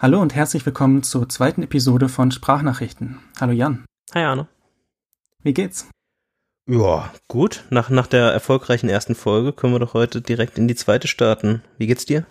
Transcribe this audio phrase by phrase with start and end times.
[0.00, 3.18] Hallo und herzlich willkommen zur zweiten Episode von Sprachnachrichten.
[3.40, 3.84] Hallo Jan.
[4.14, 4.46] Hi Arne.
[5.42, 5.88] Wie geht's?
[6.70, 7.64] Ja, gut.
[7.70, 11.64] Nach, nach der erfolgreichen ersten Folge können wir doch heute direkt in die zweite starten.
[11.78, 12.26] Wie geht's dir?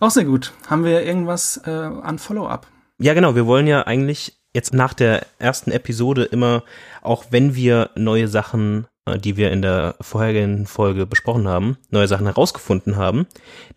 [0.00, 0.54] Auch sehr gut.
[0.66, 2.66] Haben wir irgendwas äh, an Follow-up?
[2.98, 3.36] Ja, genau.
[3.36, 6.64] Wir wollen ja eigentlich jetzt nach der ersten Episode immer,
[7.00, 12.08] auch wenn wir neue Sachen, äh, die wir in der vorhergehenden Folge besprochen haben, neue
[12.08, 13.28] Sachen herausgefunden haben,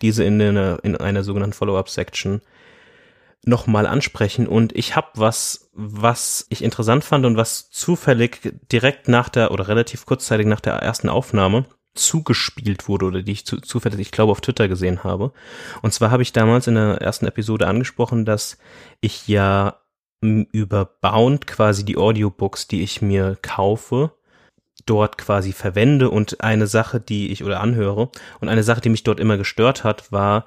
[0.01, 2.41] diese in, eine, in einer sogenannten Follow-up-Section
[3.45, 9.29] nochmal ansprechen und ich habe was, was ich interessant fand und was zufällig direkt nach
[9.29, 13.99] der oder relativ kurzzeitig nach der ersten Aufnahme zugespielt wurde oder die ich zu, zufällig,
[13.99, 15.31] ich glaube, auf Twitter gesehen habe.
[15.81, 18.57] Und zwar habe ich damals in der ersten Episode angesprochen, dass
[18.99, 19.79] ich ja
[20.21, 24.11] über Bound quasi die Audiobooks, die ich mir kaufe,
[24.85, 29.03] dort quasi verwende und eine Sache, die ich oder anhöre und eine Sache, die mich
[29.03, 30.45] dort immer gestört hat, war,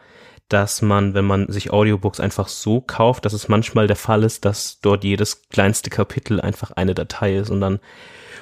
[0.49, 4.45] dass man, wenn man sich Audiobooks einfach so kauft, dass es manchmal der Fall ist,
[4.45, 7.81] dass dort jedes kleinste Kapitel einfach eine Datei ist und dann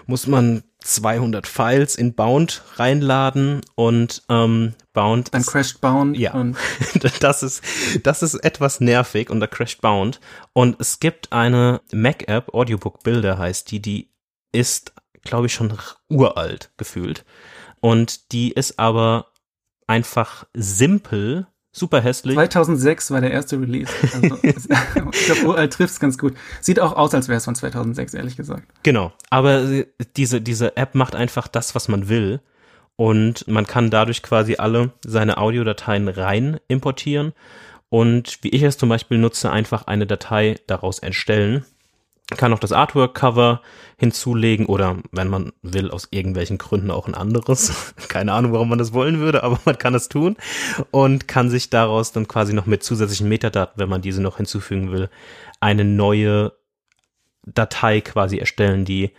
[0.07, 5.35] muss man 200 Files in Bound reinladen und ähm, Bound.
[5.35, 6.17] Dann crasht Bound.
[6.17, 6.33] Ja,
[7.21, 7.63] das ist
[8.05, 10.21] das ist etwas nervig und da crasht Bound
[10.53, 14.13] und es gibt eine Mac App Audiobook Builder heißt die, die
[14.53, 14.93] ist
[15.23, 15.77] glaube ich schon
[16.09, 17.25] uralt gefühlt
[17.81, 19.33] und die ist aber
[19.89, 22.35] einfach simpel super hässlich.
[22.35, 23.93] 2006 war der erste Release.
[24.03, 26.35] Also, ich glaube, uralt trifft's ganz gut.
[26.61, 28.65] Sieht auch aus, als wäre es von 2006, ehrlich gesagt.
[28.83, 29.85] Genau, aber
[30.17, 32.41] diese, diese App macht einfach das, was man will.
[32.97, 37.35] Und man kann dadurch quasi alle seine Audiodateien rein importieren.
[37.91, 41.65] Und wie ich es zum Beispiel nutze, einfach eine Datei daraus erstellen
[42.35, 43.63] kann auch das Artwork-Cover
[43.99, 47.95] hinzulegen oder wenn man will, aus irgendwelchen Gründen auch ein anderes.
[48.09, 50.37] Keine Ahnung, warum man das wollen würde, aber man kann es tun
[50.91, 54.91] und kann sich daraus dann quasi noch mit zusätzlichen Metadaten, wenn man diese noch hinzufügen
[54.91, 55.09] will,
[55.61, 56.53] eine neue
[57.45, 59.13] Datei quasi erstellen, die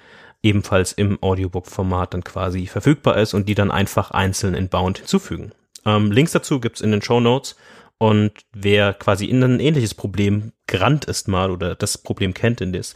[0.44, 5.54] ebenfalls im Audiobook-Format dann quasi verfügbar ist und die dann einfach einzeln in Bound hinzufügen.
[5.86, 7.56] Ähm, Links dazu gibt's in den Show Notes
[8.00, 12.74] und wer quasi in ein ähnliches Problem gerannt ist mal oder das Problem kennt, in
[12.74, 12.94] das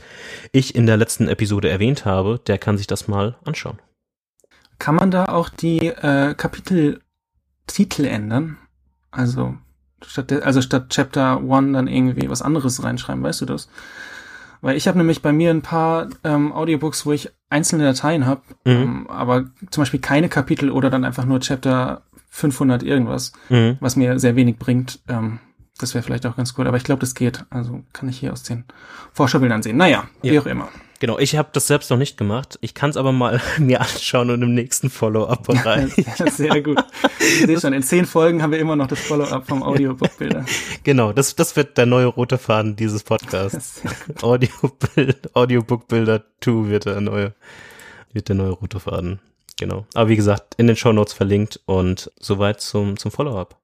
[0.51, 3.79] ich in der letzten Episode erwähnt habe, der kann sich das mal anschauen.
[4.77, 8.57] Kann man da auch die äh, Kapiteltitel ändern?
[9.11, 9.55] Also
[10.05, 13.69] statt, der, also statt Chapter One dann irgendwie was anderes reinschreiben, weißt du das?
[14.61, 18.41] Weil ich habe nämlich bei mir ein paar ähm, Audiobooks, wo ich einzelne Dateien habe,
[18.63, 18.71] mhm.
[18.71, 23.77] ähm, aber zum Beispiel keine Kapitel oder dann einfach nur Chapter 500 irgendwas, mhm.
[23.79, 24.99] was mir sehr wenig bringt.
[25.07, 25.39] Ähm,
[25.77, 27.45] das wäre vielleicht auch ganz cool, aber ich glaube, das geht.
[27.49, 28.65] Also kann ich hier aus den
[29.13, 29.77] Vorschaubildern sehen.
[29.77, 30.31] Naja, ja.
[30.31, 30.69] wie auch immer.
[30.99, 32.59] Genau, ich habe das selbst noch nicht gemacht.
[32.61, 35.91] Ich kann es aber mal mir anschauen und im nächsten Follow-up rein.
[36.27, 36.83] Sehr gut.
[37.19, 40.45] Ich sehe schon, in zehn Folgen haben wir immer noch das Follow-up vom Audiobook-Bilder.
[40.83, 43.81] Genau, das, das wird der neue rote Faden dieses Podcasts.
[44.21, 47.33] Audiobook-Bilder 2 wird der neue,
[48.13, 49.19] wird der neue rote Faden.
[49.59, 49.85] Genau.
[49.93, 53.61] Aber wie gesagt, in den Show Notes verlinkt und soweit zum, zum Follow-up.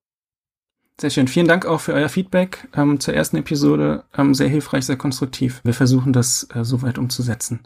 [0.99, 1.27] Sehr schön.
[1.27, 4.03] Vielen Dank auch für euer Feedback ähm, zur ersten Episode.
[4.17, 5.61] Ähm, sehr hilfreich, sehr konstruktiv.
[5.63, 7.59] Wir versuchen das äh, soweit umzusetzen.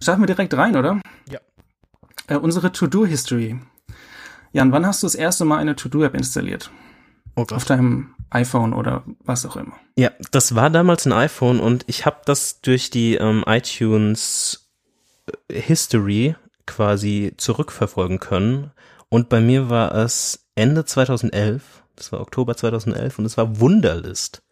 [0.00, 1.00] Starten wir direkt rein, oder?
[1.28, 1.40] Ja.
[2.28, 3.58] Äh, unsere To-Do-History.
[4.52, 6.70] Jan, wann hast du das erste Mal eine To-Do-App installiert?
[7.34, 9.74] Oh Auf deinem iPhone oder was auch immer.
[9.96, 14.70] Ja, das war damals ein iPhone und ich habe das durch die ähm, iTunes
[15.48, 18.72] äh, History quasi zurückverfolgen können.
[19.08, 21.62] Und bei mir war es Ende 2011,
[21.96, 24.42] das war Oktober 2011 und es war Wunderlist.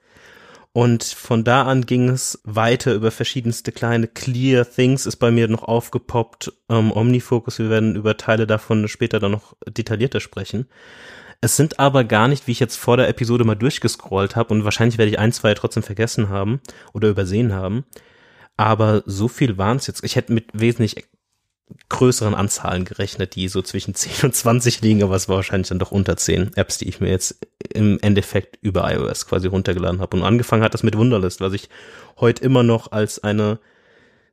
[0.77, 5.47] Und von da an ging es weiter über verschiedenste kleine Clear Things ist bei mir
[5.47, 6.53] noch aufgepoppt.
[6.69, 10.67] Ähm, Omnifocus, wir werden über Teile davon später dann noch detaillierter sprechen.
[11.41, 14.65] Es sind aber gar nicht, wie ich jetzt vor der Episode mal durchgescrollt habe und
[14.65, 16.61] wahrscheinlich werde ich ein, zwei trotzdem vergessen haben
[16.93, 17.85] oder übersehen haben.
[18.57, 20.03] Aber so viel waren es jetzt.
[20.03, 21.07] Ich hätte mit wesentlich
[21.89, 25.79] größeren Anzahlen gerechnet, die so zwischen 10 und 20 liegen, aber es war wahrscheinlich dann
[25.79, 27.39] doch unter 10 Apps, die ich mir jetzt
[27.73, 30.17] im Endeffekt über iOS quasi runtergeladen habe.
[30.17, 31.69] Und angefangen hat das mit Wunderlist, was ich
[32.19, 33.59] heute immer noch als eine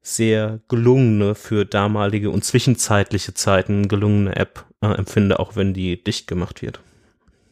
[0.03, 6.27] sehr gelungene für damalige und zwischenzeitliche Zeiten gelungene App äh, empfinde, auch wenn die dicht
[6.27, 6.81] gemacht wird.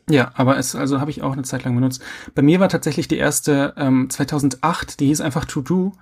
[0.09, 2.01] Ja, aber es also habe ich auch eine Zeit lang benutzt.
[2.33, 5.93] Bei mir war tatsächlich die erste ähm, 2008, die hieß einfach To Do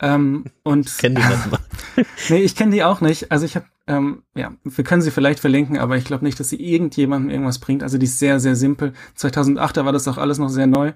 [0.00, 1.60] ähm, und kenn die nicht mal.
[2.30, 3.30] nee, ich kenne die auch nicht.
[3.30, 6.48] Also ich habe, ähm, ja, wir können sie vielleicht verlinken, aber ich glaube nicht, dass
[6.48, 7.82] sie irgendjemandem irgendwas bringt.
[7.82, 8.94] Also die ist sehr, sehr simpel.
[9.14, 10.92] 2008, da war das auch alles noch sehr neu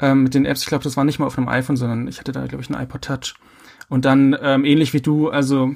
[0.00, 0.62] ähm, mit den Apps.
[0.62, 2.70] Ich glaube, das war nicht mal auf einem iPhone, sondern ich hatte da, glaube ich,
[2.70, 3.34] einen iPod Touch.
[3.90, 5.74] Und dann ähm, ähnlich wie du, also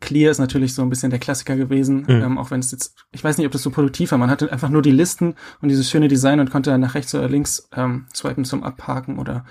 [0.00, 2.22] Clear ist natürlich so ein bisschen der Klassiker gewesen, mhm.
[2.22, 4.18] ähm, auch wenn es jetzt, ich weiß nicht, ob das so produktiv war.
[4.18, 7.14] Man hatte einfach nur die Listen und dieses schöne Design und konnte dann nach rechts
[7.14, 9.44] oder links ähm, swipen zum Abhaken oder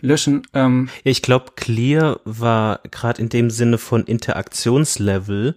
[0.00, 0.42] löschen.
[0.54, 5.56] Ähm, ja, ich glaube, Clear war gerade in dem Sinne von Interaktionslevel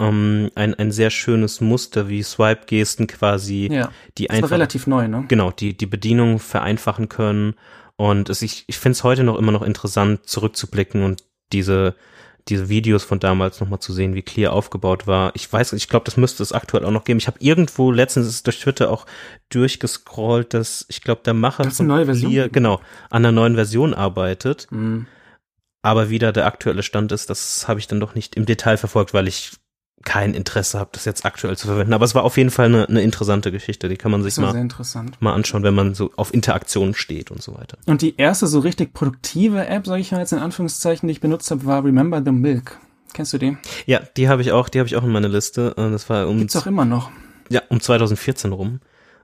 [0.00, 4.50] ähm, ein, ein sehr schönes Muster, wie Swipe-Gesten quasi, ja, die das einfach.
[4.50, 5.24] War relativ neu, ne?
[5.28, 7.54] Genau, die, die Bedienung vereinfachen können.
[7.96, 11.96] Und es, ich, ich finde es heute noch immer noch interessant, zurückzublicken und diese,
[12.48, 15.32] diese Videos von damals nochmal zu sehen, wie Clear aufgebaut war.
[15.34, 17.18] Ich weiß, ich glaube, das müsste es aktuell auch noch geben.
[17.18, 19.06] Ich habe irgendwo letztens durch Twitter auch
[19.50, 22.32] durchgescrollt, dass ich glaube, der Macher das ist eine neue Version.
[22.32, 22.80] Clear, genau,
[23.10, 24.66] an einer neuen Version arbeitet.
[24.70, 25.06] Mhm.
[25.82, 29.14] Aber wieder der aktuelle Stand ist, das habe ich dann doch nicht im Detail verfolgt,
[29.14, 29.52] weil ich
[30.04, 31.92] kein Interesse habe, das jetzt aktuell zu verwenden.
[31.92, 33.88] Aber es war auf jeden Fall eine, eine interessante Geschichte.
[33.88, 34.68] Die kann man sich mal,
[35.20, 37.78] mal anschauen, wenn man so auf Interaktion steht und so weiter.
[37.86, 41.20] Und die erste so richtig produktive App, sage ich mal jetzt in Anführungszeichen, die ich
[41.20, 42.78] benutzt habe, war Remember the Milk.
[43.12, 43.56] Kennst du die?
[43.86, 45.74] Ja, die habe ich auch, die habe ich auch in meiner Liste.
[45.76, 47.10] Äh, das war um Gibt's auch immer noch.
[47.48, 48.80] Ja, um 2014 rum.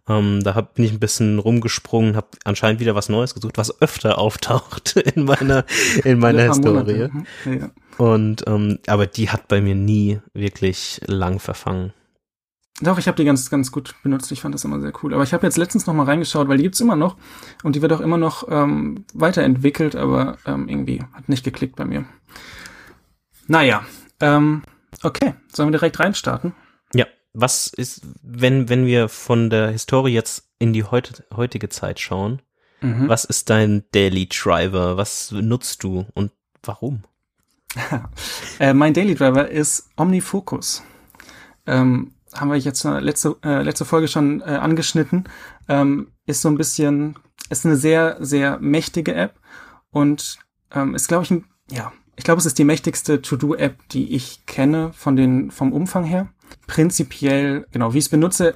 [0.06, 3.80] Ähm, da hab, bin ich ein bisschen rumgesprungen, habe anscheinend wieder was Neues gesucht, was
[3.80, 5.64] öfter auftaucht in meiner
[6.04, 7.08] in meiner Historie.
[7.10, 7.26] Mhm.
[7.46, 7.70] Ja.
[7.98, 11.92] Und ähm, aber die hat bei mir nie wirklich lang verfangen.
[12.80, 14.32] Doch, ich habe die ganz, ganz gut benutzt.
[14.32, 15.14] Ich fand das immer sehr cool.
[15.14, 17.16] Aber ich habe jetzt letztens noch mal reingeschaut, weil die gibt's immer noch
[17.62, 21.84] und die wird auch immer noch ähm, weiterentwickelt, aber ähm, irgendwie hat nicht geklickt bei
[21.84, 22.04] mir.
[23.46, 23.84] Naja,
[24.20, 24.62] ähm,
[25.04, 26.52] okay, sollen wir direkt reinstarten?
[26.94, 32.00] Ja, was ist, wenn, wenn wir von der Historie jetzt in die heute, heutige Zeit
[32.00, 32.42] schauen,
[32.80, 33.08] mhm.
[33.08, 34.96] was ist dein Daily Driver?
[34.96, 36.32] Was nutzt du und
[36.64, 37.04] warum?
[38.58, 40.82] äh, mein Daily Driver ist OmniFocus.
[41.66, 45.24] Ähm, haben wir jetzt letzte, äh, letzte Folge schon äh, angeschnitten.
[45.68, 47.16] Ähm, ist so ein bisschen,
[47.50, 49.38] ist eine sehr, sehr mächtige App
[49.90, 50.38] und
[50.72, 54.46] ähm, ist, glaube ich, ein, ja, ich glaube, es ist die mächtigste To-Do-App, die ich
[54.46, 56.28] kenne von den, vom Umfang her.
[56.66, 58.54] Prinzipiell, genau, wie ich es benutze,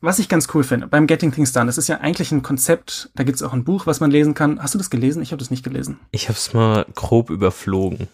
[0.00, 3.10] was ich ganz cool finde, beim Getting Things Done, das ist ja eigentlich ein Konzept,
[3.14, 4.62] da gibt es auch ein Buch, was man lesen kann.
[4.62, 5.22] Hast du das gelesen?
[5.22, 5.98] Ich habe das nicht gelesen.
[6.10, 8.08] Ich habe es mal grob überflogen.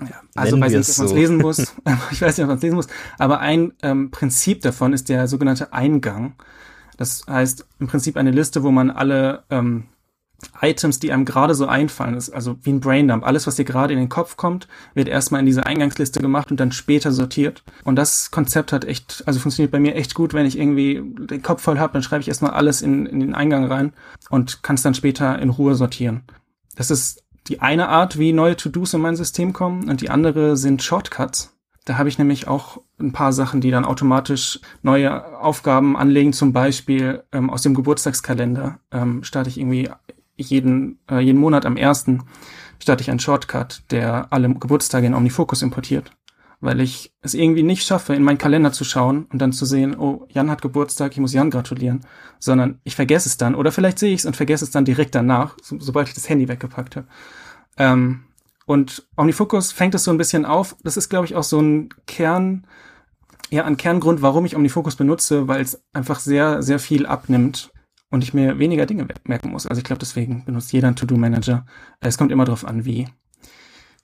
[0.00, 1.14] Ja, also weiß nicht, ob man es so.
[1.14, 1.58] lesen muss.
[2.10, 2.88] ich weiß nicht, ob man es lesen muss.
[3.18, 6.34] Aber ein ähm, Prinzip davon ist der sogenannte Eingang.
[6.96, 9.84] Das heißt im Prinzip eine Liste, wo man alle ähm,
[10.60, 13.26] Items, die einem gerade so einfallen, ist also wie ein Braindump.
[13.26, 16.60] Alles, was dir gerade in den Kopf kommt, wird erstmal in diese Eingangsliste gemacht und
[16.60, 17.62] dann später sortiert.
[17.84, 21.42] Und das Konzept hat echt, also funktioniert bei mir echt gut, wenn ich irgendwie den
[21.42, 23.92] Kopf voll habe, dann schreibe ich erstmal alles in, in den Eingang rein
[24.28, 26.22] und kann es dann später in Ruhe sortieren.
[26.74, 30.56] Das ist die eine Art, wie neue To-Dos in mein System kommen und die andere
[30.56, 31.52] sind Shortcuts.
[31.84, 36.32] Da habe ich nämlich auch ein paar Sachen, die dann automatisch neue Aufgaben anlegen.
[36.32, 39.90] Zum Beispiel ähm, aus dem Geburtstagskalender ähm, starte ich irgendwie
[40.36, 42.22] jeden, äh, jeden Monat am ersten
[42.78, 46.12] starte ich einen Shortcut, der alle Geburtstage in OmniFocus importiert.
[46.60, 49.98] Weil ich es irgendwie nicht schaffe, in meinen Kalender zu schauen und dann zu sehen,
[49.98, 52.02] oh, Jan hat Geburtstag, ich muss Jan gratulieren,
[52.38, 53.56] sondern ich vergesse es dann.
[53.56, 56.28] Oder vielleicht sehe ich es und vergesse es dann direkt danach, so, sobald ich das
[56.28, 57.08] Handy weggepackt habe.
[57.76, 58.24] Ähm,
[58.66, 60.76] und OmniFocus fängt es so ein bisschen auf.
[60.84, 62.66] Das ist, glaube ich, auch so ein Kern,
[63.50, 67.72] ja, ein Kerngrund, warum ich OmniFocus benutze, weil es einfach sehr, sehr viel abnimmt
[68.10, 69.66] und ich mir weniger Dinge merken muss.
[69.66, 71.64] Also ich glaube, deswegen benutzt jeder einen To-Do-Manager.
[72.00, 73.08] Es kommt immer darauf an, wie,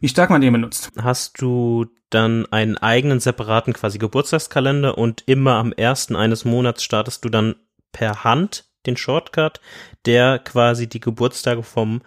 [0.00, 0.90] wie stark man den benutzt.
[0.96, 7.24] Hast du dann einen eigenen separaten quasi Geburtstagskalender und immer am ersten eines Monats startest
[7.24, 7.56] du dann
[7.92, 9.60] per Hand den Shortcut,
[10.06, 12.02] der quasi die Geburtstage vom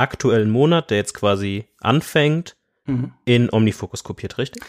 [0.00, 3.12] aktuellen Monat, der jetzt quasi anfängt, mhm.
[3.24, 4.62] in OmniFocus kopiert, richtig?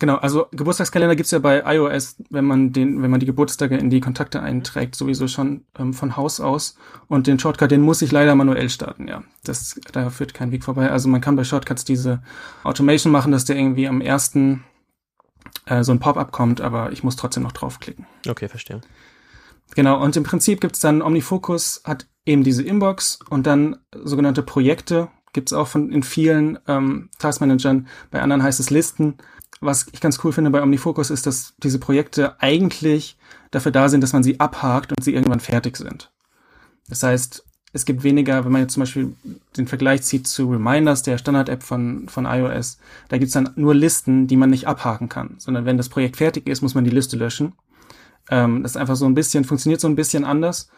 [0.00, 3.90] Genau, also Geburtstagskalender gibt's ja bei iOS, wenn man den, wenn man die Geburtstage in
[3.90, 6.76] die Kontakte einträgt, sowieso schon ähm, von Haus aus.
[7.08, 9.24] Und den Shortcut, den muss ich leider manuell starten, ja.
[9.42, 10.88] Das, da führt kein Weg vorbei.
[10.90, 12.22] Also man kann bei Shortcuts diese
[12.62, 14.62] Automation machen, dass der irgendwie am ersten
[15.66, 18.06] äh, so ein Pop-up kommt, aber ich muss trotzdem noch draufklicken.
[18.28, 18.80] Okay, verstehe.
[19.74, 25.08] Genau, und im Prinzip gibt's dann OmniFocus, hat eben diese Inbox und dann sogenannte Projekte,
[25.32, 29.14] gibt's auch von in vielen ähm, Taskmanagern, bei anderen heißt es Listen.
[29.60, 33.18] Was ich ganz cool finde bei OmniFocus ist, dass diese Projekte eigentlich
[33.50, 36.12] dafür da sind, dass man sie abhakt und sie irgendwann fertig sind.
[36.88, 39.14] Das heißt, es gibt weniger, wenn man jetzt zum Beispiel
[39.56, 44.26] den Vergleich zieht zu Reminders, der Standard-App von, von iOS, da gibt's dann nur Listen,
[44.26, 47.16] die man nicht abhaken kann, sondern wenn das Projekt fertig ist, muss man die Liste
[47.16, 47.52] löschen.
[48.30, 50.70] Ähm, das ist einfach so ein bisschen, funktioniert so ein bisschen anders.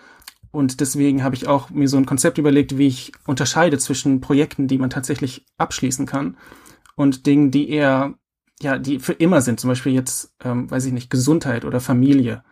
[0.53, 4.67] Und deswegen habe ich auch mir so ein Konzept überlegt, wie ich unterscheide zwischen Projekten,
[4.67, 6.37] die man tatsächlich abschließen kann
[6.97, 8.15] und Dingen, die eher,
[8.61, 9.61] ja, die für immer sind.
[9.61, 12.43] Zum Beispiel jetzt, ähm, weiß ich nicht, Gesundheit oder Familie.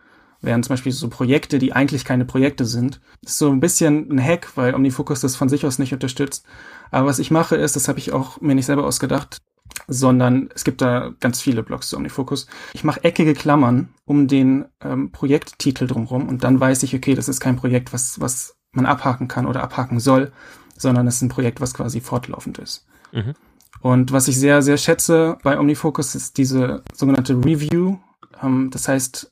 [0.41, 3.01] Wären zum Beispiel so Projekte, die eigentlich keine Projekte sind.
[3.21, 6.45] Das ist so ein bisschen ein Hack, weil OmniFocus das von sich aus nicht unterstützt.
[6.91, 9.39] Aber was ich mache ist, das habe ich auch mir nicht selber ausgedacht,
[9.87, 12.47] sondern es gibt da ganz viele Blogs zu OmniFocus.
[12.73, 17.29] Ich mache eckige Klammern um den ähm, Projekttitel drumherum und dann weiß ich, okay, das
[17.29, 20.31] ist kein Projekt, was, was man abhaken kann oder abhaken soll,
[20.77, 22.85] sondern es ist ein Projekt, was quasi fortlaufend ist.
[23.11, 23.33] Mhm.
[23.81, 27.97] Und was ich sehr, sehr schätze bei OmniFocus ist diese sogenannte Review.
[28.41, 29.31] Ähm, das heißt,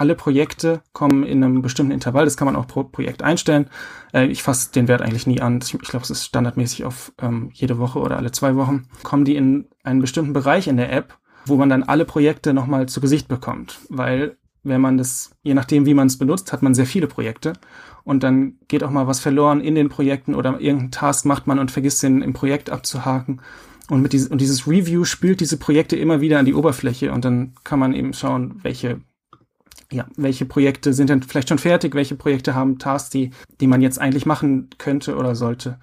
[0.00, 2.24] alle Projekte kommen in einem bestimmten Intervall.
[2.24, 3.68] Das kann man auch pro Projekt einstellen.
[4.14, 5.60] Äh, ich fasse den Wert eigentlich nie an.
[5.62, 8.86] Ich, ich glaube, es ist standardmäßig auf ähm, jede Woche oder alle zwei Wochen.
[9.02, 12.88] Kommen die in einen bestimmten Bereich in der App, wo man dann alle Projekte nochmal
[12.88, 13.78] zu Gesicht bekommt.
[13.90, 17.52] Weil wenn man das, je nachdem wie man es benutzt, hat man sehr viele Projekte.
[18.02, 21.58] Und dann geht auch mal was verloren in den Projekten oder irgendeinen Task macht man
[21.58, 23.42] und vergisst den im Projekt abzuhaken.
[23.90, 27.24] Und, mit dieses, und dieses Review spült diese Projekte immer wieder an die Oberfläche und
[27.24, 29.00] dann kann man eben schauen, welche
[29.92, 33.30] ja, welche Projekte sind denn vielleicht schon fertig, welche Projekte haben Tasks, die,
[33.60, 35.78] die man jetzt eigentlich machen könnte oder sollte.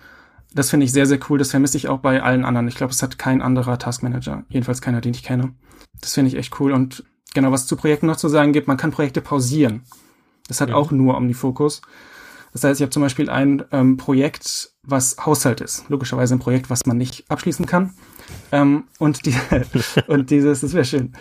[0.53, 1.37] Das finde ich sehr, sehr cool.
[1.37, 2.67] Das vermisse ich auch bei allen anderen.
[2.67, 5.53] Ich glaube, es hat kein anderer Taskmanager, jedenfalls keiner, den ich kenne.
[5.99, 6.71] Das finde ich echt cool.
[6.71, 9.83] Und genau, was zu Projekten noch zu sagen gibt, man kann Projekte pausieren.
[10.47, 10.75] Das hat ja.
[10.75, 11.81] auch nur OmniFocus.
[12.53, 15.85] Das heißt, ich habe zum Beispiel ein ähm, Projekt, was Haushalt ist.
[15.89, 17.93] Logischerweise ein Projekt, was man nicht abschließen kann.
[18.51, 19.35] Ähm, und, die,
[20.07, 21.13] und dieses, das wäre schön.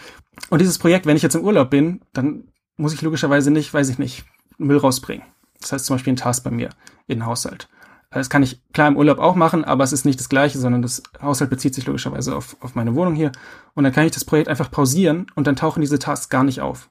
[0.50, 2.44] Und dieses Projekt, wenn ich jetzt im Urlaub bin, dann
[2.76, 4.24] muss ich logischerweise nicht, weiß ich nicht,
[4.58, 5.26] Müll rausbringen.
[5.60, 6.70] Das heißt zum Beispiel ein Task bei mir
[7.06, 7.68] in den Haushalt.
[8.10, 10.80] Das kann ich klar im Urlaub auch machen, aber es ist nicht das gleiche, sondern
[10.80, 13.32] das Haushalt bezieht sich logischerweise auf, auf meine Wohnung hier.
[13.74, 16.60] Und dann kann ich das Projekt einfach pausieren und dann tauchen diese Tasks gar nicht
[16.60, 16.88] auf.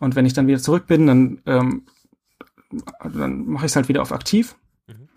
[0.00, 1.86] Und wenn ich dann wieder zurück bin, dann, ähm,
[3.02, 4.54] dann mache ich es halt wieder auf aktiv.
[4.86, 5.08] Mhm.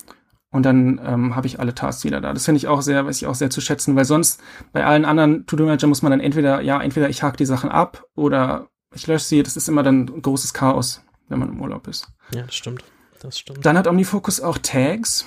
[0.50, 2.33] Und dann ähm, habe ich alle Tasks wieder da.
[2.33, 4.41] Das finde ich auch sehr, weiß ich auch sehr zu schätzen, weil sonst
[4.74, 8.05] bei allen anderen To-Do-Manager muss man dann entweder, ja, entweder ich hake die Sachen ab
[8.15, 11.88] oder ich lösche sie, das ist immer dann ein großes Chaos, wenn man im Urlaub
[11.88, 12.07] ist.
[12.33, 12.83] Ja, das stimmt.
[13.19, 13.65] Das stimmt.
[13.65, 15.25] Dann hat OmniFocus auch Tags.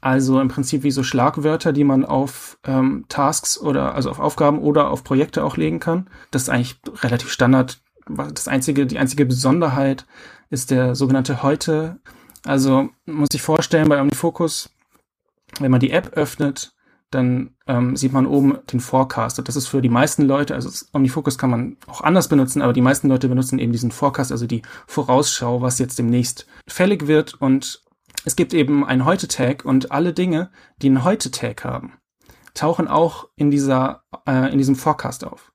[0.00, 4.58] Also im Prinzip wie so Schlagwörter, die man auf ähm, Tasks oder also auf Aufgaben
[4.58, 6.08] oder auf Projekte auch legen kann.
[6.30, 7.80] Das ist eigentlich relativ Standard.
[8.06, 10.06] Das einzige, die einzige Besonderheit
[10.50, 12.00] ist der sogenannte Heute.
[12.44, 14.70] Also muss ich vorstellen bei OmniFocus,
[15.60, 16.74] wenn man die App öffnet,
[17.10, 19.38] dann ähm, sieht man oben den Forecast.
[19.38, 22.72] Und das ist für die meisten Leute, also OmniFocus kann man auch anders benutzen, aber
[22.72, 27.34] die meisten Leute benutzen eben diesen Forecast, also die Vorausschau, was jetzt demnächst fällig wird.
[27.34, 27.82] Und
[28.24, 30.50] es gibt eben einen Heute-Tag und alle Dinge,
[30.82, 31.94] die einen Heute-Tag haben,
[32.54, 35.52] tauchen auch in dieser, äh, in diesem Forecast auf.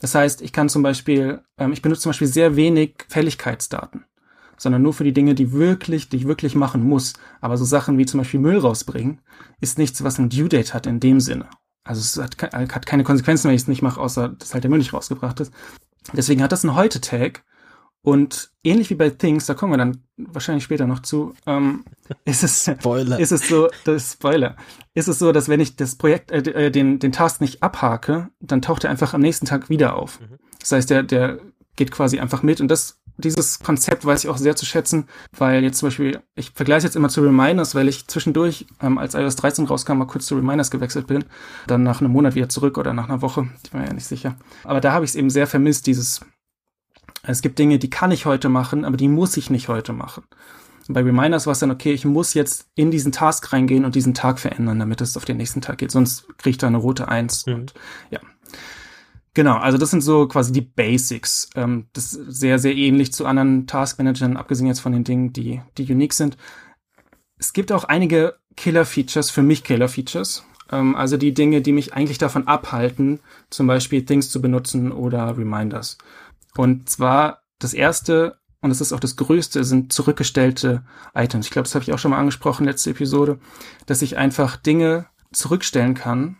[0.00, 4.04] Das heißt, ich kann zum Beispiel, ähm, ich benutze zum Beispiel sehr wenig Fälligkeitsdaten
[4.58, 7.14] sondern nur für die Dinge, die wirklich, die ich wirklich machen muss.
[7.40, 9.20] Aber so Sachen wie zum Beispiel Müll rausbringen,
[9.60, 11.48] ist nichts, was ein Due Date hat in dem Sinne.
[11.84, 14.70] Also es hat, hat keine Konsequenzen, wenn ich es nicht mache, außer dass halt der
[14.70, 15.52] Müll nicht rausgebracht ist.
[16.12, 17.44] Deswegen hat das einen Heute-Tag.
[18.02, 21.84] Und ähnlich wie bei Things, da kommen wir dann wahrscheinlich später noch zu, ähm,
[22.24, 23.18] ist es, Spoiler.
[23.18, 24.56] ist es so, das Spoiler,
[24.94, 28.28] ist es so, dass wenn ich das Projekt, äh, äh, den, den Task nicht abhake,
[28.38, 30.20] dann taucht er einfach am nächsten Tag wieder auf.
[30.20, 30.38] Mhm.
[30.60, 31.40] Das heißt, der, der
[31.74, 35.06] geht quasi einfach mit und das dieses Konzept weiß ich auch sehr zu schätzen,
[35.36, 39.14] weil jetzt zum Beispiel, ich vergleiche jetzt immer zu Reminders, weil ich zwischendurch, ähm, als
[39.14, 41.24] iOS 13 rauskam, mal kurz zu Reminders gewechselt bin,
[41.66, 44.36] dann nach einem Monat wieder zurück oder nach einer Woche, ich war ja nicht sicher.
[44.64, 46.20] Aber da habe ich es eben sehr vermisst, dieses,
[47.22, 50.24] es gibt Dinge, die kann ich heute machen, aber die muss ich nicht heute machen.
[50.88, 54.14] bei Reminders war es dann, okay, ich muss jetzt in diesen Task reingehen und diesen
[54.14, 57.08] Tag verändern, damit es auf den nächsten Tag geht, sonst kriege ich da eine rote
[57.08, 57.54] Eins mhm.
[57.54, 57.74] und
[58.10, 58.20] ja,
[59.36, 61.50] Genau, also das sind so quasi die Basics.
[61.56, 65.60] Ähm, das ist sehr, sehr ähnlich zu anderen Taskmanagern, abgesehen jetzt von den Dingen, die,
[65.76, 66.38] die unique sind.
[67.36, 70.42] Es gibt auch einige Killer-Features, für mich Killer-Features.
[70.72, 75.36] Ähm, also die Dinge, die mich eigentlich davon abhalten, zum Beispiel Things zu benutzen oder
[75.36, 75.98] Reminders.
[76.56, 80.82] Und zwar das erste, und das ist auch das größte, sind zurückgestellte
[81.14, 81.44] Items.
[81.44, 83.38] Ich glaube, das habe ich auch schon mal angesprochen, letzte Episode,
[83.84, 86.38] dass ich einfach Dinge zurückstellen kann,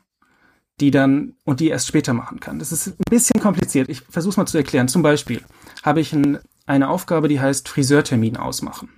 [0.81, 2.59] die dann und die erst später machen kann.
[2.59, 3.89] Das ist ein bisschen kompliziert.
[3.89, 4.89] Ich versuche es mal zu erklären.
[4.89, 5.43] Zum Beispiel
[5.83, 8.91] habe ich ein, eine Aufgabe, die heißt Friseurtermin ausmachen.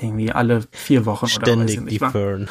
[0.00, 2.46] Irgendwie alle vier Wochen Ständig oder.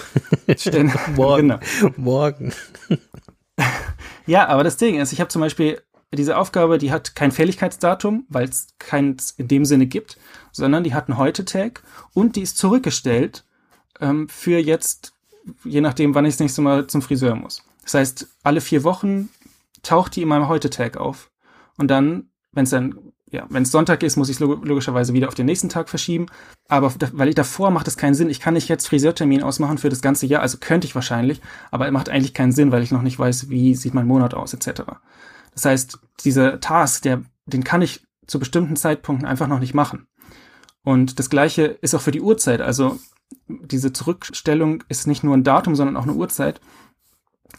[0.57, 1.07] Ständig.
[1.15, 1.49] Morgen.
[1.49, 1.93] Genau.
[1.97, 2.53] Morgen.
[4.25, 5.81] ja, aber das Ding ist, ich habe zum Beispiel
[6.13, 10.17] diese Aufgabe, die hat kein Fälligkeitsdatum, weil es keins in dem Sinne gibt,
[10.51, 13.43] sondern die hat einen Heute-Tag und die ist zurückgestellt
[13.99, 15.13] ähm, für jetzt,
[15.63, 17.64] je nachdem, wann ich das nächste Mal zum Friseur muss.
[17.85, 19.29] Das heißt, alle vier Wochen
[19.83, 21.31] taucht die in meinem Heute-Tag auf.
[21.77, 22.97] Und dann, wenn es dann,
[23.31, 26.25] ja, wenn es Sonntag ist, muss ich es logischerweise wieder auf den nächsten Tag verschieben.
[26.67, 28.29] Aber weil ich davor macht es keinen Sinn.
[28.29, 30.41] Ich kann nicht jetzt Friseurtermin ausmachen für das ganze Jahr.
[30.41, 33.75] Also könnte ich wahrscheinlich, aber macht eigentlich keinen Sinn, weil ich noch nicht weiß, wie
[33.75, 34.83] sieht mein Monat aus, etc.
[35.53, 40.07] Das heißt, dieser Task, der, den kann ich zu bestimmten Zeitpunkten einfach noch nicht machen.
[40.83, 42.61] Und das gleiche ist auch für die Uhrzeit.
[42.61, 42.99] Also
[43.47, 46.61] diese Zurückstellung ist nicht nur ein Datum, sondern auch eine Uhrzeit.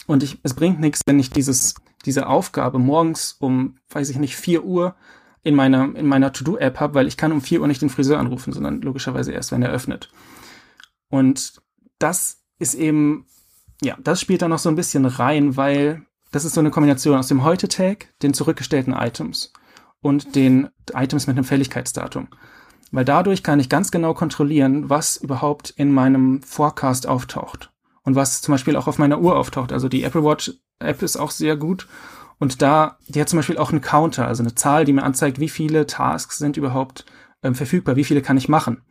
[0.05, 1.75] Und ich, es bringt nichts, wenn ich dieses,
[2.05, 4.95] diese Aufgabe morgens um, weiß ich nicht, 4 Uhr
[5.43, 8.19] in meiner, in meiner To-Do-App habe, weil ich kann um 4 Uhr nicht den Friseur
[8.19, 10.09] anrufen, sondern logischerweise erst, wenn er öffnet.
[11.09, 11.61] Und
[11.99, 13.25] das ist eben,
[13.81, 17.17] ja, das spielt da noch so ein bisschen rein, weil das ist so eine Kombination
[17.17, 19.53] aus dem Heute-Tag, den zurückgestellten Items
[20.01, 22.27] und den Items mit einem Fälligkeitsdatum.
[22.91, 27.71] Weil dadurch kann ich ganz genau kontrollieren, was überhaupt in meinem Forecast auftaucht.
[28.07, 29.73] Und was zum Beispiel auch auf meiner Uhr auftaucht.
[29.73, 31.89] Also die Apple Watch App ist auch sehr gut.
[32.39, 35.41] Und da, die hat zum Beispiel auch einen Counter, also eine Zahl, die mir anzeigt,
[35.41, 37.05] wie viele Tasks sind überhaupt
[37.43, 38.81] ähm, verfügbar, wie viele kann ich machen.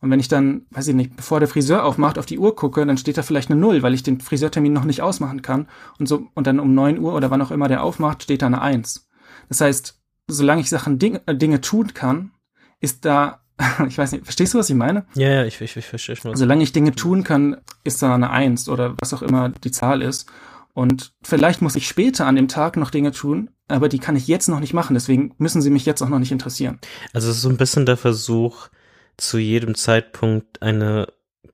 [0.00, 2.84] Und wenn ich dann, weiß ich nicht, bevor der Friseur aufmacht, auf die Uhr gucke,
[2.84, 5.68] dann steht da vielleicht eine Null, weil ich den Friseurtermin noch nicht ausmachen kann.
[6.00, 8.46] Und so, und dann um neun Uhr oder wann auch immer der aufmacht, steht da
[8.46, 9.08] eine Eins.
[9.48, 12.32] Das heißt, solange ich Sachen, Dinge, äh, Dinge tun kann,
[12.80, 13.44] ist da,
[13.88, 15.06] ich weiß nicht, verstehst du, was ich meine?
[15.14, 16.36] Ja, ja, ich, ich, ich verstehe schon.
[16.36, 20.02] Solange ich Dinge tun kann, ist da eine Eins oder was auch immer die Zahl
[20.02, 20.26] ist.
[20.74, 24.26] Und vielleicht muss ich später an dem Tag noch Dinge tun, aber die kann ich
[24.28, 24.92] jetzt noch nicht machen.
[24.92, 26.78] Deswegen müssen sie mich jetzt auch noch nicht interessieren.
[27.14, 28.68] Also es ist so ein bisschen der Versuch,
[29.16, 31.08] zu jedem Zeitpunkt eine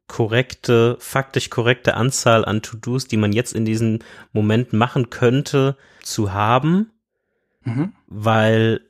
[0.09, 4.01] korrekte, faktisch korrekte Anzahl an To-Dos, die man jetzt in diesem
[4.33, 6.91] Moment machen könnte, zu haben,
[7.65, 7.93] mhm.
[8.09, 8.83] weil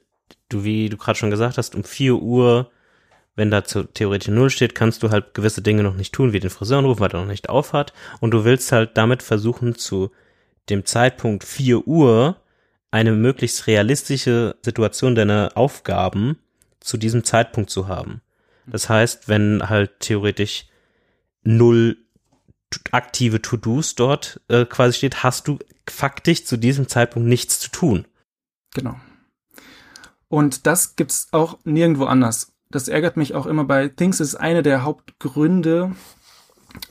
[0.48, 2.71] du, wie du gerade schon gesagt hast, um vier Uhr,
[3.34, 6.50] wenn da theoretisch null steht, kannst du halt gewisse Dinge noch nicht tun, wie den
[6.50, 7.92] Friseur anrufen, weil er noch nicht aufhat.
[8.20, 10.10] Und du willst halt damit versuchen, zu
[10.68, 12.36] dem Zeitpunkt vier Uhr
[12.90, 16.38] eine möglichst realistische Situation deiner Aufgaben
[16.80, 18.20] zu diesem Zeitpunkt zu haben.
[18.66, 20.66] Das heißt, wenn halt theoretisch
[21.42, 21.96] null
[22.90, 25.58] aktive To-Dos dort äh, quasi steht, hast du
[25.88, 28.06] faktisch zu diesem Zeitpunkt nichts zu tun.
[28.74, 28.96] Genau.
[30.28, 32.51] Und das gibt's auch nirgendwo anders.
[32.72, 35.92] Das ärgert mich auch immer bei Things ist eine der Hauptgründe,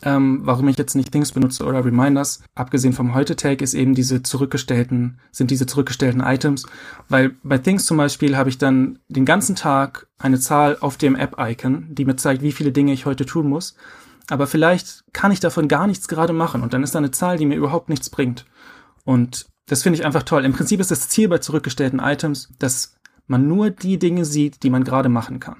[0.03, 4.21] ähm, warum ich jetzt nicht Things benutze oder Reminders, abgesehen vom Heute-Tag, ist eben diese
[4.21, 6.65] zurückgestellten, sind diese zurückgestellten Items.
[7.09, 11.15] Weil bei Things zum Beispiel habe ich dann den ganzen Tag eine Zahl auf dem
[11.15, 13.75] App-Icon, die mir zeigt, wie viele Dinge ich heute tun muss.
[14.29, 17.37] Aber vielleicht kann ich davon gar nichts gerade machen und dann ist da eine Zahl,
[17.37, 18.45] die mir überhaupt nichts bringt.
[19.03, 20.45] Und das finde ich einfach toll.
[20.45, 22.95] Im Prinzip ist das Ziel bei zurückgestellten Items, dass
[23.27, 25.57] man nur die Dinge sieht, die man gerade machen kann.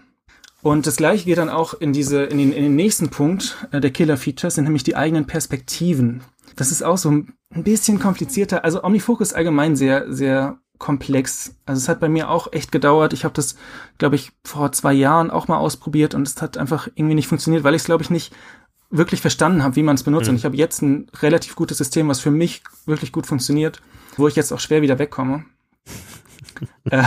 [0.62, 3.82] Und das gleiche geht dann auch in diese, in den, in den nächsten Punkt äh,
[3.82, 6.24] der Killer-Features, sind nämlich die eigenen Perspektiven.
[6.56, 8.64] Das ist auch so ein bisschen komplizierter.
[8.64, 11.56] Also Omnifocus allgemein sehr, sehr komplex.
[11.66, 13.14] Also es hat bei mir auch echt gedauert.
[13.14, 13.56] Ich habe das,
[13.98, 17.64] glaube ich, vor zwei Jahren auch mal ausprobiert und es hat einfach irgendwie nicht funktioniert,
[17.64, 18.34] weil ich es, glaube ich, nicht
[18.90, 20.26] wirklich verstanden habe, wie man es benutzt.
[20.26, 20.32] Mhm.
[20.32, 23.82] Und ich habe jetzt ein relativ gutes System, was für mich wirklich gut funktioniert,
[24.18, 25.46] wo ich jetzt auch schwer wieder wegkomme.
[26.86, 27.04] äh,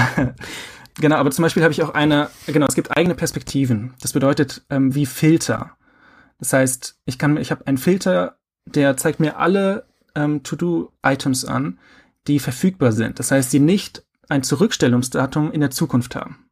[1.00, 3.94] Genau, aber zum Beispiel habe ich auch eine, genau, es gibt eigene Perspektiven.
[4.00, 5.76] Das bedeutet ähm, wie Filter.
[6.38, 11.78] Das heißt, ich kann, ich habe einen Filter, der zeigt mir alle ähm, To-Do-Items an,
[12.26, 13.18] die verfügbar sind.
[13.18, 16.46] Das heißt, die nicht ein Zurückstellungsdatum in der Zukunft haben.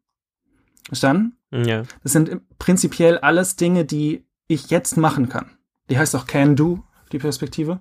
[0.86, 1.36] Verstanden?
[1.52, 1.84] Ja.
[2.02, 5.50] Das sind prinzipiell alles Dinge, die ich jetzt machen kann.
[5.88, 7.80] Die heißt auch Can Do, die Perspektive.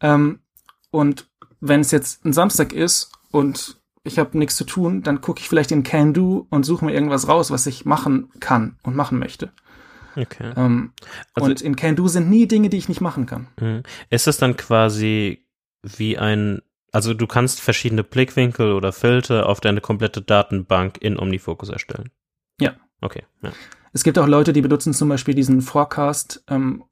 [0.00, 0.40] Ähm,
[0.90, 1.28] und
[1.60, 5.48] wenn es jetzt ein Samstag ist und ich habe nichts zu tun, dann gucke ich
[5.48, 9.18] vielleicht in Can Do und suche mir irgendwas raus, was ich machen kann und machen
[9.18, 9.52] möchte.
[10.16, 10.52] Okay.
[10.56, 10.92] Ähm,
[11.34, 13.48] also, und in Can Do sind nie Dinge, die ich nicht machen kann.
[13.60, 13.82] Mhm.
[14.08, 15.46] Ist es dann quasi
[15.82, 21.68] wie ein, also du kannst verschiedene Blickwinkel oder Filter auf deine komplette Datenbank in OmniFocus
[21.68, 22.10] erstellen?
[22.60, 22.74] Ja.
[23.00, 23.24] Okay.
[23.42, 23.52] Ja.
[23.92, 26.84] Es gibt auch Leute, die benutzen zum Beispiel diesen Forecast ähm,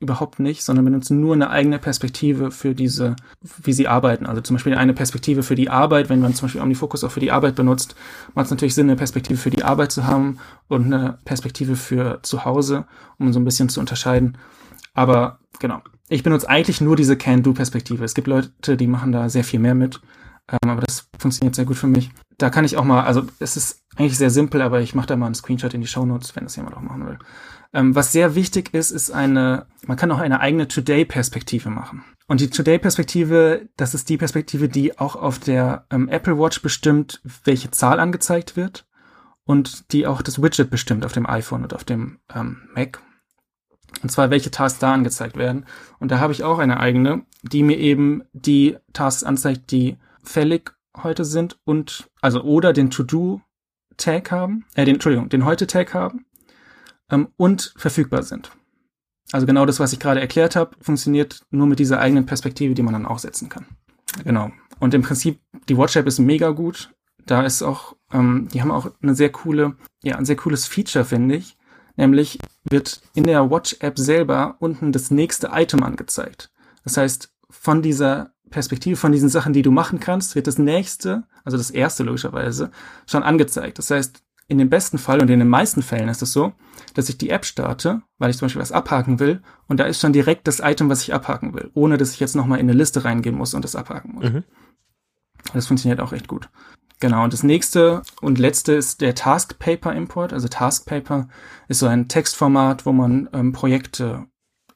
[0.00, 3.14] überhaupt nicht, sondern benutzen nur eine eigene Perspektive für diese,
[3.62, 4.26] wie sie arbeiten.
[4.26, 6.08] Also zum Beispiel eine Perspektive für die Arbeit.
[6.08, 7.94] Wenn man zum Beispiel OmniFocus auch für die Arbeit benutzt,
[8.34, 12.18] macht es natürlich Sinn, eine Perspektive für die Arbeit zu haben und eine Perspektive für
[12.22, 12.86] zu Hause,
[13.18, 14.36] um so ein bisschen zu unterscheiden.
[14.92, 18.04] Aber genau, ich benutze eigentlich nur diese Can-Do-Perspektive.
[18.04, 20.00] Es gibt Leute, die machen da sehr viel mehr mit.
[20.80, 22.10] Aber das funktioniert sehr gut für mich.
[22.38, 25.16] Da kann ich auch mal, also es ist eigentlich sehr simpel, aber ich mache da
[25.16, 27.18] mal einen Screenshot in die Show Notes, wenn das jemand auch machen will.
[27.74, 32.02] Ähm, was sehr wichtig ist, ist eine, man kann auch eine eigene Today-Perspektive machen.
[32.28, 37.20] Und die Today-Perspektive, das ist die Perspektive, die auch auf der ähm, Apple Watch bestimmt,
[37.44, 38.86] welche Zahl angezeigt wird
[39.44, 43.02] und die auch das Widget bestimmt auf dem iPhone und auf dem ähm, Mac.
[44.02, 45.66] Und zwar, welche Tasks da angezeigt werden.
[45.98, 50.72] Und da habe ich auch eine eigene, die mir eben die Tasks anzeigt, die fällig
[50.96, 56.26] heute sind und also oder den To-Do-Tag haben, äh, den, Entschuldigung, den heute-Tag haben
[57.10, 58.50] ähm, und verfügbar sind.
[59.32, 62.82] Also genau das, was ich gerade erklärt habe, funktioniert nur mit dieser eigenen Perspektive, die
[62.82, 63.66] man dann auch setzen kann.
[64.24, 64.50] Genau.
[64.80, 66.92] Und im Prinzip, die Watch-App ist mega gut.
[67.26, 71.04] Da ist auch, ähm, die haben auch eine sehr coole, ja, ein sehr cooles Feature,
[71.04, 71.56] finde ich.
[71.96, 76.50] Nämlich wird in der Watch-App selber unten das nächste Item angezeigt.
[76.82, 81.24] Das heißt, von dieser Perspektive, von diesen Sachen, die du machen kannst, wird das nächste,
[81.44, 82.70] also das erste logischerweise,
[83.06, 83.78] schon angezeigt.
[83.78, 86.52] Das heißt, in dem besten Fall und in den meisten Fällen ist es so,
[86.94, 90.00] dass ich die App starte, weil ich zum Beispiel was abhaken will und da ist
[90.00, 92.76] schon direkt das Item, was ich abhaken will, ohne dass ich jetzt nochmal in eine
[92.76, 94.24] Liste reingehen muss und das abhaken muss.
[94.24, 94.44] Mhm.
[95.54, 96.48] Das funktioniert auch echt gut.
[96.98, 100.32] Genau, und das nächste und letzte ist der Task Paper Import.
[100.32, 101.28] Also Task Paper
[101.68, 104.26] ist so ein Textformat, wo man ähm, Projekte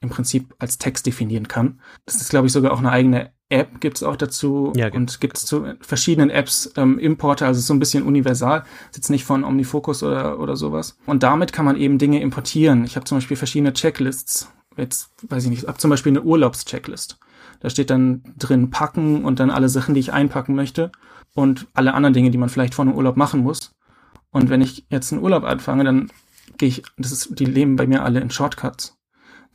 [0.05, 1.81] im Prinzip als Text definieren kann.
[2.05, 5.21] Das ist, glaube ich, sogar auch eine eigene App gibt es auch dazu ja, und
[5.21, 9.23] gibt es zu verschiedenen Apps ähm, Importe, also so ein bisschen universal, ist jetzt nicht
[9.23, 10.97] von Omnifocus oder, oder sowas.
[11.05, 12.85] Und damit kann man eben Dinge importieren.
[12.85, 14.51] Ich habe zum Beispiel verschiedene Checklists.
[14.77, 17.19] Jetzt weiß ich nicht, ab zum Beispiel eine Urlaubschecklist.
[17.59, 20.91] Da steht dann drin packen und dann alle Sachen, die ich einpacken möchte
[21.35, 23.75] und alle anderen Dinge, die man vielleicht vor einem Urlaub machen muss.
[24.31, 26.11] Und wenn ich jetzt einen Urlaub anfange, dann
[26.57, 28.94] gehe ich, das ist, die leben bei mir alle in Shortcuts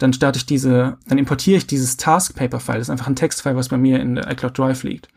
[0.00, 2.78] dann starte ich diese, dann importiere ich dieses Task Paper File.
[2.78, 5.08] Das ist einfach ein Textfile, was bei mir in der iCloud Drive liegt.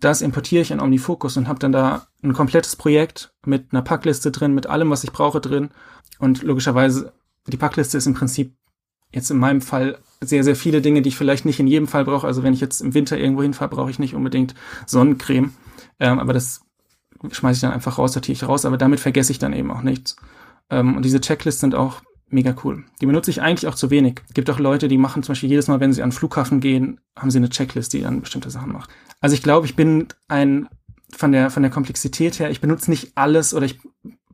[0.00, 4.32] Das importiere ich in OmniFocus und habe dann da ein komplettes Projekt mit einer Packliste
[4.32, 5.70] drin, mit allem, was ich brauche drin.
[6.18, 7.12] Und logischerweise,
[7.46, 8.54] die Packliste ist im Prinzip
[9.12, 12.04] jetzt in meinem Fall sehr, sehr viele Dinge, die ich vielleicht nicht in jedem Fall
[12.04, 12.26] brauche.
[12.26, 14.54] Also wenn ich jetzt im Winter irgendwo hinfahre, brauche ich nicht unbedingt
[14.86, 15.54] Sonnencreme.
[16.00, 16.62] Ähm, aber das
[17.30, 18.64] schmeiße ich dann einfach raus, sortiere ich raus.
[18.64, 20.16] Aber damit vergesse ich dann eben auch nichts.
[20.70, 22.84] Ähm, und diese Checklists sind auch mega cool.
[23.00, 24.20] Die benutze ich eigentlich auch zu wenig.
[24.34, 27.00] Gibt auch Leute, die machen zum Beispiel jedes Mal, wenn sie an den Flughafen gehen,
[27.16, 28.90] haben sie eine Checklist, die dann bestimmte Sachen macht.
[29.20, 30.68] Also ich glaube, ich bin ein
[31.16, 33.80] von der von der Komplexität her, ich benutze nicht alles oder ich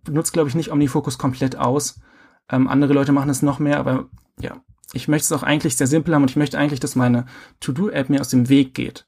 [0.04, 2.00] benutze, glaube ich, nicht Omnifocus komplett aus.
[2.50, 4.08] Ähm, andere Leute machen es noch mehr, aber
[4.40, 4.60] ja,
[4.92, 7.26] ich möchte es auch eigentlich sehr simpel haben und ich möchte eigentlich, dass meine
[7.60, 9.06] To-Do-App mir aus dem Weg geht.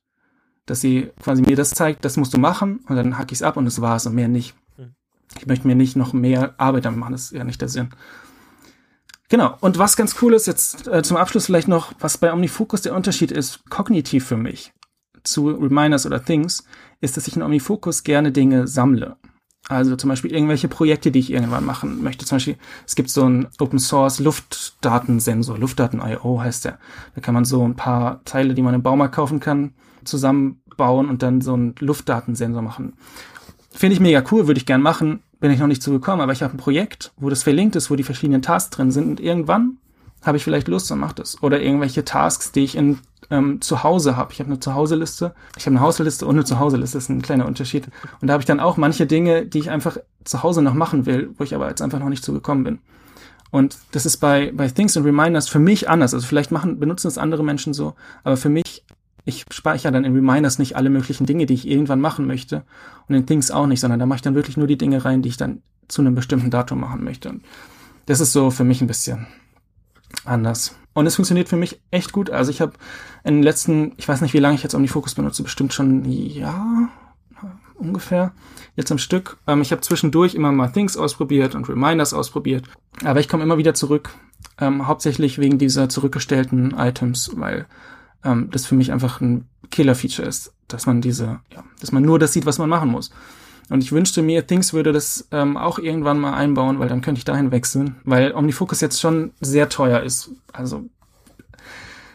[0.64, 3.42] Dass sie quasi mir das zeigt, das musst du machen und dann hack ich es
[3.42, 4.55] ab und das war's und mehr nicht.
[4.77, 4.94] Hm.
[5.38, 7.90] Ich möchte mir nicht noch mehr Arbeit damit machen, das ist ja nicht der Sinn.
[9.29, 9.57] Genau.
[9.61, 12.95] Und was ganz cool ist, jetzt äh, zum Abschluss vielleicht noch, was bei OmniFocus der
[12.95, 14.73] Unterschied ist, kognitiv für mich
[15.25, 16.65] zu Reminders oder Things,
[17.01, 19.17] ist, dass ich in OmniFocus gerne Dinge sammle.
[19.69, 22.25] Also zum Beispiel irgendwelche Projekte, die ich irgendwann machen möchte.
[22.25, 26.79] Zum Beispiel, es gibt so einen Open Source Luftdatensensor, Luftdaten.io heißt der.
[27.17, 31.25] Da kann man so ein paar Teile, die man im Baumarkt kaufen kann, zusammenbauen und
[31.25, 32.93] dann so einen Luftdatensensor machen.
[33.73, 36.42] Finde ich mega cool, würde ich gern machen bin ich noch nicht zugekommen, aber ich
[36.42, 39.79] habe ein Projekt, wo das verlinkt ist, wo die verschiedenen Tasks drin sind und irgendwann
[40.22, 41.42] habe ich vielleicht Lust und mache das.
[41.42, 42.99] Oder irgendwelche Tasks, die ich in
[43.31, 44.33] ähm, zu Hause habe.
[44.33, 47.46] Ich habe eine Zuhause-Liste, ich habe eine Hausliste und eine Zuhause-Liste, das ist ein kleiner
[47.46, 47.88] Unterschied.
[48.20, 51.07] Und da habe ich dann auch manche Dinge, die ich einfach zu Hause noch machen
[51.07, 52.79] will, wo ich aber jetzt einfach noch nicht zugekommen bin.
[53.51, 56.14] Und das ist bei, bei Things and Reminders für mich anders.
[56.14, 57.94] Also vielleicht machen, benutzen es andere Menschen so,
[58.25, 58.85] aber für mich
[59.27, 62.65] ich speichere dann in Reminders nicht alle möglichen Dinge, die ich irgendwann machen möchte
[63.09, 65.21] und in Things auch nicht, sondern da mache ich dann wirklich nur die Dinge rein,
[65.21, 67.29] die ich dann zu einem bestimmten Datum machen möchte.
[67.29, 67.43] Und
[68.07, 69.27] das ist so für mich ein bisschen
[70.25, 70.77] anders.
[70.95, 72.31] Und es funktioniert für mich echt gut.
[72.31, 72.73] Also ich habe
[73.25, 76.11] in den letzten, ich weiß nicht, wie lange ich jetzt OmniFocus benutze, bestimmt schon ein
[76.11, 76.89] Jahr
[77.75, 78.33] ungefähr,
[78.77, 79.39] jetzt am Stück.
[79.47, 82.65] Ähm, ich habe zwischendurch immer mal Things ausprobiert und Reminders ausprobiert.
[83.05, 84.11] Aber ich komme immer wieder zurück,
[84.59, 87.67] ähm, hauptsächlich wegen dieser zurückgestellten Items, weil
[88.27, 92.19] ähm, das für mich einfach ein Killer-Feature ist, dass man diese, ja, dass man nur
[92.19, 93.11] das sieht, was man machen muss.
[93.69, 97.19] Und ich wünschte mir, Things würde das ähm, auch irgendwann mal einbauen, weil dann könnte
[97.19, 100.31] ich dahin wechseln, weil OmniFocus jetzt schon sehr teuer ist.
[100.53, 100.85] Also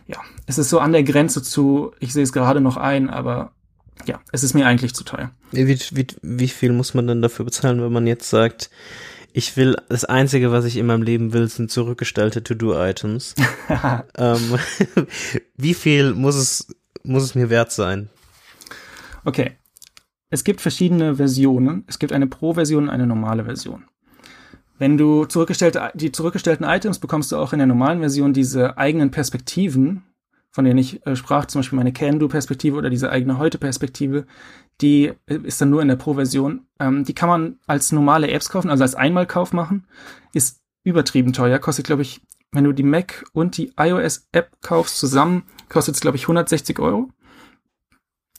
[0.07, 3.51] ja, es ist so an der Grenze zu, ich sehe es gerade noch ein, aber
[4.05, 5.31] ja, es ist mir eigentlich zu teuer.
[5.51, 8.69] Wie, wie, wie viel muss man denn dafür bezahlen, wenn man jetzt sagt,
[9.33, 13.35] ich will, das Einzige, was ich in meinem Leben will, sind zurückgestellte To-Do-Items.
[14.17, 14.57] ähm,
[15.57, 16.67] wie viel muss es,
[17.03, 18.09] muss es mir wert sein?
[19.25, 19.51] Okay.
[20.29, 21.83] Es gibt verschiedene Versionen.
[21.87, 23.85] Es gibt eine Pro-Version und eine normale Version.
[24.77, 29.11] Wenn du zurückgestellte, die zurückgestellten Items bekommst du auch in der normalen Version diese eigenen
[29.11, 30.03] Perspektiven,
[30.49, 34.25] von denen ich äh, sprach, zum Beispiel meine Can-Do-Perspektive oder diese eigene Heute-Perspektive,
[34.81, 36.65] die ist dann nur in der Pro-Version.
[36.79, 39.85] Ähm, die kann man als normale Apps kaufen, also als Einmalkauf machen.
[40.33, 45.43] Ist übertrieben teuer, kostet, glaube ich, wenn du die Mac und die iOS-App kaufst zusammen,
[45.69, 47.09] kostet es, glaube ich, 160 Euro.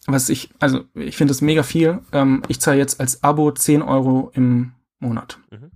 [0.06, 2.00] Was ich, also ich finde das mega viel.
[2.12, 5.38] Ähm, ich zahle jetzt als Abo 10 Euro im Monat.
[5.50, 5.70] Mhm.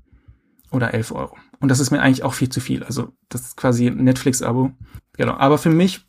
[0.72, 1.37] Oder 11 Euro.
[1.61, 2.83] Und das ist mir eigentlich auch viel zu viel.
[2.83, 4.72] Also das ist quasi ein Netflix-Abo.
[5.16, 5.35] Genau.
[5.35, 6.05] Aber für mich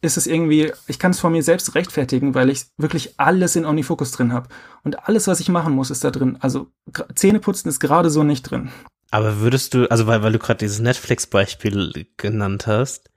[0.00, 3.64] ist es irgendwie, ich kann es vor mir selbst rechtfertigen, weil ich wirklich alles in
[3.64, 4.48] OmniFocus drin habe.
[4.84, 6.38] Und alles, was ich machen muss, ist da drin.
[6.40, 6.68] Also
[7.14, 8.70] Zähneputzen ist gerade so nicht drin.
[9.10, 13.10] Aber würdest du, also weil, weil du gerade dieses Netflix-Beispiel genannt hast,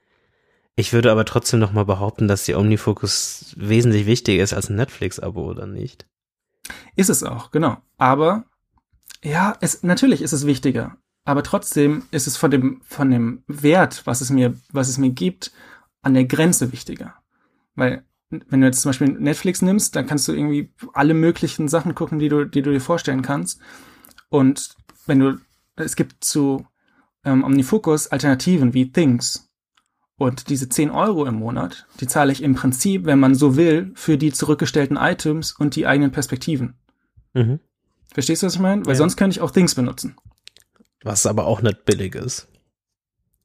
[0.75, 4.77] ich würde aber trotzdem noch mal behaupten, dass die OmniFocus wesentlich wichtiger ist als ein
[4.77, 6.07] Netflix-Abo, oder nicht?
[6.95, 7.77] Ist es auch, genau.
[7.97, 8.45] Aber
[9.23, 10.97] ja, es, natürlich ist es wichtiger.
[11.25, 15.11] Aber trotzdem ist es von dem, von dem Wert, was es mir, was es mir
[15.11, 15.51] gibt,
[16.01, 17.15] an der Grenze wichtiger.
[17.75, 21.95] Weil wenn du jetzt zum Beispiel Netflix nimmst, dann kannst du irgendwie alle möglichen Sachen
[21.95, 23.59] gucken, die du, die du dir vorstellen kannst.
[24.29, 25.37] Und wenn du,
[25.75, 26.65] es gibt zu
[27.25, 29.49] ähm, Omnifocus Alternativen wie Things.
[30.17, 33.91] Und diese 10 Euro im Monat, die zahle ich im Prinzip, wenn man so will,
[33.95, 36.75] für die zurückgestellten Items und die eigenen Perspektiven.
[37.33, 37.59] Mhm.
[38.13, 38.85] Verstehst du, was ich meine?
[38.85, 38.97] Weil ja.
[38.97, 40.15] sonst könnte ich auch Things benutzen.
[41.03, 42.47] Was aber auch nicht billig ist.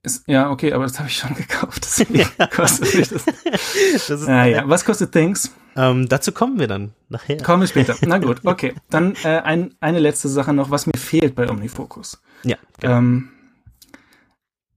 [0.06, 1.84] Ist ja, okay, aber das habe ich schon gekauft.
[1.84, 3.24] Deswegen kostet mich das.
[3.24, 4.68] das ist, ah, ja.
[4.68, 5.50] Was kostet Things?
[5.76, 7.36] Ähm, dazu kommen wir dann nachher.
[7.42, 7.96] Kommen wir später.
[8.06, 8.74] Na gut, okay.
[8.88, 12.22] Dann äh, ein, eine letzte Sache noch, was mir fehlt bei OmniFocus.
[12.44, 12.56] Ja.
[12.80, 12.96] Genau.
[12.96, 13.28] Ähm,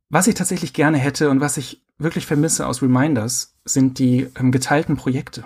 [0.09, 4.51] was ich tatsächlich gerne hätte und was ich wirklich vermisse aus Reminders, sind die ähm,
[4.51, 5.45] geteilten Projekte.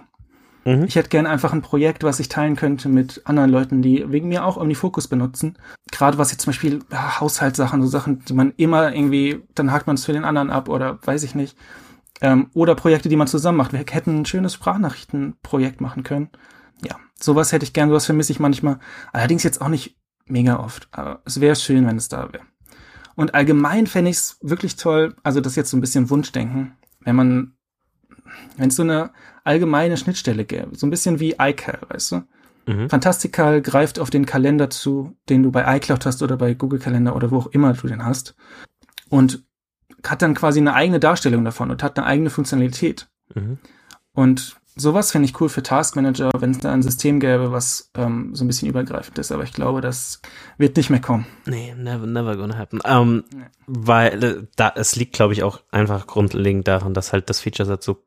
[0.66, 0.86] Mhm.
[0.86, 4.30] Ich hätte gerne einfach ein Projekt, was ich teilen könnte mit anderen Leuten, die wegen
[4.30, 5.58] mir auch OmniFocus benutzen.
[5.92, 9.88] Gerade was jetzt zum Beispiel ja, Haushaltssachen, so Sachen, die man immer irgendwie, dann hakt
[9.88, 11.58] man es für den anderen ab oder weiß ich nicht.
[12.22, 13.74] Ähm, oder Projekte, die man zusammen macht.
[13.74, 16.30] Wir hätten ein schönes Sprachnachrichtenprojekt machen können.
[16.86, 18.80] Ja, sowas hätte ich gern, sowas vermisse ich manchmal.
[19.12, 20.88] Allerdings jetzt auch nicht mega oft.
[20.92, 22.44] Aber es wäre schön, wenn es da wäre.
[23.16, 27.16] Und allgemein fände ich es wirklich toll, also das jetzt so ein bisschen Wunschdenken, wenn
[27.16, 27.54] man,
[28.58, 29.12] wenn es so eine
[29.44, 32.24] allgemeine Schnittstelle gäbe, so ein bisschen wie iCal, weißt du?
[32.66, 32.90] Mhm.
[32.90, 37.16] Fantastical greift auf den Kalender zu, den du bei iCloud hast oder bei Google Kalender
[37.16, 38.36] oder wo auch immer du den hast
[39.10, 39.44] und
[40.06, 43.08] hat dann quasi eine eigene Darstellung davon und hat eine eigene Funktionalität.
[43.34, 43.58] Mhm.
[44.14, 47.92] Und sowas fände ich cool für Task Manager, wenn es da ein System gäbe, was
[47.96, 49.32] ähm, so ein bisschen übergreifend ist.
[49.32, 50.22] Aber ich glaube, das
[50.58, 51.26] wird nicht mehr kommen.
[51.46, 52.80] Nee, never, never gonna happen.
[52.82, 53.46] Um, nee.
[53.68, 57.84] Weil äh, da es liegt, glaube ich, auch einfach grundlegend daran, dass halt das Feature-Set
[57.84, 58.04] so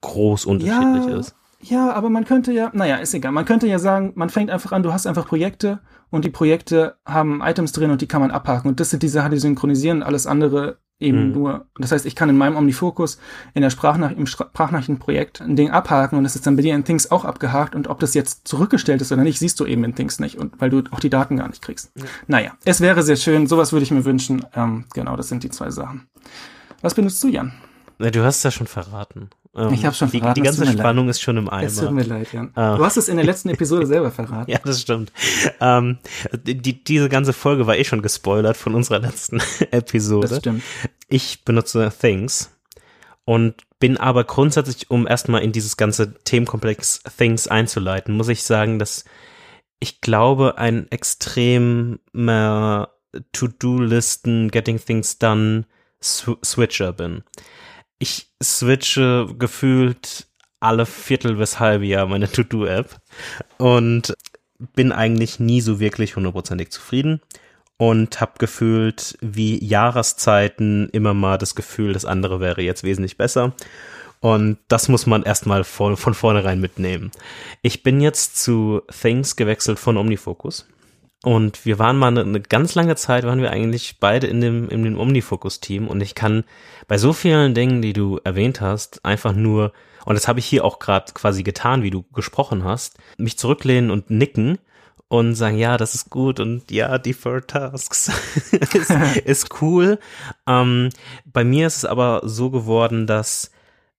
[0.00, 1.34] groß unterschiedlich ja, ist.
[1.62, 3.32] Ja, aber man könnte ja, naja, ist egal.
[3.32, 6.96] Man könnte ja sagen, man fängt einfach an, du hast einfach Projekte und die Projekte
[7.04, 8.68] haben Items drin und die kann man abhaken.
[8.68, 10.02] Und das sind die Sachen, die synchronisieren.
[10.02, 11.32] Alles andere eben mhm.
[11.32, 13.18] nur, das heißt, ich kann in meinem Omnifocus
[13.54, 16.84] in der Sprachnach im Sprachnachrichtenprojekt ein Ding abhaken und das ist dann bei dir in
[16.84, 19.94] Things auch abgehakt und ob das jetzt zurückgestellt ist oder nicht, siehst du eben in
[19.94, 21.90] Things nicht und weil du auch die Daten gar nicht kriegst.
[21.96, 22.04] Ja.
[22.26, 24.44] Naja, es wäre sehr schön, sowas würde ich mir wünschen.
[24.54, 26.06] Ähm, genau, das sind die zwei Sachen.
[26.82, 27.52] Was benutzt du, Jan?
[27.98, 29.30] Du hast es ja schon verraten.
[29.54, 30.34] Ähm, ich habe schon verraten.
[30.34, 31.10] Die, die ganze Spannung leid.
[31.10, 31.66] ist schon im Eimer.
[31.66, 32.48] Es tut mir leid, Jan.
[32.50, 32.76] Uh.
[32.76, 34.50] Du hast es in der letzten Episode selber verraten.
[34.50, 35.12] ja, das stimmt.
[35.60, 35.98] Ähm,
[36.32, 40.28] die, diese ganze Folge war eh schon gespoilert von unserer letzten Episode.
[40.28, 40.62] Das stimmt.
[41.08, 42.56] Ich benutze Things
[43.24, 48.78] und bin aber grundsätzlich, um erstmal in dieses ganze Themenkomplex Things einzuleiten, muss ich sagen,
[48.78, 49.04] dass
[49.80, 52.90] ich glaube, ein extremer
[53.32, 55.64] To-Do-Listen, Getting Things Done
[56.02, 57.24] Switcher bin
[58.00, 60.26] ich switche gefühlt
[60.58, 62.96] alle Viertel bis halbe Jahr meine To-Do-App
[63.58, 64.14] und
[64.74, 67.20] bin eigentlich nie so wirklich hundertprozentig zufrieden
[67.76, 73.54] und habe gefühlt wie Jahreszeiten immer mal das Gefühl, das andere wäre jetzt wesentlich besser.
[74.20, 77.10] Und das muss man erstmal von, von vornherein mitnehmen.
[77.62, 80.66] Ich bin jetzt zu Things gewechselt von Omnifocus.
[81.22, 84.68] Und wir waren mal eine, eine, ganz lange Zeit, waren wir eigentlich beide in dem,
[84.70, 85.86] in dem Omnifocus-Team.
[85.86, 86.44] Und ich kann
[86.88, 89.72] bei so vielen Dingen, die du erwähnt hast, einfach nur,
[90.06, 93.90] und das habe ich hier auch gerade quasi getan, wie du gesprochen hast, mich zurücklehnen
[93.90, 94.58] und nicken
[95.08, 98.10] und sagen, ja, das ist gut und ja, Deferred Tasks
[98.52, 98.90] ist,
[99.24, 99.98] ist cool.
[100.46, 100.88] Ähm,
[101.26, 103.50] bei mir ist es aber so geworden, dass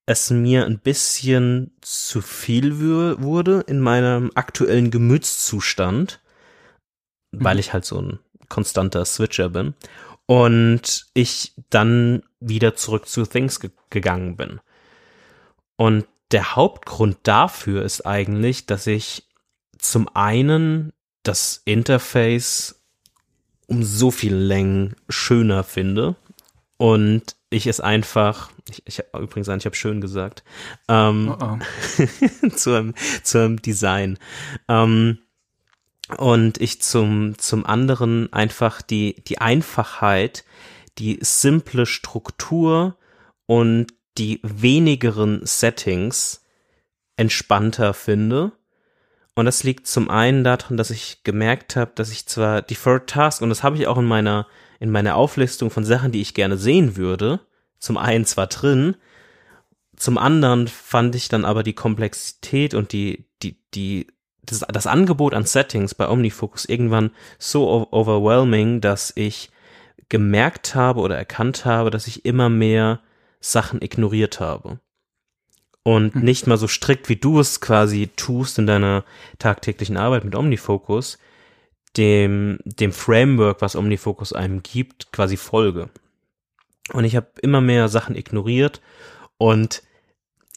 [0.08, 2.80] es mir ein bisschen zu viel
[3.22, 6.20] wurde in meinem aktuellen Gemütszustand
[7.32, 7.60] weil mhm.
[7.60, 9.74] ich halt so ein konstanter Switcher bin.
[10.26, 14.62] Und ich dann wieder zurück zu Things ge gegangen bin.
[15.76, 19.28] Und der Hauptgrund dafür ist eigentlich, dass ich
[19.78, 22.82] zum einen das Interface
[23.68, 26.16] um so viel Längen schöner finde
[26.78, 30.44] und ich es einfach, ich, ich übrigens ich habe schön gesagt,
[30.88, 32.50] ähm, oh oh.
[32.56, 34.18] zum, zum Design.
[34.68, 35.20] Ähm,
[36.18, 40.44] und ich zum, zum anderen einfach die, die Einfachheit,
[40.98, 42.98] die simple Struktur
[43.46, 43.88] und
[44.18, 46.44] die wenigeren Settings
[47.16, 48.52] entspannter finde.
[49.36, 53.42] Und das liegt zum einen daran, dass ich gemerkt habe, dass ich zwar Deferred Task,
[53.42, 54.48] und das habe ich auch in meiner,
[54.80, 57.40] in meiner Auflistung von Sachen, die ich gerne sehen würde,
[57.80, 58.96] zum einen zwar drin,
[59.96, 64.08] zum anderen fand ich dann aber die Komplexität und die, die, die
[64.44, 69.52] das, das Angebot an Settings bei OmniFocus irgendwann so overwhelming, dass ich
[70.10, 73.00] gemerkt habe oder erkannt habe, dass ich immer mehr
[73.40, 74.80] Sachen ignoriert habe.
[75.84, 76.22] Und hm.
[76.22, 79.04] nicht mal so strikt, wie du es quasi tust in deiner
[79.40, 81.18] tagtäglichen Arbeit mit OmniFocus,
[81.98, 85.90] dem, dem Framework, was OmniFocus einem gibt, quasi folge.
[86.94, 88.82] Und ich habe immer mehr Sachen ignoriert
[89.38, 89.82] und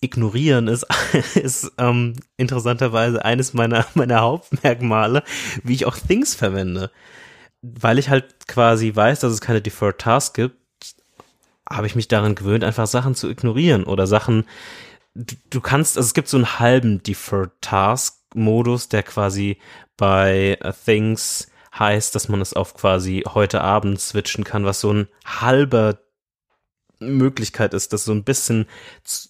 [0.00, 0.86] ignorieren ist,
[1.34, 5.22] ist ähm, interessanterweise eines meiner, meiner Hauptmerkmale,
[5.62, 6.90] wie ich auch Things verwende.
[7.62, 10.56] Weil ich halt quasi weiß, dass es keine Deferred Task gibt,
[11.68, 14.44] habe ich mich daran gewöhnt, einfach Sachen zu ignorieren oder Sachen,
[15.14, 19.58] du, du kannst, also es gibt so einen halben Deferred Task Modus, der quasi
[19.96, 25.08] bei Things heißt, dass man es auf quasi heute Abend switchen kann, was so ein
[25.24, 25.98] halber
[27.10, 28.66] Möglichkeit ist, das so ein bisschen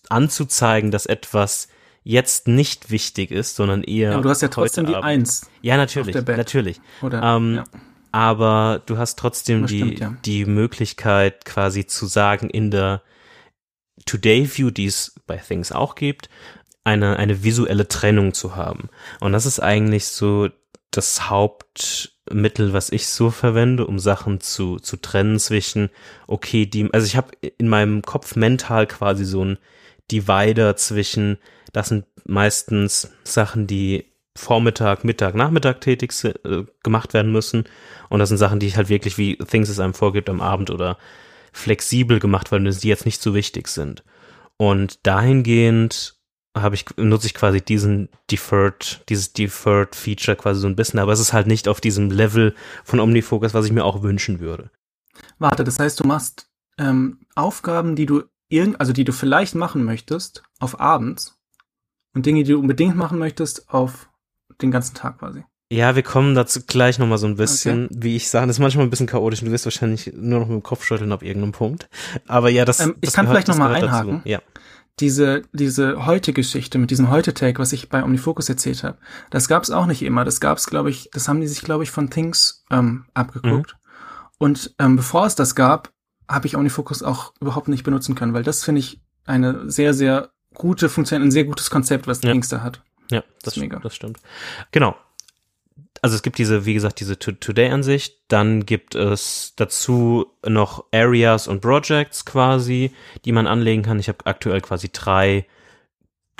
[0.09, 1.69] anzuzeigen, dass etwas
[2.03, 4.11] jetzt nicht wichtig ist, sondern eher.
[4.11, 5.49] Ja, aber du hast ja trotzdem die Eins.
[5.63, 6.81] Ja, natürlich, natürlich.
[7.03, 7.65] Oder, ähm, ja.
[8.13, 10.17] Aber du hast trotzdem das die, stimmt, ja.
[10.25, 13.03] die Möglichkeit, quasi zu sagen, in der
[14.05, 16.29] Today View, die es bei Things auch gibt,
[16.85, 18.91] eine, eine visuelle Trennung zu haben.
[19.21, 20.49] Und das ist eigentlich so
[20.91, 21.31] das
[22.29, 25.91] Hauptmittel, was ich so verwende, um Sachen zu, zu trennen zwischen,
[26.27, 29.59] okay, die, also ich habe in meinem Kopf mental quasi so ein
[30.11, 31.39] Divider zwischen,
[31.73, 34.07] das sind meistens Sachen, die
[34.37, 37.65] Vormittag, Mittag, Nachmittag tätig äh, gemacht werden müssen.
[38.09, 40.71] Und das sind Sachen, die ich halt wirklich, wie Things es einem vorgibt, am Abend
[40.71, 40.99] oder
[41.53, 44.03] flexibel gemacht werden, die jetzt nicht so wichtig sind.
[44.57, 46.17] Und dahingehend
[46.57, 51.13] habe ich, nutze ich quasi diesen Deferred, dieses Deferred Feature quasi so ein bisschen, aber
[51.13, 54.71] es ist halt nicht auf diesem Level von OmniFocus, was ich mir auch wünschen würde.
[55.39, 59.85] Warte, das heißt, du machst ähm, Aufgaben, die du irgend, also die du vielleicht machen
[59.85, 61.39] möchtest, auf abends
[62.15, 64.09] und Dinge, die du unbedingt machen möchtest, auf
[64.63, 65.45] den ganzen Tag quasi.
[65.73, 67.97] Ja, wir kommen dazu gleich nochmal so ein bisschen, okay.
[67.99, 70.47] wie ich sage, das ist manchmal ein bisschen chaotisch und du wirst wahrscheinlich nur noch
[70.47, 71.89] mit dem Kopf schütteln auf irgendeinem Punkt.
[72.29, 74.19] Aber ja, das, ähm, ich das kann gehört, vielleicht nochmal einhaken.
[74.19, 74.29] Dazu.
[74.29, 74.41] Ja
[75.01, 78.99] diese, diese Heute-Geschichte mit diesem Heute-Take, was ich bei OmniFocus erzählt habe,
[79.31, 80.25] das gab es auch nicht immer.
[80.25, 83.75] Das gab es, glaube ich, das haben die sich, glaube ich, von Things ähm, abgeguckt.
[83.75, 84.31] Mhm.
[84.39, 85.93] Und ähm, bevor es das gab,
[86.29, 90.31] habe ich OmniFocus auch überhaupt nicht benutzen können, weil das finde ich eine sehr, sehr
[90.55, 92.31] gute Funktion, ein sehr gutes Konzept, was ja.
[92.31, 92.83] Things da hat.
[93.11, 93.81] Ja, das, das, mega.
[93.81, 94.19] das stimmt.
[94.71, 94.97] Genau
[96.05, 101.63] also es gibt diese, wie gesagt, diese Today-Ansicht, dann gibt es dazu noch Areas und
[101.63, 102.93] Projects quasi,
[103.25, 103.99] die man anlegen kann.
[103.99, 105.47] Ich habe aktuell quasi drei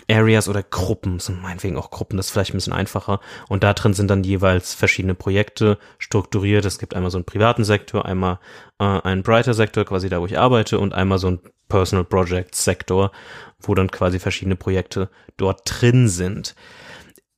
[0.07, 3.21] Areas oder Gruppen, sind meinetwegen auch Gruppen, das ist vielleicht ein bisschen einfacher.
[3.49, 6.67] Und da drin sind dann jeweils verschiedene Projekte strukturiert.
[6.67, 8.41] Es gibt einmal so einen privaten Sektor, einmal
[8.79, 12.65] äh, einen Brighter Sektor, quasi da, wo ich arbeite, und einmal so einen Personal Projects
[12.65, 13.13] Sektor,
[13.61, 16.55] wo dann quasi verschiedene Projekte dort drin sind.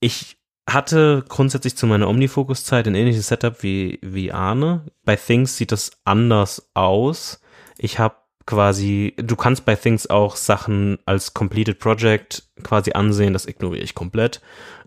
[0.01, 0.36] Ich
[0.67, 4.87] hatte grundsätzlich zu meiner Omnifocus-Zeit ein ähnliches Setup wie, wie Arne.
[5.05, 7.41] Bei Things sieht das anders aus.
[7.79, 13.47] Ich habe quasi, du kannst bei Things auch Sachen als Completed Project quasi ansehen, das
[13.47, 14.41] ignoriere ich komplett.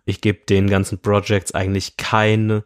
[0.05, 2.63] Ich gebe den ganzen Projects eigentlich keine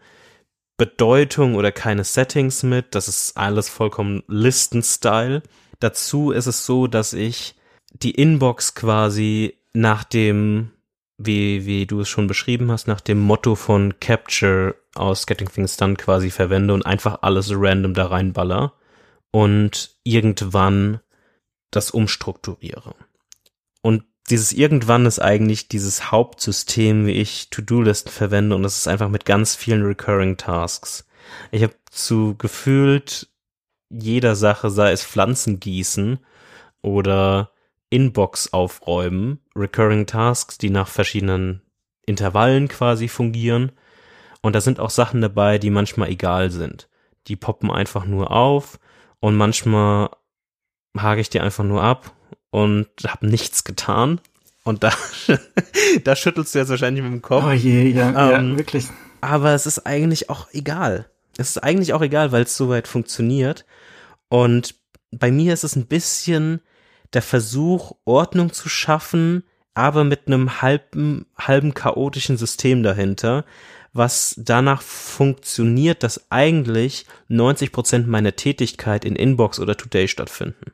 [0.78, 2.96] Bedeutung oder keine Settings mit.
[2.96, 5.44] Das ist alles vollkommen Listen-Style.
[5.80, 7.56] Dazu ist es so, dass ich
[7.92, 10.72] die Inbox quasi nach dem
[11.18, 15.78] wie, wie du es schon beschrieben hast, nach dem Motto von Capture aus Getting Things
[15.78, 18.74] Done quasi verwende und einfach alles random da reinballer
[19.32, 21.00] und irgendwann
[21.72, 22.96] das umstrukturiere.
[23.82, 29.10] Und dieses irgendwann ist eigentlich dieses Hauptsystem, wie ich To-Do-Listen verwende und das ist einfach
[29.10, 31.06] mit ganz vielen Recurring Tasks.
[31.52, 33.30] Ich habe zu gefühlt
[33.90, 36.20] jeder Sache, sei es Pflanzen gießen
[36.82, 37.53] oder
[37.94, 41.62] Inbox aufräumen, Recurring Tasks, die nach verschiedenen
[42.08, 43.72] Intervallen quasi fungieren.
[44.42, 46.90] Und da sind auch Sachen dabei, die manchmal egal sind.
[47.28, 48.80] Die poppen einfach nur auf
[49.20, 50.10] und manchmal
[50.98, 52.12] hake ich die einfach nur ab
[52.50, 54.20] und habe nichts getan.
[54.64, 54.92] Und da,
[56.04, 57.46] da schüttelst du jetzt wahrscheinlich mit dem Kopf.
[57.46, 58.88] Oh je, ja, ähm, ja wirklich.
[59.22, 61.06] Aber es ist eigentlich auch egal.
[61.38, 63.66] Es ist eigentlich auch egal, weil es soweit funktioniert.
[64.30, 64.76] Und
[65.12, 66.62] bei mir ist es ein bisschen
[67.14, 73.46] der Versuch, Ordnung zu schaffen, aber mit einem halben, halben chaotischen System dahinter,
[73.92, 80.74] was danach funktioniert, dass eigentlich 90 Prozent meiner Tätigkeit in Inbox oder Today stattfinden.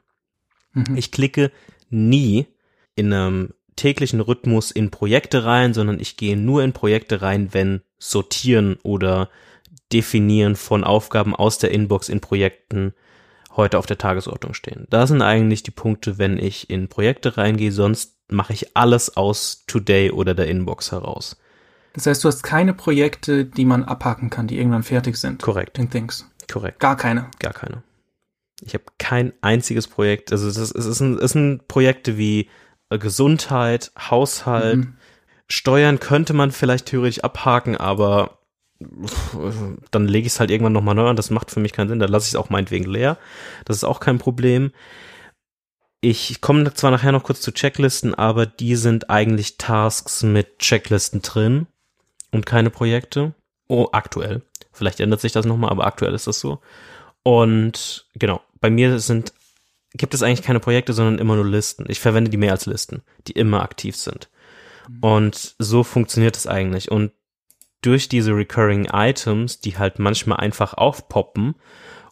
[0.73, 0.95] Mhm.
[0.95, 1.52] Ich klicke
[1.89, 2.47] nie
[2.95, 7.82] in einem täglichen Rhythmus in Projekte rein, sondern ich gehe nur in Projekte rein, wenn
[7.97, 9.29] Sortieren oder
[9.92, 12.94] Definieren von Aufgaben aus der Inbox in Projekten
[13.56, 14.85] heute auf der Tagesordnung stehen.
[14.89, 19.63] Da sind eigentlich die Punkte, wenn ich in Projekte reingehe, sonst mache ich alles aus
[19.67, 21.37] Today oder der Inbox heraus.
[21.93, 25.41] Das heißt, du hast keine Projekte, die man abhaken kann, die irgendwann fertig sind.
[25.41, 25.77] Korrekt.
[25.79, 26.29] In Things.
[26.52, 26.79] Korrekt.
[26.79, 27.29] Gar keine.
[27.39, 27.83] Gar keine.
[28.62, 30.31] Ich habe kein einziges Projekt.
[30.31, 32.50] Also es, ein, es sind Projekte wie
[32.89, 34.93] äh, Gesundheit, Haushalt, mhm.
[35.52, 38.38] Steuern könnte man vielleicht theoretisch abhaken, aber
[39.92, 41.15] dann lege ich es halt irgendwann nochmal neu an.
[41.15, 42.00] Das macht für mich keinen Sinn.
[42.00, 43.17] Dann lasse ich es auch meinetwegen leer.
[43.65, 44.71] Das ist auch kein Problem.
[46.02, 51.21] Ich komme zwar nachher noch kurz zu Checklisten, aber die sind eigentlich Tasks mit Checklisten
[51.21, 51.67] drin
[52.32, 53.34] und keine Projekte.
[53.67, 54.42] Oh, aktuell.
[54.71, 56.62] Vielleicht ändert sich das nochmal, aber aktuell ist das so.
[57.23, 59.34] Und genau, bei mir sind,
[59.94, 61.86] gibt es eigentlich keine Projekte, sondern immer nur Listen.
[61.90, 64.30] Ich verwende die mehr als Listen, die immer aktiv sind.
[65.02, 66.90] Und so funktioniert es eigentlich.
[66.90, 67.12] Und
[67.82, 71.56] durch diese recurring Items, die halt manchmal einfach aufpoppen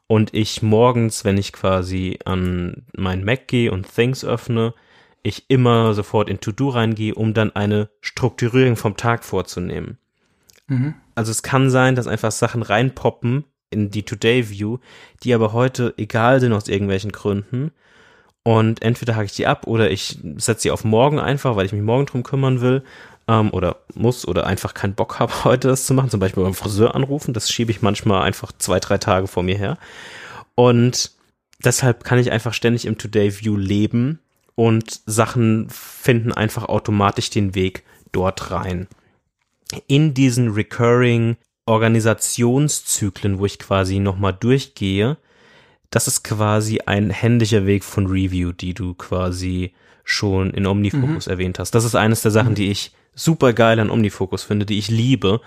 [0.08, 4.74] und ich morgens, wenn ich quasi an mein Mac gehe und Things öffne,
[5.22, 9.98] ich immer sofort in To-Do reingehe, um dann eine Strukturierung vom Tag vorzunehmen.
[10.68, 10.96] Mhm.
[11.16, 14.78] Also es kann sein, dass einfach Sachen reinpoppen in die Today-View,
[15.24, 17.72] die aber heute egal sind aus irgendwelchen Gründen.
[18.44, 21.74] Und entweder hake ich die ab oder ich setze sie auf morgen einfach, weil ich
[21.74, 22.84] mich morgen drum kümmern will
[23.28, 26.54] ähm, oder muss oder einfach keinen Bock habe, heute das zu machen, zum Beispiel beim
[26.54, 29.78] Friseur anrufen, das schiebe ich manchmal einfach zwei, drei Tage vor mir her.
[30.56, 31.12] Und
[31.64, 34.20] deshalb kann ich einfach ständig im Today View leben
[34.56, 38.88] und Sachen finden einfach automatisch den Weg dort rein.
[39.88, 45.18] In diesen recurring Organisationszyklen, wo ich quasi nochmal durchgehe,
[45.90, 49.74] das ist quasi ein händischer Weg von Review, die du quasi
[50.04, 51.32] schon in OmniFocus mhm.
[51.32, 51.72] erwähnt hast.
[51.72, 52.56] Das ist eines der Sachen, mhm.
[52.56, 55.42] die ich super geil an OmniFocus finde, die ich liebe,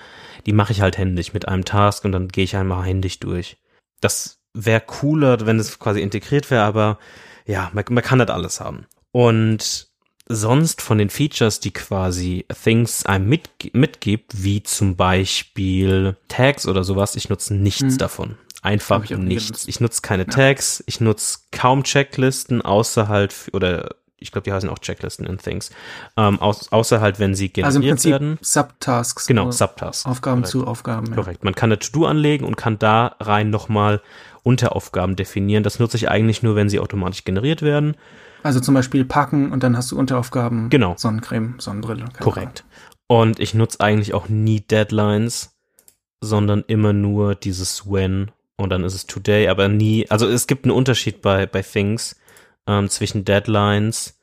[0.45, 3.57] die mache ich halt händisch mit einem Task und dann gehe ich einmal händisch durch.
[4.01, 6.99] Das wäre cooler, wenn es quasi integriert wäre, aber
[7.47, 8.87] ja, man, man kann das alles haben.
[9.12, 9.89] Und
[10.27, 16.85] sonst von den Features, die quasi Things einem mit, mitgibt, wie zum Beispiel Tags oder
[16.85, 17.99] sowas, ich nutze nichts hm.
[17.99, 18.39] davon.
[18.62, 19.66] Einfach nichts.
[19.68, 20.29] Ich nutze keine ja.
[20.29, 25.39] Tags, ich nutze kaum Checklisten, außer halt, oder ich glaube, die heißen auch Checklisten in
[25.39, 25.71] Things.
[26.16, 28.39] Ähm, aus, außer halt, wenn sie generiert also im Prinzip werden.
[28.43, 29.27] Subtasks.
[29.27, 30.07] Genau, Subtasks.
[30.07, 30.51] Aufgaben Korrekt.
[30.51, 31.07] zu Aufgaben.
[31.09, 31.14] Ja.
[31.14, 31.43] Korrekt.
[31.43, 34.01] Man kann eine To-Do anlegen und kann da rein nochmal
[34.43, 35.64] Unteraufgaben definieren.
[35.64, 37.97] Das nutze ich eigentlich nur, wenn sie automatisch generiert werden.
[38.43, 40.71] Also zum Beispiel packen und dann hast du Unteraufgaben.
[40.71, 40.95] Genau.
[40.97, 42.05] Sonnencreme, Sonnenbrille.
[42.21, 42.64] Korrekt.
[43.07, 45.57] Und ich nutze eigentlich auch nie Deadlines,
[46.21, 50.64] sondern immer nur dieses When und dann ist es Today, aber nie, also es gibt
[50.64, 52.20] einen Unterschied bei, bei Things
[52.71, 54.18] ähm, zwischen Deadlines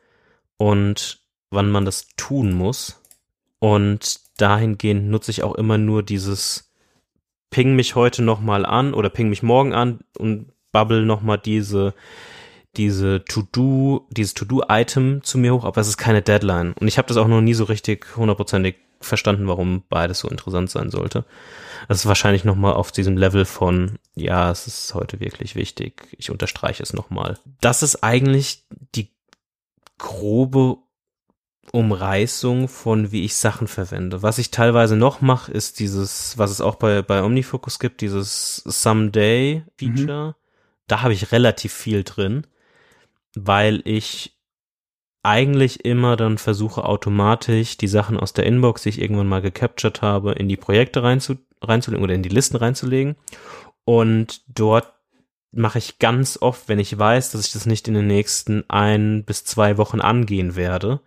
[0.56, 1.22] und
[1.52, 3.02] wann man das tun muss.
[3.60, 6.72] Und dahingehend nutze ich auch immer nur dieses
[7.50, 11.94] Ping mich heute nochmal an oder ping mich morgen an und bubble nochmal diese,
[12.76, 16.74] diese To-Do, dieses To-Do-Item zu mir hoch, aber es ist keine Deadline.
[16.80, 20.70] Und ich habe das auch noch nie so richtig hundertprozentig verstanden, warum beides so interessant
[20.70, 21.26] sein sollte.
[21.88, 26.08] Das ist wahrscheinlich nochmal auf diesem Level von, ja, es ist heute wirklich wichtig.
[26.18, 27.38] Ich unterstreiche es nochmal.
[27.62, 29.12] Das ist eigentlich die
[29.98, 30.78] grobe
[31.72, 34.24] Umreißung von, wie ich Sachen verwende.
[34.24, 38.58] Was ich teilweise noch mache, ist dieses, was es auch bei, bei OmniFocus gibt, dieses
[38.66, 40.28] Someday-Feature.
[40.30, 40.34] Mhm.
[40.88, 42.48] Da habe ich relativ viel drin,
[43.36, 44.37] weil ich
[45.24, 50.02] eigentlich immer dann versuche automatisch die Sachen aus der Inbox, die ich irgendwann mal gecaptured
[50.02, 53.16] habe, in die Projekte reinzu, reinzulegen oder in die Listen reinzulegen.
[53.84, 54.94] Und dort
[55.52, 59.24] mache ich ganz oft, wenn ich weiß, dass ich das nicht in den nächsten ein
[59.26, 61.02] bis zwei Wochen angehen werde,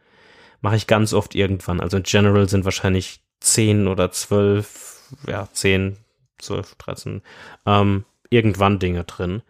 [0.61, 1.80] mache ich ganz oft irgendwann.
[1.80, 5.96] Also in General sind wahrscheinlich zehn oder zwölf, ja, zehn,
[6.38, 7.22] zwölf, dreizehn,
[7.66, 9.42] ähm, irgendwann Dinge drin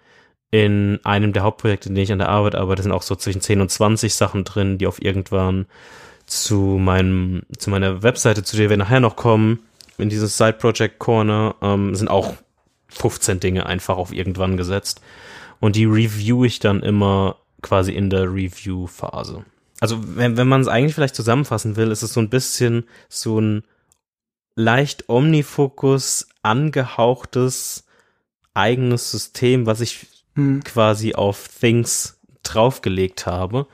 [0.50, 3.40] in einem der Hauptprojekte, in denen ich an der Arbeit arbeite, sind auch so zwischen
[3.40, 5.66] 10 und 20 Sachen drin, die auf irgendwann
[6.26, 9.60] zu meinem, zu meiner Webseite, zu der wir nachher noch kommen,
[9.98, 12.34] in dieses Side Project Corner, ähm, sind auch
[12.88, 15.00] 15 Dinge einfach auf irgendwann gesetzt.
[15.60, 19.44] Und die review ich dann immer quasi in der Review-Phase.
[19.80, 23.40] Also, wenn, wenn man es eigentlich vielleicht zusammenfassen will, ist es so ein bisschen so
[23.40, 23.64] ein
[24.54, 27.84] leicht Omnifokus angehauchtes
[28.54, 30.06] eigenes System, was ich
[30.40, 30.64] hm.
[30.64, 33.66] quasi auf Things draufgelegt habe.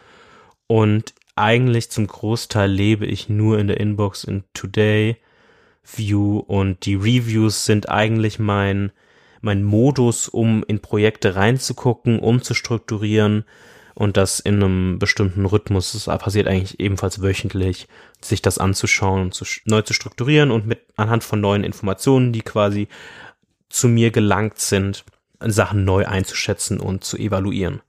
[0.66, 5.16] Und eigentlich zum Großteil lebe ich nur in der Inbox in Today
[5.84, 8.90] View und die Reviews sind eigentlich mein,
[9.40, 13.44] mein Modus, um in Projekte reinzugucken, um zu strukturieren
[13.94, 15.92] und das in einem bestimmten Rhythmus.
[15.92, 17.86] Das passiert eigentlich ebenfalls wöchentlich,
[18.20, 22.42] sich das anzuschauen und zu, neu zu strukturieren und mit anhand von neuen Informationen, die
[22.42, 22.88] quasi
[23.68, 25.04] zu mir gelangt sind,
[25.40, 27.80] Sachen neu einzuschätzen und zu evaluieren.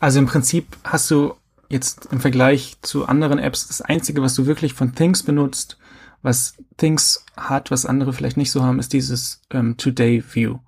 [0.00, 1.34] Also im Prinzip hast du
[1.68, 5.78] jetzt im Vergleich zu anderen Apps das Einzige, was du wirklich von Things benutzt,
[6.22, 10.58] was Things hat, was andere vielleicht nicht so haben, ist dieses ähm, Today View.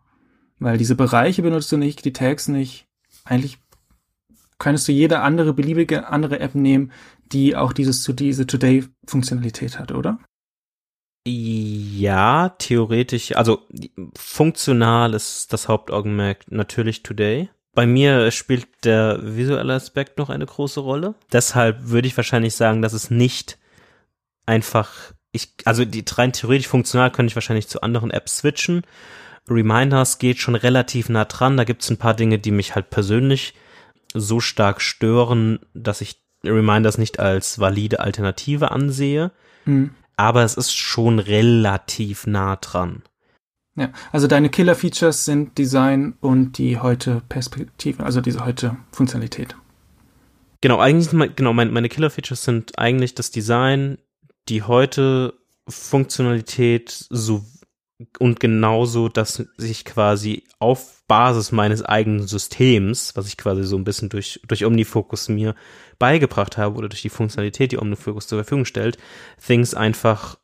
[0.59, 2.87] Weil diese Bereiche benutzt du nicht, die Tags nicht.
[3.25, 3.59] Eigentlich
[4.59, 6.93] könntest du jede andere beliebige andere App nehmen,
[7.33, 10.19] die auch dieses diese Today-Funktionalität hat, oder?
[11.27, 13.67] Ja, theoretisch, also
[14.17, 17.51] funktional ist das Hauptaugenmerk natürlich Today.
[17.75, 21.15] bei mir spielt der visuelle Aspekt noch eine große Rolle.
[21.33, 23.57] Deshalb würde ich wahrscheinlich sagen, dass es nicht
[24.47, 28.83] einfach, ich, also die rein theoretisch funktional könnte ich wahrscheinlich zu anderen Apps switchen.
[29.49, 31.57] Reminders geht schon relativ nah dran.
[31.57, 33.55] Da gibt es ein paar Dinge, die mich halt persönlich
[34.13, 39.31] so stark stören, dass ich Reminders nicht als valide Alternative ansehe.
[39.67, 39.91] Mhm.
[40.19, 43.03] Aber es ist schon relativ nah dran.
[43.77, 49.55] Ja, also deine Killer-Features sind Design und die heute Perspektive, also diese heute Funktionalität.
[50.61, 53.99] Genau, eigentlich, genau, meine, meine Killer-Features sind eigentlich das Design,
[54.49, 55.35] die heute
[55.69, 57.45] Funktionalität so
[58.19, 63.85] und genauso, dass ich quasi auf Basis meines eigenen Systems, was ich quasi so ein
[63.85, 65.57] bisschen durch, durch Omnifocus mir
[65.99, 68.99] beigebracht habe oder durch die Funktionalität, die Omnifocus zur Verfügung stellt,
[69.45, 70.39] Things einfach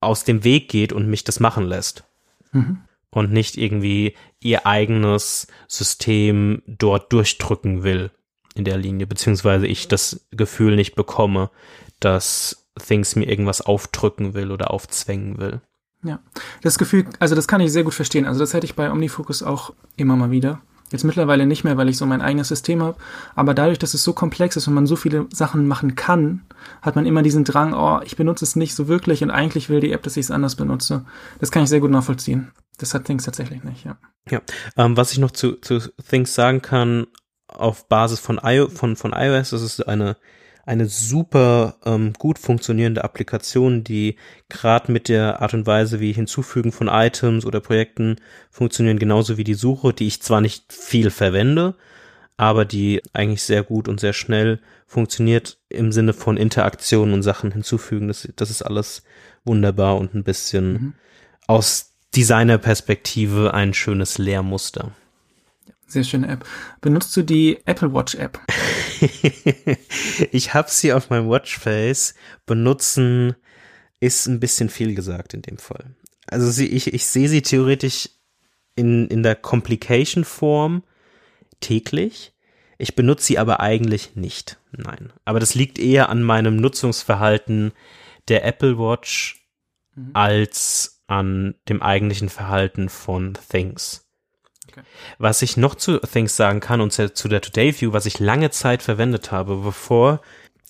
[0.00, 2.04] aus dem Weg geht und mich das machen lässt.
[2.52, 2.82] Mhm.
[3.10, 8.10] Und nicht irgendwie ihr eigenes System dort durchdrücken will
[8.54, 11.50] in der Linie, beziehungsweise ich das Gefühl nicht bekomme,
[12.00, 15.62] dass Things mir irgendwas aufdrücken will oder aufzwängen will.
[16.04, 16.20] Ja,
[16.62, 18.24] das Gefühl, also das kann ich sehr gut verstehen.
[18.24, 20.60] Also das hätte ich bei OmniFocus auch immer mal wieder.
[20.90, 22.96] Jetzt mittlerweile nicht mehr, weil ich so mein eigenes System habe.
[23.34, 26.42] Aber dadurch, dass es so komplex ist und man so viele Sachen machen kann,
[26.80, 29.80] hat man immer diesen Drang, oh, ich benutze es nicht so wirklich und eigentlich will
[29.80, 31.04] die App, dass ich es anders benutze.
[31.40, 32.52] Das kann ich sehr gut nachvollziehen.
[32.78, 33.98] Das hat Things tatsächlich nicht, ja.
[34.30, 34.40] Ja,
[34.76, 37.06] ähm, was ich noch zu, zu Things sagen kann,
[37.48, 40.16] auf Basis von, I von, von iOS, das ist eine
[40.68, 44.16] eine super ähm, gut funktionierende Applikation, die
[44.50, 48.16] gerade mit der Art und Weise, wie Hinzufügen von Items oder Projekten
[48.50, 51.74] funktionieren, genauso wie die Suche, die ich zwar nicht viel verwende,
[52.36, 57.50] aber die eigentlich sehr gut und sehr schnell funktioniert im Sinne von Interaktionen und Sachen
[57.50, 58.08] hinzufügen.
[58.08, 59.04] Das, das ist alles
[59.46, 60.94] wunderbar und ein bisschen mhm.
[61.46, 64.92] aus Designerperspektive ein schönes Lehrmuster.
[65.88, 66.44] Sehr schöne App.
[66.82, 68.38] Benutzt du die Apple Watch App?
[70.32, 72.14] ich habe sie auf meinem Watchface.
[72.44, 73.34] Benutzen
[73.98, 75.96] ist ein bisschen viel gesagt in dem Fall.
[76.26, 78.10] Also sie, ich, ich sehe sie theoretisch
[78.76, 80.84] in, in der Complication-Form
[81.60, 82.34] täglich.
[82.76, 84.60] Ich benutze sie aber eigentlich nicht.
[84.72, 85.12] Nein.
[85.24, 87.72] Aber das liegt eher an meinem Nutzungsverhalten
[88.28, 89.48] der Apple Watch
[89.94, 90.10] mhm.
[90.12, 94.07] als an dem eigentlichen Verhalten von Things.
[95.18, 98.50] Was ich noch zu Things sagen kann und zu der Today View, was ich lange
[98.50, 100.20] Zeit verwendet habe, bevor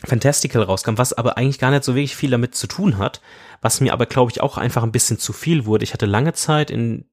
[0.04, 3.20] Fantastical rauskam, was aber eigentlich gar nicht so wirklich viel damit zu tun hat,
[3.60, 5.84] was mir aber, glaube ich, auch einfach ein bisschen zu viel wurde.
[5.84, 7.04] Ich hatte lange Zeit in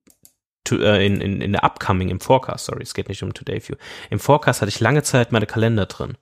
[0.71, 3.75] äh, in, in, in der Upcoming, im Forecast, sorry, es geht nicht um Today View.
[4.09, 6.17] Im Forecast hatte ich lange Zeit meine Kalender drin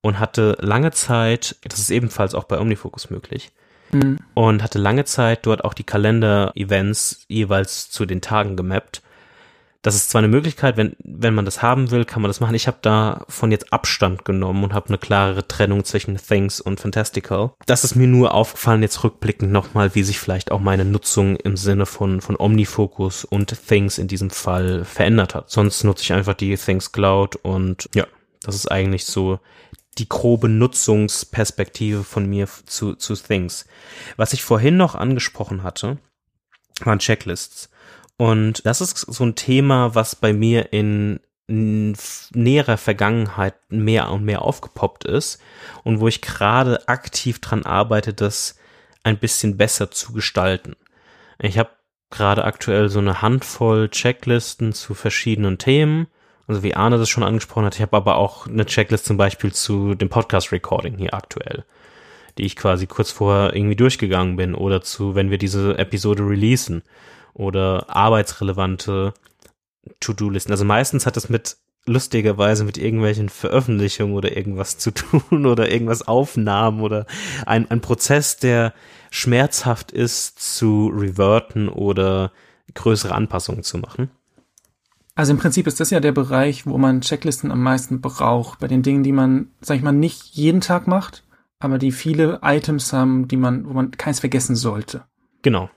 [0.00, 3.52] und hatte lange Zeit, das ist ebenfalls auch bei OmniFocus möglich,
[3.90, 4.18] mhm.
[4.34, 9.02] und hatte lange Zeit dort auch die Kalender-Events jeweils zu den Tagen gemappt
[9.84, 12.54] das ist zwar eine Möglichkeit, wenn, wenn man das haben will, kann man das machen.
[12.54, 17.50] Ich habe davon jetzt Abstand genommen und habe eine klarere Trennung zwischen Things und Fantastical.
[17.66, 21.58] Das ist mir nur aufgefallen, jetzt rückblickend nochmal, wie sich vielleicht auch meine Nutzung im
[21.58, 25.50] Sinne von, von Omnifocus und Things in diesem Fall verändert hat.
[25.50, 28.06] Sonst nutze ich einfach die Things Cloud und ja,
[28.40, 29.38] das ist eigentlich so
[29.98, 33.66] die grobe Nutzungsperspektive von mir zu, zu Things.
[34.16, 35.98] Was ich vorhin noch angesprochen hatte,
[36.80, 37.68] waren Checklists.
[38.16, 44.42] Und das ist so ein Thema, was bei mir in näherer Vergangenheit mehr und mehr
[44.42, 45.42] aufgepoppt ist
[45.82, 48.58] und wo ich gerade aktiv dran arbeite, das
[49.02, 50.74] ein bisschen besser zu gestalten.
[51.38, 51.70] Ich habe
[52.10, 56.06] gerade aktuell so eine Handvoll Checklisten zu verschiedenen Themen,
[56.46, 57.74] also wie Arne das schon angesprochen hat.
[57.74, 61.64] Ich habe aber auch eine Checklist zum Beispiel zu dem Podcast-Recording hier aktuell,
[62.38, 66.82] die ich quasi kurz vorher irgendwie durchgegangen bin oder zu, wenn wir diese Episode releasen
[67.34, 69.12] oder arbeitsrelevante
[70.00, 70.52] To-Do-Listen.
[70.52, 71.56] Also meistens hat es mit
[71.86, 77.06] lustigerweise mit irgendwelchen Veröffentlichungen oder irgendwas zu tun oder irgendwas Aufnahmen oder
[77.44, 78.72] ein, ein Prozess, der
[79.10, 82.32] schmerzhaft ist zu reverten oder
[82.72, 84.10] größere Anpassungen zu machen.
[85.14, 88.66] Also im Prinzip ist das ja der Bereich, wo man Checklisten am meisten braucht, bei
[88.66, 91.22] den Dingen, die man, sag ich mal, nicht jeden Tag macht,
[91.60, 95.04] aber die viele Items haben, die man, wo man keins vergessen sollte.
[95.42, 95.70] Genau,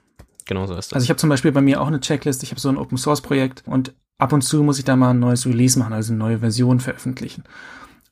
[0.47, 0.93] Genau so ist das.
[0.93, 2.97] Also ich habe zum Beispiel bei mir auch eine Checklist, ich habe so ein Open
[2.97, 6.13] Source Projekt und ab und zu muss ich da mal ein neues Release machen, also
[6.13, 7.43] eine neue Version veröffentlichen.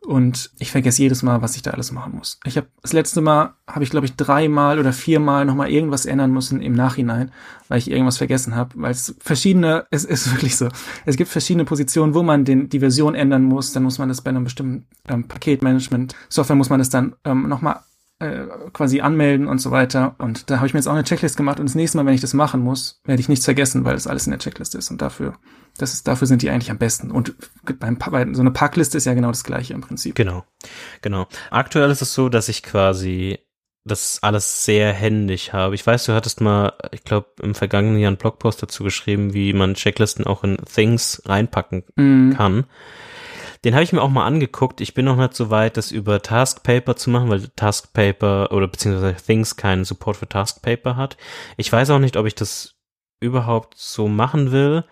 [0.05, 2.39] Und ich vergesse jedes Mal, was ich da alles machen muss.
[2.45, 6.31] Ich habe das letzte Mal habe ich glaube ich dreimal oder viermal nochmal irgendwas ändern
[6.31, 7.31] müssen im Nachhinein,
[7.69, 10.69] weil ich irgendwas vergessen habe, weil es verschiedene, es ist wirklich so,
[11.05, 13.73] es gibt verschiedene Positionen, wo man den, die Version ändern muss.
[13.73, 17.49] Dann muss man das bei einem bestimmten ähm, Paketmanagement Software muss man das dann ähm,
[17.49, 17.79] nochmal
[18.19, 20.15] äh, quasi anmelden und so weiter.
[20.19, 22.13] Und da habe ich mir jetzt auch eine Checklist gemacht und das nächste Mal, wenn
[22.13, 24.89] ich das machen muss, werde ich nichts vergessen, weil das alles in der Checklist ist.
[24.89, 25.33] Und dafür,
[25.77, 27.11] das ist, dafür sind die eigentlich am besten.
[27.11, 27.35] Und
[27.79, 30.15] beim, bei, so eine Packliste ist ja genau das gleiche im Prinzip.
[30.15, 30.45] Genau,
[31.01, 31.27] genau.
[31.51, 33.39] Aktuell ist es so, dass ich quasi
[33.85, 35.75] das alles sehr händig habe.
[35.75, 39.53] Ich weiß, du hattest mal, ich glaube, im vergangenen Jahr einen Blogpost dazu geschrieben, wie
[39.53, 42.31] man Checklisten auch in Things reinpacken mm.
[42.31, 42.63] kann.
[43.65, 44.79] Den habe ich mir auch mal angeguckt.
[44.79, 49.15] Ich bin noch nicht so weit, das über Taskpaper zu machen, weil Taskpaper oder beziehungsweise
[49.15, 51.17] Things keinen Support für Taskpaper hat.
[51.57, 52.75] Ich weiß auch nicht, ob ich das
[53.19, 54.85] überhaupt so machen will.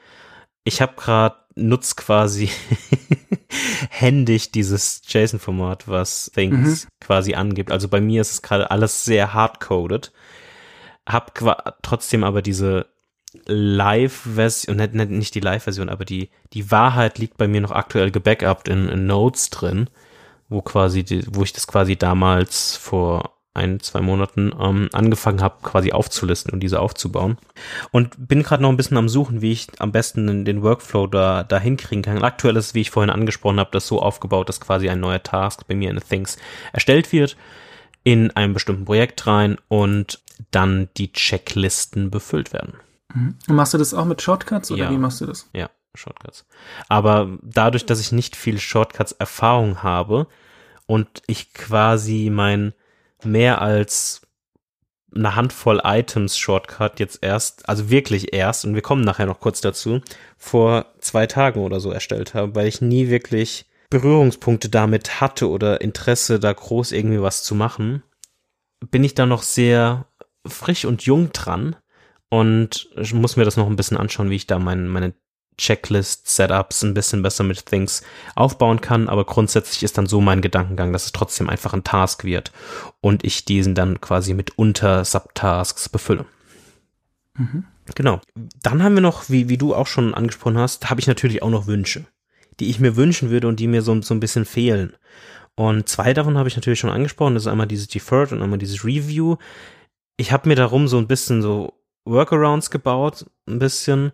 [0.64, 2.50] Ich habe gerade nutz quasi
[3.90, 6.90] händig dieses JSON-Format, was Things mhm.
[7.00, 7.72] quasi angibt.
[7.72, 10.12] Also bei mir ist es gerade alles sehr hardcoded.
[11.08, 11.36] Hab
[11.84, 12.88] trotzdem aber diese
[13.46, 18.90] Live-Version, nicht, die Live-Version, aber die, die Wahrheit liegt bei mir noch aktuell gebackupt in,
[18.90, 19.90] in Notes drin,
[20.50, 25.58] wo quasi, die, wo ich das quasi damals vor ein, zwei Monaten ähm, angefangen habe,
[25.62, 27.38] quasi aufzulisten und diese aufzubauen.
[27.92, 31.44] Und bin gerade noch ein bisschen am Suchen, wie ich am besten den Workflow da,
[31.44, 32.24] da hinkriegen kann.
[32.24, 35.68] Aktuell ist, wie ich vorhin angesprochen habe, das so aufgebaut, dass quasi ein neuer Task
[35.68, 36.38] bei mir in Things
[36.72, 37.38] erstellt wird,
[38.04, 40.20] in einem bestimmten Projekt rein und
[40.50, 42.74] dann die Checklisten befüllt werden.
[43.14, 43.38] Mhm.
[43.48, 44.92] Machst du das auch mit Shortcuts oder ja.
[44.92, 45.50] wie machst du das?
[45.54, 46.46] Ja, Shortcuts.
[46.90, 50.28] Aber dadurch, dass ich nicht viel Shortcuts-Erfahrung habe
[50.86, 52.74] und ich quasi mein
[53.24, 54.22] mehr als
[55.16, 59.62] eine Handvoll Items Shortcut jetzt erst, also wirklich erst, und wir kommen nachher noch kurz
[59.62, 60.02] dazu,
[60.38, 65.82] vor zwei Tagen oder so erstellt habe, weil ich nie wirklich Berührungspunkte damit hatte oder
[65.82, 68.02] Interesse, da groß irgendwie was zu machen,
[68.90, 70.08] bin ich da noch sehr
[70.48, 71.76] frisch und jung dran
[72.34, 75.14] und ich muss mir das noch ein bisschen anschauen, wie ich da mein, meine
[75.60, 78.02] Checklist-Setups ein bisschen besser mit Things
[78.34, 82.24] aufbauen kann, aber grundsätzlich ist dann so mein Gedankengang, dass es trotzdem einfach ein Task
[82.24, 82.52] wird
[83.02, 86.26] und ich diesen dann quasi mit Unter-Subtasks befülle.
[87.38, 87.66] Mhm.
[87.94, 88.20] Genau.
[88.64, 91.52] Dann haben wir noch, wie, wie du auch schon angesprochen hast, habe ich natürlich auch
[91.52, 92.08] noch Wünsche,
[92.60, 94.96] die ich mir wünschen würde und die mir so, so ein bisschen fehlen.
[95.54, 97.36] Und zwei davon habe ich natürlich schon angesprochen.
[97.36, 99.36] Das ist einmal dieses Deferred und einmal dieses Review.
[100.18, 104.12] Ich habe mir darum so ein bisschen so Workarounds gebaut, ein bisschen.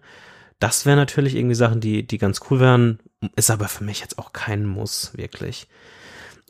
[0.60, 3.00] Das wäre natürlich irgendwie Sachen, die, die ganz cool wären,
[3.36, 5.68] ist aber für mich jetzt auch kein Muss, wirklich.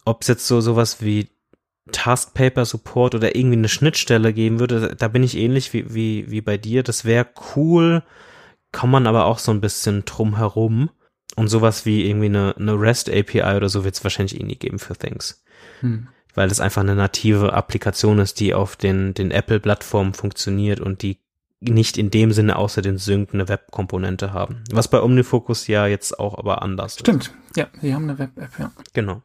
[0.06, 1.30] Ob es jetzt so sowas wie
[1.92, 6.30] Task Paper Support oder irgendwie eine Schnittstelle geben würde, da bin ich ähnlich wie, wie,
[6.30, 6.84] wie bei dir.
[6.84, 8.04] Das wäre cool,
[8.72, 10.90] kann man aber auch so ein bisschen drum herum.
[11.36, 14.56] Und sowas wie irgendwie eine, eine REST API oder so wird es wahrscheinlich eh nie
[14.56, 15.44] geben für Things.
[15.82, 16.08] Hm.
[16.34, 21.20] Weil es einfach eine native Applikation ist, die auf den, den Apple-Plattformen funktioniert und die
[21.62, 24.64] nicht in dem Sinne außer den Sync eine Web-Komponente haben.
[24.72, 27.24] Was bei Omnifocus ja jetzt auch aber anders Stimmt.
[27.24, 27.26] ist.
[27.26, 28.72] Stimmt, ja, die haben eine Web-App, ja.
[28.94, 29.22] Genau.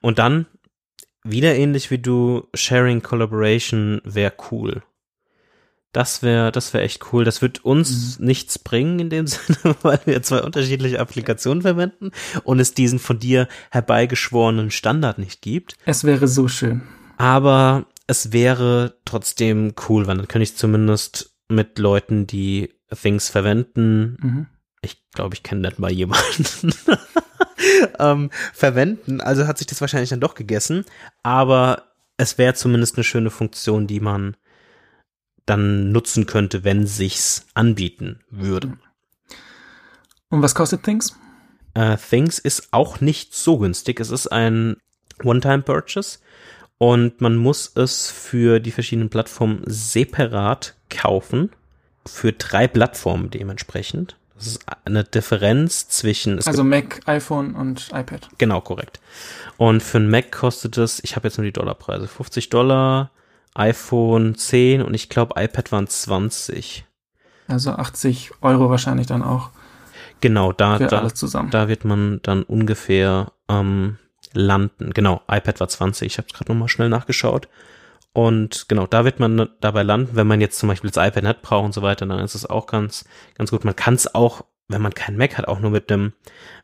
[0.00, 0.46] Und dann,
[1.22, 4.82] wieder ähnlich wie du, Sharing Collaboration wäre cool.
[5.92, 7.24] Das wäre, das wäre echt cool.
[7.24, 8.26] Das wird uns mhm.
[8.26, 12.10] nichts bringen in dem Sinne, weil wir zwei unterschiedliche Applikationen verwenden
[12.42, 15.76] und es diesen von dir herbeigeschworenen Standard nicht gibt.
[15.86, 16.82] Es wäre so schön.
[17.16, 24.16] Aber es wäre trotzdem cool, weil dann könnte ich zumindest mit Leuten, die Things verwenden.
[24.20, 24.46] Mhm.
[24.82, 26.74] Ich glaube, ich kenne nicht mal jemanden.
[27.98, 29.20] ähm, verwenden.
[29.20, 30.84] Also hat sich das wahrscheinlich dann doch gegessen.
[31.22, 34.36] Aber es wäre zumindest eine schöne Funktion, die man
[35.46, 38.78] dann nutzen könnte, wenn sich's anbieten würde.
[40.28, 41.16] Und was kostet Things?
[41.76, 44.00] Uh, Things ist auch nicht so günstig.
[44.00, 44.76] Es ist ein
[45.22, 46.18] One-Time-Purchase
[46.84, 51.48] und man muss es für die verschiedenen Plattformen separat kaufen.
[52.04, 54.18] Für drei Plattformen dementsprechend.
[54.34, 56.46] Das ist eine Differenz zwischen.
[56.46, 58.28] Also Mac, iPhone und iPad.
[58.36, 59.00] Genau, korrekt.
[59.56, 63.10] Und für ein Mac kostet es, ich habe jetzt nur die Dollarpreise, 50 Dollar,
[63.54, 66.84] iPhone 10 und ich glaube iPad waren 20.
[67.48, 69.52] Also 80 Euro wahrscheinlich dann auch.
[70.20, 71.08] Genau, da, da,
[71.50, 73.96] da wird man dann ungefähr ähm,
[74.34, 74.92] landen.
[74.92, 77.48] Genau, iPad war 20, ich habe gerade nochmal schnell nachgeschaut.
[78.12, 81.42] Und genau, da wird man dabei landen, wenn man jetzt zum Beispiel das iPad nicht
[81.42, 83.04] braucht und so weiter, dann ist es auch ganz,
[83.34, 83.64] ganz gut.
[83.64, 86.12] Man kann es auch, wenn man keinen Mac hat, auch nur mit einem,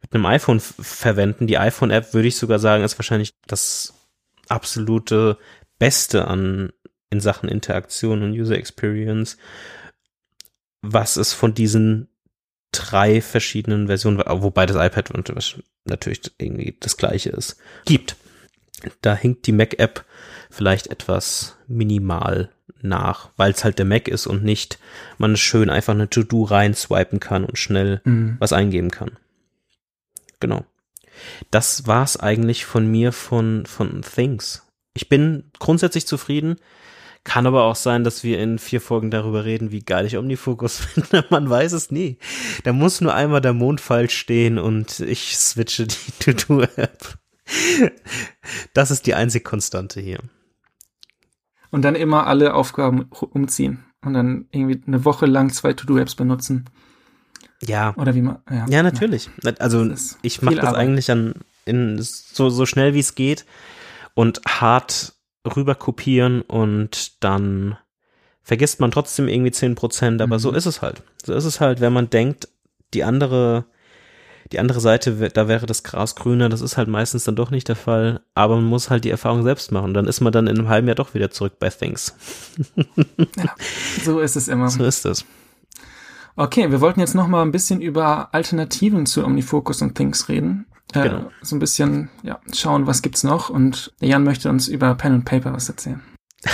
[0.01, 1.49] mit einem iPhone verwenden.
[1.49, 3.95] Die iPhone-App, würde ich sogar sagen, ist wahrscheinlich das
[4.49, 5.39] absolute
[5.81, 6.73] Beste an,
[7.11, 9.37] in Sachen Interaktion und User Experience,
[10.83, 12.10] was es von diesen
[12.73, 15.13] drei verschiedenen Versionen, wobei das iPad
[15.85, 18.17] natürlich irgendwie das gleiche ist, gibt.
[19.03, 20.05] Da hinkt die Mac-App
[20.51, 22.51] vielleicht etwas minimal
[22.83, 24.79] nach, weil es halt der Mac ist und nicht
[25.19, 28.37] man schön einfach eine To-Do rein swipen kann und schnell mhm.
[28.39, 29.19] was eingeben kann.
[30.41, 30.65] Genau.
[31.51, 34.67] Das war's eigentlich von mir von, von Things.
[34.95, 36.57] ich bin grundsätzlich zufrieden.
[37.23, 40.79] Kann aber auch sein, dass wir in vier Folgen darüber reden, wie geil ich Omnifocus
[40.81, 41.25] finde.
[41.31, 42.19] Man weiß es nie.
[42.65, 47.19] Da muss nur einmal der Mond falsch stehen und ich switche die To-Do-App.
[48.73, 50.21] Das ist die einzig Konstante hier.
[51.71, 56.71] Und dann immer alle Aufgaben umziehen und dann irgendwie eine Woche lang zwei To-Do-Apps benutzen.
[57.63, 57.95] Ja.
[57.97, 58.39] Oder wie man.
[58.51, 59.31] Ja, ja natürlich.
[59.43, 59.53] Ja.
[59.59, 59.89] Also
[60.23, 60.81] ich mache das Arbeit.
[60.81, 61.35] eigentlich an
[61.67, 63.45] in so, so schnell wie es geht
[64.15, 65.15] und hart
[65.45, 67.77] rüber kopieren und dann
[68.43, 70.41] vergisst man trotzdem irgendwie zehn Prozent, aber mhm.
[70.41, 71.03] so ist es halt.
[71.25, 72.49] So ist es halt, wenn man denkt,
[72.95, 73.65] die andere,
[74.53, 77.69] die andere Seite, da wäre das Gras grüner, das ist halt meistens dann doch nicht
[77.69, 79.95] der Fall, aber man muss halt die Erfahrung selbst machen.
[79.95, 82.15] Dann ist man dann in einem halben Jahr doch wieder zurück bei Things.
[83.37, 83.55] ja,
[84.03, 84.69] so ist es immer.
[84.71, 85.25] So ist es.
[86.37, 90.67] Okay, wir wollten jetzt noch mal ein bisschen über Alternativen zu OmniFocus und Things reden.
[90.95, 91.31] Äh, genau.
[91.43, 93.51] So ein bisschen, ja, schauen, was gibt's noch.
[93.51, 96.03] Und Jan möchte uns über Pen and Paper was erzählen.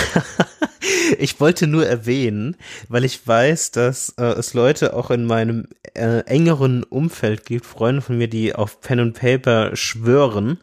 [1.17, 2.57] ich wollte nur erwähnen,
[2.89, 8.01] weil ich weiß, dass äh, es Leute auch in meinem äh, engeren Umfeld gibt, Freunde
[8.01, 10.59] von mir, die auf Pen and Paper schwören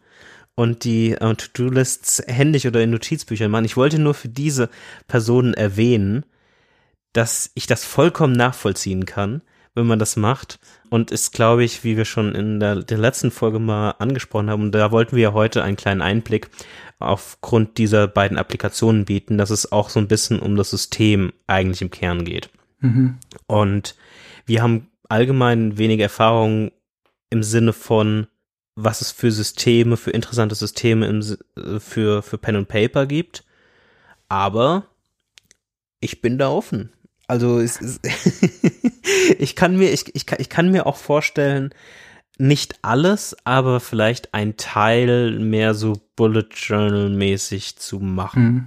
[0.55, 3.65] und die äh, To-Do-Lists händisch oder in Notizbüchern machen.
[3.65, 4.69] Ich wollte nur für diese
[5.09, 6.25] Personen erwähnen,
[7.13, 9.43] dass ich das vollkommen nachvollziehen kann,
[9.75, 10.59] wenn man das macht.
[10.91, 14.63] Und ist, glaube ich, wie wir schon in der, der letzten Folge mal angesprochen haben,
[14.63, 16.51] und da wollten wir ja heute einen kleinen Einblick
[16.99, 21.83] aufgrund dieser beiden Applikationen bieten, dass es auch so ein bisschen um das System eigentlich
[21.83, 22.51] im Kern geht.
[22.81, 23.19] Mhm.
[23.47, 23.97] Und
[24.47, 26.71] wir haben allgemein wenig Erfahrung
[27.31, 28.27] im Sinne von,
[28.77, 33.45] was es für Systeme, für interessante Systeme im, für, für Pen und Paper gibt.
[34.29, 34.87] Aber
[36.01, 36.93] ich bin da offen.
[37.27, 38.01] Also es ist
[39.39, 41.75] ich kann mir, ich, ich, kann, ich kann mir auch vorstellen,
[42.37, 48.43] nicht alles, aber vielleicht ein Teil mehr so Bullet Journal mäßig zu machen.
[48.45, 48.67] Mhm.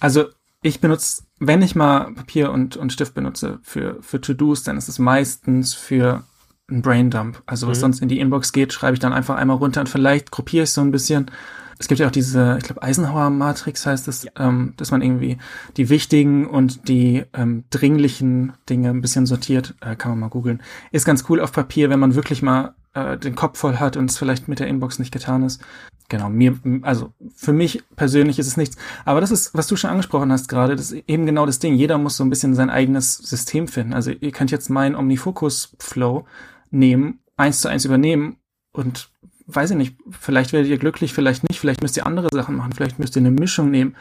[0.00, 0.26] Also
[0.62, 4.88] ich benutze, wenn ich mal Papier und, und Stift benutze für, für To-Dos, dann ist
[4.88, 6.24] es meistens für
[6.68, 7.42] ein Braindump.
[7.46, 7.82] Also was mhm.
[7.82, 10.72] sonst in die Inbox geht, schreibe ich dann einfach einmal runter und vielleicht gruppiere ich
[10.72, 11.30] so ein bisschen
[11.78, 14.30] es gibt ja auch diese, ich glaube, Eisenhower-Matrix heißt es, ja.
[14.38, 15.38] ähm, dass man irgendwie
[15.76, 20.62] die wichtigen und die ähm, dringlichen Dinge ein bisschen sortiert, äh, kann man mal googeln.
[20.92, 24.10] Ist ganz cool auf Papier, wenn man wirklich mal äh, den Kopf voll hat und
[24.10, 25.62] es vielleicht mit der Inbox nicht getan ist.
[26.08, 28.76] Genau, mir, also für mich persönlich ist es nichts.
[29.04, 31.74] Aber das ist, was du schon angesprochen hast gerade, das ist eben genau das Ding.
[31.74, 33.92] Jeder muss so ein bisschen sein eigenes System finden.
[33.92, 36.24] Also ihr könnt jetzt meinen Omnifocus-Flow
[36.70, 38.36] nehmen, eins zu eins übernehmen
[38.72, 39.10] und
[39.46, 42.72] weiß ich nicht, vielleicht werdet ihr glücklich, vielleicht nicht, vielleicht müsst ihr andere Sachen machen,
[42.72, 43.96] vielleicht müsst ihr eine Mischung nehmen.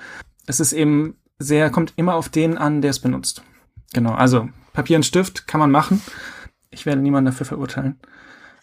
[0.47, 3.43] Es ist eben sehr, kommt immer auf den an, der es benutzt.
[3.93, 6.01] Genau, also Papier und Stift kann man machen.
[6.69, 7.99] Ich werde niemanden dafür verurteilen.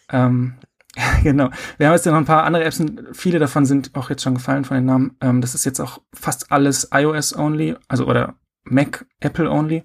[0.09, 0.55] Ähm,
[1.23, 1.49] genau.
[1.77, 4.65] Wir haben jetzt noch ein paar andere Apps viele davon sind auch jetzt schon gefallen
[4.65, 5.17] von den Namen.
[5.21, 9.83] Ähm, das ist jetzt auch fast alles iOS-only, also oder Mac, Apple-only.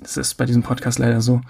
[0.00, 1.40] Das ist bei diesem Podcast leider so,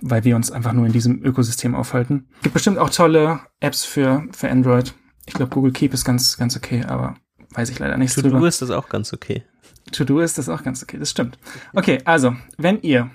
[0.00, 2.28] weil wir uns einfach nur in diesem Ökosystem aufhalten.
[2.42, 4.94] Gibt bestimmt auch tolle Apps für, für Android.
[5.26, 7.16] Ich glaube, Google Keep ist ganz, ganz okay, aber
[7.50, 8.30] weiß ich leider drüber.
[8.30, 9.44] To-Do ist das auch ganz okay.
[9.92, 11.38] To-Do ist das auch ganz okay, das stimmt.
[11.74, 13.10] Okay, also, wenn ihr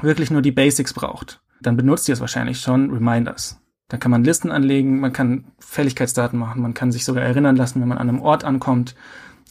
[0.00, 3.60] wirklich nur die Basics braucht, dann benutzt ihr es wahrscheinlich schon, Reminders.
[3.88, 7.80] Da kann man Listen anlegen, man kann Fälligkeitsdaten machen, man kann sich sogar erinnern lassen,
[7.80, 8.94] wenn man an einem Ort ankommt.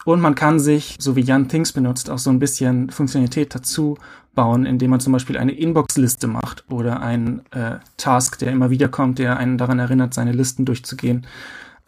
[0.06, 3.97] Und man kann sich, so wie Jan Things benutzt, auch so ein bisschen Funktionalität dazu
[4.36, 8.88] bauen, indem man zum Beispiel eine Inbox-Liste macht oder einen äh, Task, der immer wieder
[8.88, 11.27] kommt, der einen daran erinnert, seine Listen durchzugehen.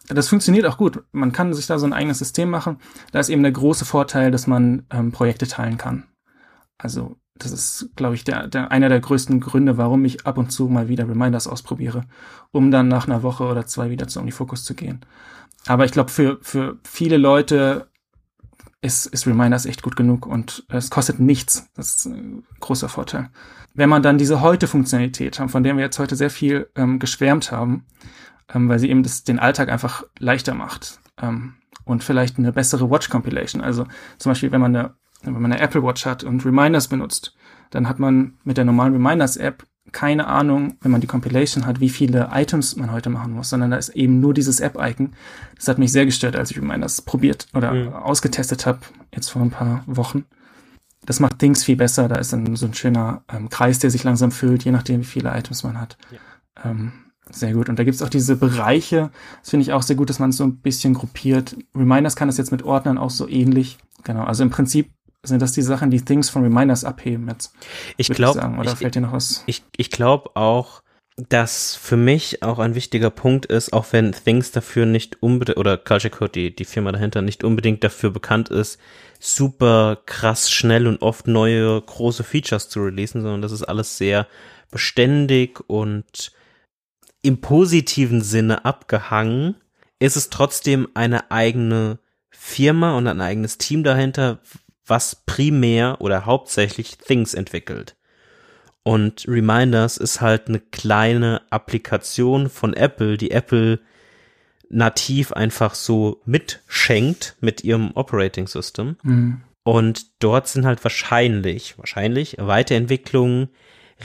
[0.08, 1.02] Das funktioniert auch gut.
[1.12, 2.78] Man kann sich da so ein eigenes System machen.
[3.10, 6.04] Da ist eben der große Vorteil, dass man ähm, Projekte teilen kann.
[6.78, 10.50] Also das ist, glaube ich, der, der, einer der größten Gründe, warum ich ab und
[10.50, 12.04] zu mal wieder Reminders ausprobiere,
[12.52, 15.00] um dann nach einer Woche oder zwei wieder zu OmniFocus zu gehen.
[15.66, 17.88] Aber ich glaube, für, für viele Leute
[18.82, 21.68] ist, ist Reminders echt gut genug und es kostet nichts.
[21.74, 23.30] Das ist ein großer Vorteil.
[23.74, 27.52] Wenn man dann diese Heute-Funktionalität haben, von der wir jetzt heute sehr viel ähm, geschwärmt
[27.52, 27.84] haben,
[28.52, 31.54] ähm, weil sie eben das, den Alltag einfach leichter macht ähm,
[31.84, 33.60] und vielleicht eine bessere Watch-Compilation.
[33.60, 33.86] Also
[34.18, 37.34] zum Beispiel, wenn man eine, wenn man eine Apple Watch hat und Reminders benutzt,
[37.70, 41.88] dann hat man mit der normalen Reminders-App keine Ahnung, wenn man die Compilation hat, wie
[41.88, 45.12] viele Items man heute machen muss, sondern da ist eben nur dieses App-Icon.
[45.56, 47.92] Das hat mich sehr gestört, als ich das probiert oder mhm.
[47.92, 48.80] ausgetestet habe,
[49.14, 50.24] jetzt vor ein paar Wochen.
[51.06, 52.08] Das macht Things viel besser.
[52.08, 55.04] Da ist dann so ein schöner ähm, Kreis, der sich langsam füllt, je nachdem, wie
[55.04, 55.96] viele Items man hat.
[56.10, 56.70] Ja.
[56.70, 56.92] Ähm,
[57.30, 57.68] sehr gut.
[57.68, 59.10] Und da gibt's auch diese Bereiche.
[59.40, 61.56] Das finde ich auch sehr gut, dass man es so ein bisschen gruppiert.
[61.74, 63.78] Reminders kann das jetzt mit Ordnern auch so ähnlich.
[64.04, 64.24] Genau.
[64.24, 64.90] Also im Prinzip
[65.24, 67.52] sind das die Sachen, die Things von Reminders abheben jetzt?
[67.96, 69.42] Ich glaube, oder ich, fällt dir noch was?
[69.46, 70.82] Ich, ich glaube auch,
[71.16, 75.78] dass für mich auch ein wichtiger Punkt ist, auch wenn Things dafür nicht unbedingt, oder
[75.78, 78.78] Culture Code, die, die Firma dahinter, nicht unbedingt dafür bekannt ist,
[79.18, 84.26] super krass schnell und oft neue große Features zu releasen, sondern das ist alles sehr
[84.70, 86.32] beständig und
[87.22, 89.56] im positiven Sinne abgehangen,
[89.98, 91.98] ist es trotzdem eine eigene
[92.30, 94.40] Firma und ein eigenes Team dahinter,
[94.86, 97.96] was primär oder hauptsächlich Things entwickelt.
[98.82, 103.80] Und Reminders ist halt eine kleine Applikation von Apple, die Apple
[104.68, 108.96] nativ einfach so mitschenkt mit ihrem Operating System.
[109.02, 109.42] Mhm.
[109.64, 113.48] Und dort sind halt wahrscheinlich, wahrscheinlich Weiterentwicklungen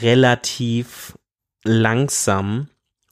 [0.02, 1.16] relativ
[1.64, 2.70] langsam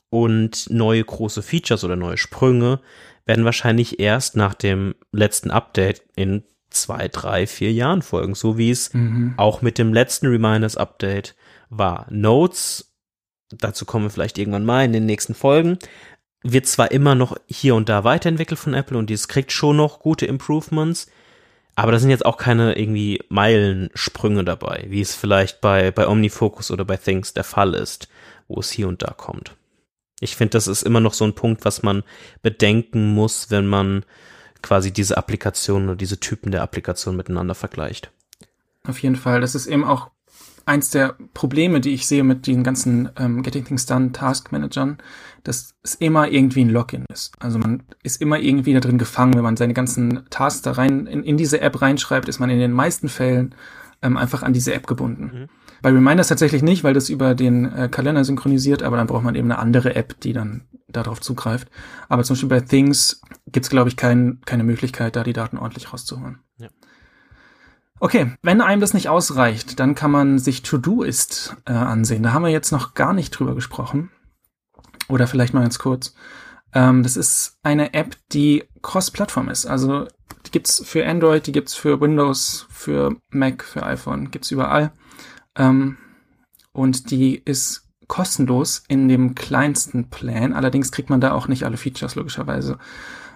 [0.09, 2.79] und neue große Features oder neue Sprünge
[3.25, 8.71] werden wahrscheinlich erst nach dem letzten Update in zwei, drei, vier Jahren folgen, so wie
[8.71, 9.33] es mhm.
[9.37, 11.35] auch mit dem letzten Reminders Update
[11.69, 12.07] war.
[12.09, 12.93] Notes,
[13.49, 15.79] dazu kommen wir vielleicht irgendwann mal in den nächsten Folgen,
[16.41, 19.99] wird zwar immer noch hier und da weiterentwickelt von Apple und dieses kriegt schon noch
[19.99, 21.07] gute Improvements,
[21.75, 26.71] aber da sind jetzt auch keine irgendwie Meilensprünge dabei, wie es vielleicht bei, bei OmniFocus
[26.71, 28.09] oder bei Things der Fall ist,
[28.47, 29.55] wo es hier und da kommt.
[30.19, 32.03] Ich finde, das ist immer noch so ein Punkt, was man
[32.41, 34.03] bedenken muss, wenn man
[34.61, 38.11] quasi diese Applikationen oder diese Typen der Applikationen miteinander vergleicht.
[38.85, 39.41] Auf jeden Fall.
[39.41, 40.11] Das ist eben auch
[40.65, 44.99] eins der Probleme, die ich sehe mit den ganzen ähm, Getting Things Done Task Managern,
[45.43, 47.33] dass es immer irgendwie ein Login ist.
[47.39, 51.07] Also man ist immer irgendwie da drin gefangen, wenn man seine ganzen Tasks da rein
[51.07, 53.55] in, in diese App reinschreibt, ist man in den meisten Fällen
[54.01, 55.31] ähm, einfach an diese App gebunden.
[55.33, 55.49] Mhm.
[55.81, 59.35] Bei Reminders tatsächlich nicht, weil das über den äh, Kalender synchronisiert, aber dann braucht man
[59.35, 61.69] eben eine andere App, die dann darauf zugreift.
[62.07, 65.93] Aber zum Beispiel bei Things gibt's glaube ich, kein, keine Möglichkeit, da die Daten ordentlich
[65.93, 66.39] rauszuholen.
[66.57, 66.67] Ja.
[67.99, 72.23] Okay, wenn einem das nicht ausreicht, dann kann man sich To-Do-Ist äh, ansehen.
[72.23, 74.09] Da haben wir jetzt noch gar nicht drüber gesprochen.
[75.09, 76.13] Oder vielleicht mal ganz kurz.
[76.73, 79.65] Ähm, das ist eine App, die cross-Plattform ist.
[79.65, 80.07] Also
[80.45, 84.91] die gibt's für Android, die gibt's für Windows, für Mac, für iPhone, gibt's überall.
[85.59, 85.97] Ähm,
[86.71, 90.53] und die ist kostenlos in dem kleinsten Plan.
[90.53, 92.79] Allerdings kriegt man da auch nicht alle Features logischerweise.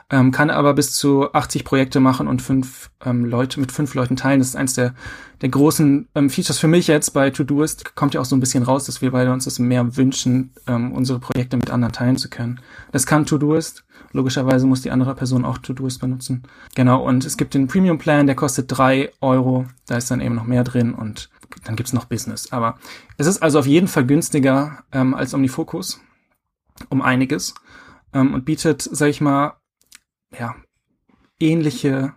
[0.09, 4.15] Ähm, kann aber bis zu 80 Projekte machen und fünf ähm, Leute mit fünf Leuten
[4.15, 4.39] teilen.
[4.39, 4.93] Das ist eins der,
[5.41, 7.95] der großen ähm, Features für mich jetzt bei Todoist.
[7.95, 10.91] Kommt ja auch so ein bisschen raus, dass wir beide uns das mehr wünschen, ähm,
[10.91, 12.59] unsere Projekte mit anderen teilen zu können.
[12.91, 13.85] Das kann Todoist.
[14.11, 16.43] Logischerweise muss die andere Person auch Todoist benutzen.
[16.75, 19.65] Genau, und es gibt den Premium Plan, der kostet drei Euro.
[19.87, 21.29] Da ist dann eben noch mehr drin und
[21.63, 22.51] dann gibt's noch Business.
[22.51, 22.77] Aber
[23.17, 26.01] es ist also auf jeden Fall günstiger ähm, als OmniFocus.
[26.89, 27.53] Um einiges.
[28.13, 29.57] Ähm, und bietet, sag ich mal,
[30.37, 30.55] ja,
[31.39, 32.13] ähnliche,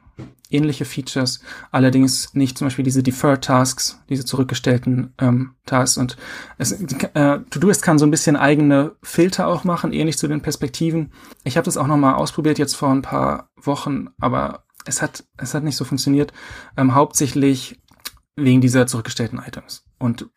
[0.51, 5.99] ähnliche Features, allerdings nicht zum Beispiel diese Deferred Tasks, diese zurückgestellten ähm, Tasks.
[5.99, 6.17] Und
[6.59, 11.13] es, äh, Todoist kann so ein bisschen eigene Filter auch machen, ähnlich zu den Perspektiven.
[11.45, 15.53] Ich habe das auch nochmal ausprobiert jetzt vor ein paar Wochen, aber es hat, es
[15.55, 16.33] hat nicht so funktioniert.
[16.77, 17.81] Ähm, hauptsächlich
[18.37, 19.85] wegen dieser zurückgestellten Items.
[19.99, 20.29] Und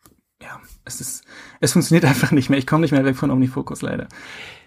[0.42, 1.24] ja, es ist,
[1.60, 2.58] es funktioniert einfach nicht mehr.
[2.58, 4.08] Ich komme nicht mehr weg von OmniFocus leider.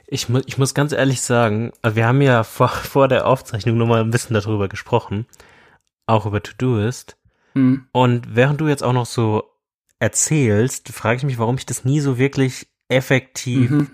[0.07, 4.01] Ich, mu ich muss ganz ehrlich sagen, wir haben ja vor, vor der Aufzeichnung nochmal
[4.01, 5.25] ein bisschen darüber gesprochen,
[6.05, 7.17] auch über To-Doist.
[7.53, 7.87] Mhm.
[7.91, 9.43] Und während du jetzt auch noch so
[9.99, 13.91] erzählst, frage ich mich, warum ich das nie so wirklich effektiv mhm.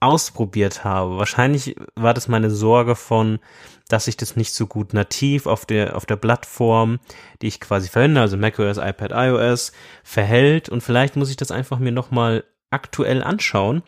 [0.00, 1.16] ausprobiert habe.
[1.18, 3.38] Wahrscheinlich war das meine Sorge von,
[3.88, 6.98] dass sich das nicht so gut nativ auf der, auf der Plattform,
[7.40, 9.72] die ich quasi verwende, also macOS, iPad, iOS,
[10.02, 10.68] verhält.
[10.68, 13.82] Und vielleicht muss ich das einfach mir nochmal aktuell anschauen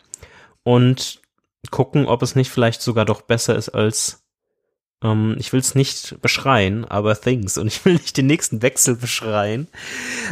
[0.63, 1.21] und
[1.71, 4.23] gucken, ob es nicht vielleicht sogar doch besser ist als
[5.03, 8.95] ähm, ich will es nicht beschreien, aber Things und ich will nicht den nächsten Wechsel
[8.95, 9.67] beschreien.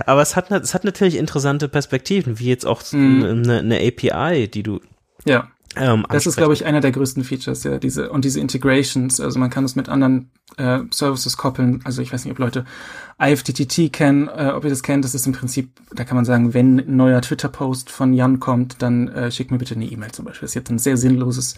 [0.06, 3.24] Aber es hat, es hat natürlich interessante Perspektiven, wie jetzt auch mm.
[3.24, 4.82] eine, eine API, die du
[5.26, 5.50] ja.
[5.76, 9.20] Ähm, das ist, glaube ich, einer der größten Features, ja, diese und diese Integrations.
[9.20, 11.82] Also man kann es mit anderen äh, Services koppeln.
[11.84, 12.66] Also ich weiß nicht, ob Leute
[13.20, 15.04] IFTTT kennen, äh, ob ihr das kennt.
[15.04, 18.82] Das ist im Prinzip, da kann man sagen, wenn ein neuer Twitter-Post von Jan kommt,
[18.82, 20.46] dann äh, schickt mir bitte eine E-Mail zum Beispiel.
[20.46, 21.56] Das ist jetzt ein sehr sinnloses,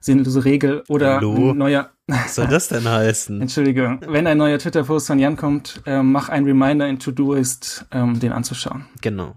[0.00, 0.82] sinnlose Regel.
[0.88, 1.50] Oder Hallo?
[1.50, 1.90] ein neuer.
[2.08, 3.40] Was soll das denn heißen?
[3.42, 4.00] Entschuldigung.
[4.06, 8.32] Wenn ein neuer Twitter-Post von Jan kommt, äh, mach ein Reminder in To-Do-Ist, ähm, den
[8.32, 8.86] anzuschauen.
[9.00, 9.36] Genau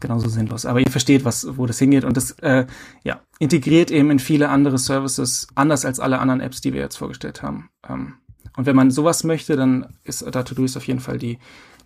[0.00, 0.66] genauso sinnlos.
[0.66, 2.04] Aber ihr versteht, was, wo das hingeht.
[2.04, 2.66] Und das äh,
[3.04, 6.96] ja, integriert eben in viele andere Services, anders als alle anderen Apps, die wir jetzt
[6.96, 7.70] vorgestellt haben.
[7.88, 8.14] Ähm,
[8.56, 11.38] und wenn man sowas möchte, dann ist Data2Do ist auf jeden Fall die,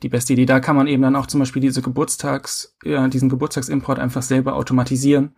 [0.02, 0.46] die beste Idee.
[0.46, 4.56] Da kann man eben dann auch zum Beispiel diese Geburtstags, ja, diesen Geburtstagsimport einfach selber
[4.56, 5.34] automatisieren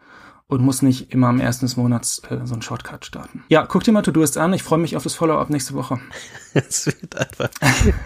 [0.49, 3.43] und muss nicht immer am ersten des Monats äh, so einen Shortcut starten.
[3.49, 4.53] Ja, guck dir mal To-Doist an.
[4.53, 5.99] Ich freue mich auf das Follow-up nächste Woche.
[6.55, 7.51] es wird einfach,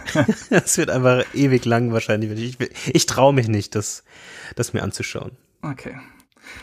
[0.51, 2.59] es wird einfach ewig lang wahrscheinlich.
[2.59, 4.05] Ich, ich traue mich nicht, das,
[4.57, 5.33] das mir anzuschauen.
[5.63, 5.97] Okay.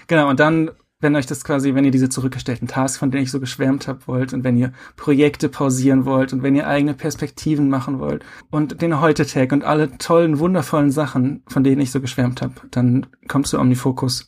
[0.07, 3.31] Genau, und dann, wenn euch das quasi, wenn ihr diese zurückgestellten Tasks, von denen ich
[3.31, 7.69] so geschwärmt habe, wollt und wenn ihr Projekte pausieren wollt und wenn ihr eigene Perspektiven
[7.69, 12.41] machen wollt und den Heute-Tag und alle tollen, wundervollen Sachen, von denen ich so geschwärmt
[12.41, 14.25] habe, dann kommt zu Omnifocus.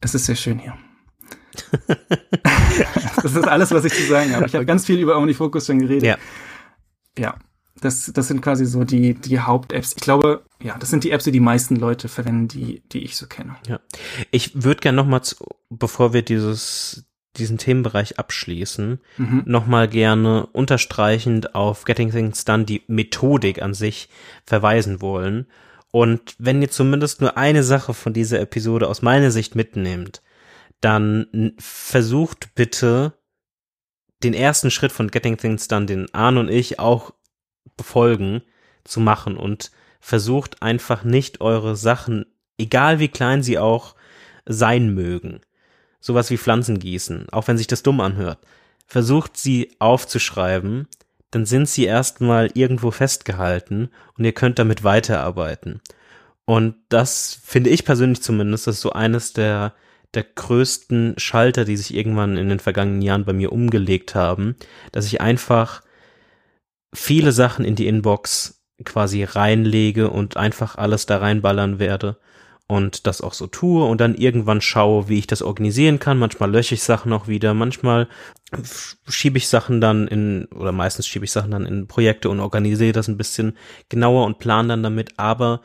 [0.00, 0.74] Es ist sehr schön hier.
[3.22, 4.46] das ist alles, was ich zu sagen habe.
[4.46, 6.02] Ich habe ganz viel über OmniFocus schon geredet.
[6.04, 6.16] Ja.
[7.18, 7.36] Ja.
[7.80, 9.92] Das, das sind quasi so die, die Haupt-Apps.
[9.96, 13.16] Ich glaube, ja, das sind die Apps, die die meisten Leute verwenden, die, die ich
[13.16, 13.56] so kenne.
[13.68, 13.80] Ja.
[14.30, 15.20] Ich würde gerne nochmal,
[15.68, 17.04] bevor wir dieses,
[17.36, 19.42] diesen Themenbereich abschließen, Mhm.
[19.44, 24.08] nochmal gerne unterstreichend auf Getting Things Done die Methodik an sich
[24.46, 25.46] verweisen wollen.
[25.96, 30.20] Und wenn ihr zumindest nur eine Sache von dieser Episode aus meiner Sicht mitnehmt,
[30.82, 33.14] dann versucht bitte
[34.22, 37.14] den ersten Schritt von Getting Things Done, den Arne und ich auch
[37.78, 38.42] befolgen,
[38.84, 39.38] zu machen.
[39.38, 42.26] Und versucht einfach nicht eure Sachen,
[42.58, 43.94] egal wie klein sie auch
[44.44, 45.40] sein mögen,
[45.98, 48.40] sowas wie Pflanzen gießen, auch wenn sich das dumm anhört,
[48.86, 50.88] versucht sie aufzuschreiben,
[51.30, 55.80] dann sind sie erstmal irgendwo festgehalten und ihr könnt damit weiterarbeiten.
[56.44, 59.74] Und das finde ich persönlich zumindest, das ist so eines der,
[60.14, 64.56] der größten Schalter, die sich irgendwann in den vergangenen Jahren bei mir umgelegt haben,
[64.92, 65.82] dass ich einfach
[66.94, 72.18] viele Sachen in die Inbox quasi reinlege und einfach alles da reinballern werde
[72.68, 76.18] und das auch so tue und dann irgendwann schaue, wie ich das organisieren kann.
[76.18, 78.08] Manchmal lösche ich Sachen auch wieder, manchmal
[79.08, 82.92] schiebe ich Sachen dann in, oder meistens schiebe ich Sachen dann in Projekte und organisiere
[82.92, 83.56] das ein bisschen
[83.88, 85.60] genauer und plane dann damit, aber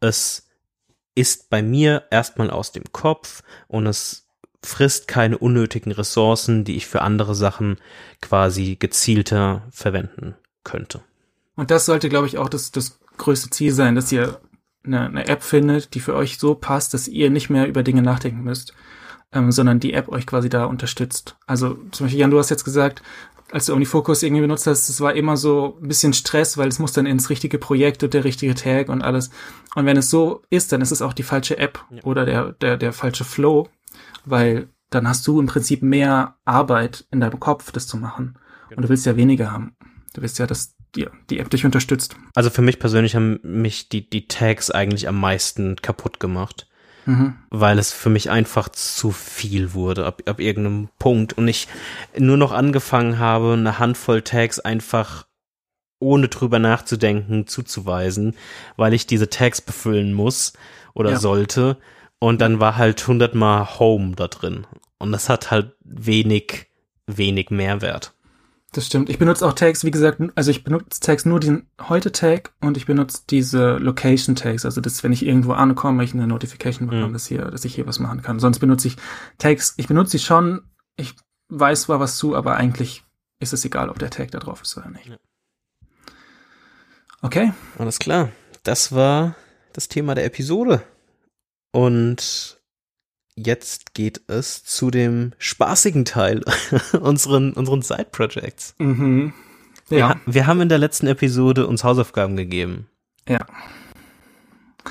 [0.00, 0.48] es
[1.14, 4.28] ist bei mir erstmal aus dem Kopf und es
[4.64, 7.78] frisst keine unnötigen Ressourcen, die ich für andere Sachen
[8.20, 10.34] quasi gezielter verwenden
[10.64, 11.02] könnte.
[11.56, 14.40] Und das sollte, glaube ich, auch das, das größte Ziel sein, dass ihr
[14.84, 18.02] eine, eine App findet, die für euch so passt, dass ihr nicht mehr über Dinge
[18.02, 18.74] nachdenken müsst,
[19.32, 21.36] ähm, sondern die App euch quasi da unterstützt.
[21.46, 23.02] Also zum Beispiel, Jan, du hast jetzt gesagt,
[23.50, 26.78] als du OmniFocus irgendwie benutzt hast, es war immer so ein bisschen Stress, weil es
[26.78, 29.30] muss dann ins richtige Projekt und der richtige Tag und alles.
[29.74, 32.02] Und wenn es so ist, dann ist es auch die falsche App Ja.
[32.04, 33.68] oder der, der, der falsche Flow,
[34.24, 38.36] weil dann hast du im Prinzip mehr Arbeit in deinem Kopf, das zu machen.
[38.74, 39.76] Und du willst ja weniger haben.
[40.14, 42.16] Du willst ja, dass die, die App dich unterstützt.
[42.34, 46.66] Also für mich persönlich haben mich die, die Tags eigentlich am meisten kaputt gemacht,
[47.04, 47.34] Mhm.
[47.50, 51.66] weil es für mich einfach zu viel wurde ab, ab irgendeinem Punkt und ich
[52.16, 55.26] nur noch angefangen habe, eine Handvoll Tags einfach
[55.98, 58.34] ohne drüber nachzudenken zuzuweisen,
[58.76, 60.52] weil ich diese Tags befüllen muss
[60.94, 61.18] oder Ja.
[61.18, 61.76] sollte
[62.20, 64.66] und dann war halt hundertmal Home da drin
[64.98, 66.66] und das hat halt wenig,
[67.08, 68.14] wenig Mehrwert.
[68.74, 69.10] Das stimmt.
[69.10, 72.86] Ich benutze auch Tags, wie gesagt, also ich benutze Tags nur den Heute-Tag und ich
[72.86, 77.12] benutze diese Location-Tags, also das, wenn ich irgendwo ankomme, ich eine Notification bekomme, Mhm.
[77.12, 78.40] dass hier, dass ich hier was machen kann.
[78.40, 78.96] Sonst benutze ich
[79.36, 80.62] Tags, ich benutze sie schon,
[80.96, 81.14] ich
[81.50, 83.04] weiß zwar was zu, aber eigentlich
[83.40, 85.06] ist es egal, ob der Tag da drauf ist oder nicht.
[85.08, 85.16] Ja.
[87.20, 87.52] Okay.
[87.78, 88.30] Alles klar.
[88.62, 89.34] Das war
[89.74, 90.82] das Thema der Episode.
[91.72, 92.60] Und
[93.34, 96.42] jetzt geht es zu dem spaßigen Teil
[97.00, 98.74] unseren, unseren Side-Projects.
[98.78, 99.32] Mhm.
[99.88, 100.08] Wir, Ja.
[100.10, 102.88] ha- wir haben in der letzten Episode uns Hausaufgaben gegeben.
[103.28, 103.46] Ja.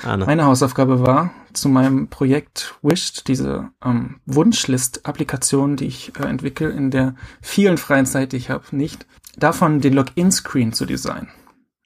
[0.02, 0.24] Arne.
[0.24, 6.90] Meine Hausaufgabe war, zu meinem Projekt Wished, diese ähm, Wunschlist-Applikation, die ich äh, entwickle, in
[6.90, 11.28] der vielen freien Zeit, die ich habe, nicht, davon den Login-Screen zu designen.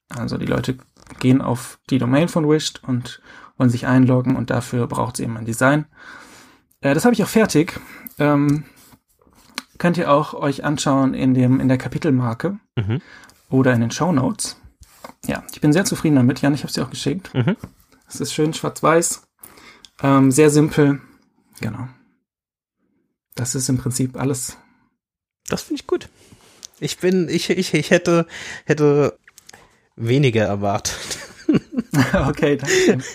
[0.09, 0.77] Also die Leute
[1.19, 3.21] gehen auf die Domain von Wished und
[3.57, 5.85] wollen sich einloggen und dafür braucht es eben ein Design.
[6.81, 7.79] Äh, das habe ich auch fertig.
[8.19, 8.65] Ähm,
[9.77, 13.01] könnt ihr auch euch anschauen in dem in der Kapitelmarke Mhm.
[13.49, 14.57] oder in den Show Notes.
[15.25, 16.41] Ja, ich bin sehr zufrieden damit.
[16.41, 17.33] Jan, ich habe sie auch geschickt.
[17.33, 17.55] Mhm.
[18.07, 19.23] Es ist schön schwarz-weiß.
[20.01, 21.01] Ähm, sehr simpel.
[21.59, 21.87] Genau.
[23.35, 24.57] Das ist im Prinzip alles.
[25.47, 26.09] Das finde ich gut.
[26.79, 28.27] Ich bin, ich, ich, ich hätte,
[28.65, 29.17] hätte
[29.95, 31.17] weniger erwartet.
[32.27, 33.03] okay, danke.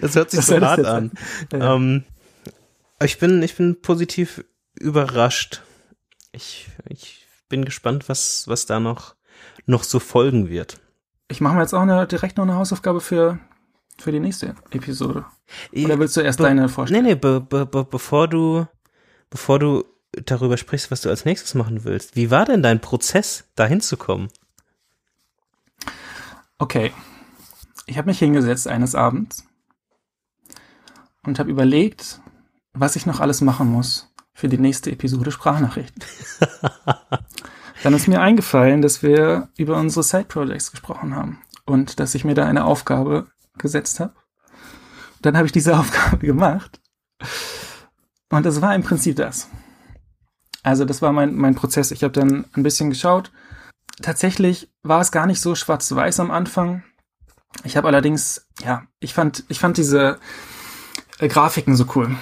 [0.00, 1.10] Das hört sich so hart an.
[1.52, 1.74] Ja.
[1.74, 2.04] Ähm,
[3.02, 4.44] ich bin, ich bin positiv
[4.78, 5.62] überrascht.
[6.32, 9.14] Ich, ich bin gespannt, was, was da noch,
[9.66, 10.78] noch so folgen wird.
[11.28, 13.38] Ich mache mir jetzt auch eine, direkt noch eine Hausaufgabe für,
[13.98, 15.24] für die nächste Episode.
[15.74, 17.04] Oder willst du erst Be- deine Nee, vorstellen?
[17.04, 18.66] nee, be, be, be, bevor du,
[19.30, 22.16] bevor du darüber sprichst, was du als nächstes machen willst.
[22.16, 24.28] Wie war denn dein Prozess, da hinzukommen?
[26.60, 26.92] Okay.
[27.86, 29.46] Ich habe mich hingesetzt eines Abends
[31.22, 32.20] und habe überlegt,
[32.74, 36.04] was ich noch alles machen muss für die nächste Episode Sprachnachrichten.
[37.82, 42.34] Dann ist mir eingefallen, dass wir über unsere Side-Projects gesprochen haben und dass ich mir
[42.34, 44.12] da eine Aufgabe gesetzt habe.
[45.22, 46.78] Dann habe ich diese Aufgabe gemacht
[48.28, 49.48] Und das war im Prinzip das.
[50.62, 51.90] Also das war mein, mein Prozess.
[51.90, 53.32] Ich habe dann ein bisschen geschaut.
[54.02, 56.82] Tatsächlich war es gar nicht so schwarz-weiß am Anfang.
[57.64, 60.18] Ich habe allerdings, ja, ich fand, ich fand diese
[61.18, 62.16] äh, Grafiken so cool.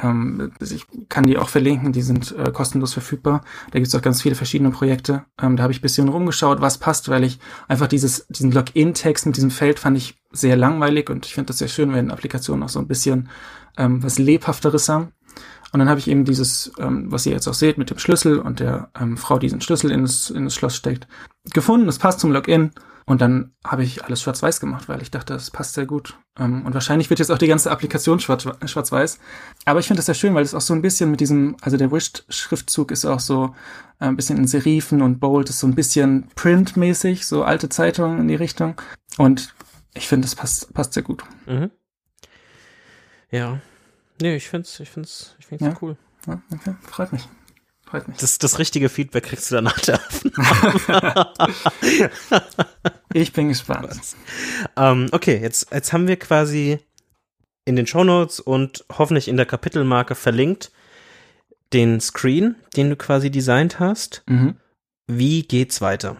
[0.00, 3.42] Ähm, ich kann die auch verlinken, die sind äh, kostenlos verfügbar.
[3.70, 5.24] Da gibt es auch ganz viele verschiedene Projekte.
[5.40, 7.38] Ähm, da habe ich bisschen rumgeschaut, was passt, weil ich
[7.68, 11.58] einfach dieses, diesen Login-Text mit diesem Feld fand ich sehr langweilig und ich finde das
[11.58, 13.28] sehr schön, wenn Applikationen auch so ein bisschen
[13.76, 15.12] ähm, was Lebhafteres haben.
[15.72, 18.38] Und dann habe ich eben dieses, ähm, was ihr jetzt auch seht, mit dem Schlüssel
[18.38, 21.06] und der ähm, Frau, die diesen Schlüssel in das, in das Schloss steckt,
[21.52, 21.86] gefunden.
[21.86, 22.72] Das passt zum Login.
[23.08, 26.18] Und dann habe ich alles schwarz-weiß gemacht, weil ich dachte, das passt sehr gut.
[26.38, 29.18] Ähm, und wahrscheinlich wird jetzt auch die ganze Applikation schwarz-weiß.
[29.64, 31.78] Aber ich finde das sehr schön, weil es auch so ein bisschen mit diesem, also
[31.78, 33.54] der Wished-Schriftzug ist auch so
[33.98, 38.20] äh, ein bisschen in Serifen und Bold, ist so ein bisschen printmäßig, so alte Zeitungen
[38.20, 38.74] in die Richtung.
[39.16, 39.54] Und
[39.94, 41.24] ich finde, das passt, passt sehr gut.
[41.46, 41.70] Mhm.
[43.30, 43.58] Ja.
[44.20, 45.74] Nee, ich finde es ich find's, ich find's ja.
[45.80, 45.96] cool.
[46.26, 46.74] Ja, okay.
[46.82, 47.28] Freut mich.
[47.84, 48.18] Freut mich.
[48.18, 49.98] Das, das richtige Feedback kriegst du dann nach der
[53.14, 53.98] Ich bin gespannt.
[54.76, 56.80] Ähm, okay, jetzt, jetzt haben wir quasi
[57.64, 60.70] in den Shownotes und hoffentlich in der Kapitelmarke verlinkt
[61.72, 64.22] den Screen, den du quasi designt hast.
[64.26, 64.56] Mhm.
[65.06, 66.16] Wie geht's weiter?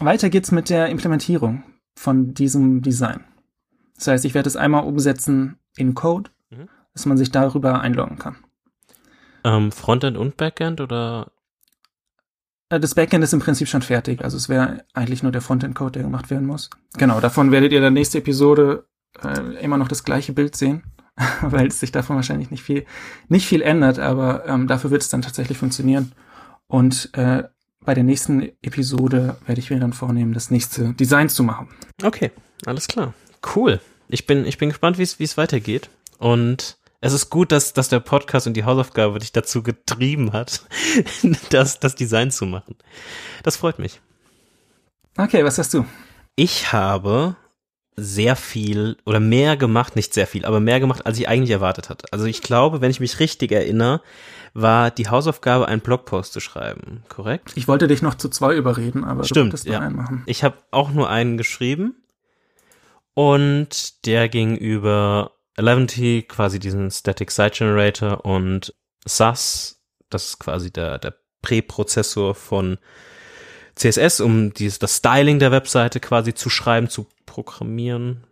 [0.00, 1.64] Weiter geht's mit der Implementierung
[1.96, 3.24] von diesem Design.
[3.96, 6.30] Das heißt, ich werde es einmal umsetzen in Code.
[6.94, 8.36] Dass man sich darüber einloggen kann.
[9.44, 11.32] Ähm, Frontend und Backend oder?
[12.70, 14.24] Äh, das Backend ist im Prinzip schon fertig.
[14.24, 16.70] Also es wäre eigentlich nur der Frontend-Code, der gemacht werden muss.
[16.96, 18.86] Genau, davon werdet ihr in der nächsten Episode
[19.22, 20.82] äh, immer noch das gleiche Bild sehen,
[21.42, 22.86] weil es sich davon wahrscheinlich nicht viel,
[23.28, 26.12] nicht viel ändert, aber ähm, dafür wird es dann tatsächlich funktionieren.
[26.66, 27.44] Und äh,
[27.84, 31.68] bei der nächsten Episode werde ich mir dann vornehmen, das nächste Design zu machen.
[32.02, 32.30] Okay,
[32.64, 33.12] alles klar.
[33.54, 33.80] Cool.
[34.08, 35.90] Ich bin, ich bin gespannt, wie es weitergeht.
[36.18, 40.62] Und es ist gut, dass, dass der Podcast und die Hausaufgabe dich dazu getrieben hat,
[41.50, 42.76] das, das Design zu machen.
[43.42, 44.00] Das freut mich.
[45.18, 45.84] Okay, was hast du?
[46.34, 47.36] Ich habe
[47.94, 51.90] sehr viel oder mehr gemacht, nicht sehr viel, aber mehr gemacht, als ich eigentlich erwartet
[51.90, 52.06] hatte.
[52.10, 54.00] Also ich glaube, wenn ich mich richtig erinnere,
[54.54, 57.52] war die Hausaufgabe, einen Blogpost zu schreiben, korrekt?
[57.54, 59.80] Ich wollte dich noch zu zwei überreden, aber Stimmt, du ja.
[59.80, 60.22] einen machen.
[60.24, 61.96] Ich habe auch nur einen geschrieben
[63.12, 68.74] und der ging über Eleventy, quasi diesen Static Site Generator und
[69.06, 69.80] SAS,
[70.10, 72.78] das ist quasi der, der Präprozessor von
[73.76, 78.24] CSS, um dieses, das Styling der Webseite quasi zu schreiben, zu programmieren.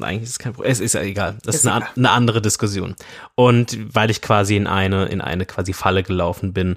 [0.00, 0.72] Eigentlich ist es kein Problem.
[0.72, 1.38] Es ist ja egal.
[1.44, 2.96] Das ist, ist eine, eine, andere Diskussion.
[3.34, 6.76] Und weil ich quasi in eine, in eine quasi Falle gelaufen bin,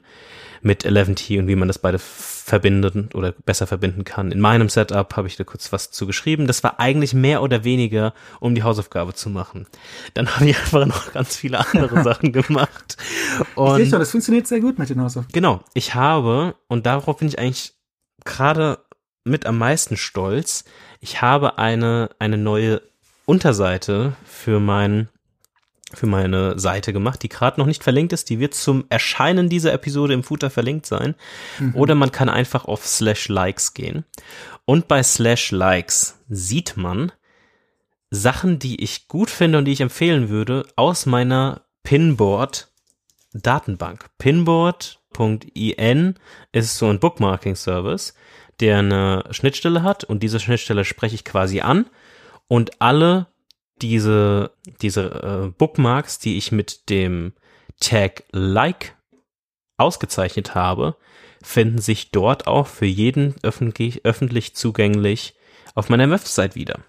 [0.64, 4.32] mit 11T und wie man das beide verbinden oder besser verbinden kann.
[4.32, 6.47] In meinem Setup habe ich da kurz was zu geschrieben.
[6.47, 9.68] Das war eigentlich mehr oder weniger, um die Hausaufgabe zu machen.
[10.14, 12.97] Dann habe ich einfach noch ganz viele andere Sachen gemacht.
[13.56, 15.34] Und ich schon, das funktioniert sehr gut mit den Hausaufgaben.
[15.34, 15.62] Genau.
[15.74, 17.74] Ich habe, und darauf bin ich eigentlich
[18.24, 18.80] gerade
[19.26, 20.64] mit am meisten stolz,
[21.01, 22.82] ich habe eine, eine neue
[23.26, 25.10] Unterseite für meinen
[25.96, 28.30] für meine Seite gemacht, die gerade noch nicht verlinkt ist.
[28.30, 31.14] Die wird zum Erscheinen dieser Episode im Footer verlinkt sein.
[31.60, 31.76] Mhm.
[31.76, 34.04] Oder man kann einfach auf slash likes gehen.
[34.66, 37.12] Und bei slash likes sieht man
[38.10, 42.72] Sachen, die ich gut finde und die ich empfehlen würde, aus meiner Pinboard
[43.34, 44.10] Datenbank.
[44.20, 46.16] Pinboard.in
[46.52, 48.14] ist so ein Bookmarking Service,
[48.60, 51.88] der eine Schnittstelle hat und diese Schnittstelle spreche ich quasi an
[52.54, 53.26] und alle
[53.82, 54.51] diese,
[54.84, 57.34] diese äh, Bookmarks, die ich mit dem
[57.80, 58.95] Tag Like
[59.78, 60.95] ausgezeichnet habe,
[61.41, 65.34] finden sich dort auch für jeden öffentlich, öffentlich zugänglich
[65.73, 66.82] auf meiner Website wieder.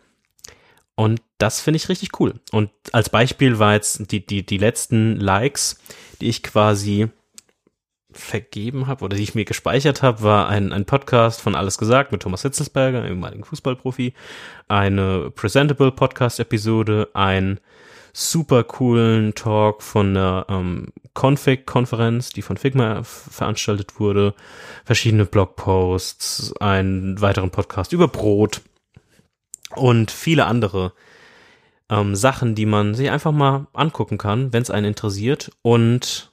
[0.97, 2.35] Und das finde ich richtig cool.
[2.53, 5.81] Und als Beispiel war jetzt die, die, die letzten Likes,
[6.21, 7.09] die ich quasi
[8.15, 12.13] vergeben habe oder die ich mir gespeichert habe, war ein, ein Podcast von Alles gesagt
[12.13, 14.15] mit Thomas Hitzelsberger, ehemaligen Fußballprofi,
[14.69, 17.61] eine Presentable Podcast-Episode, ein
[18.13, 24.35] super coolen Talk von der ähm, Config-Konferenz, die von Figma veranstaltet wurde,
[24.85, 28.63] verschiedene Blogposts, einen weiteren Podcast über Brot
[29.75, 30.93] und viele andere
[31.91, 36.33] ähm, Sachen, die man sich einfach mal angucken kann, wenn es einen interessiert und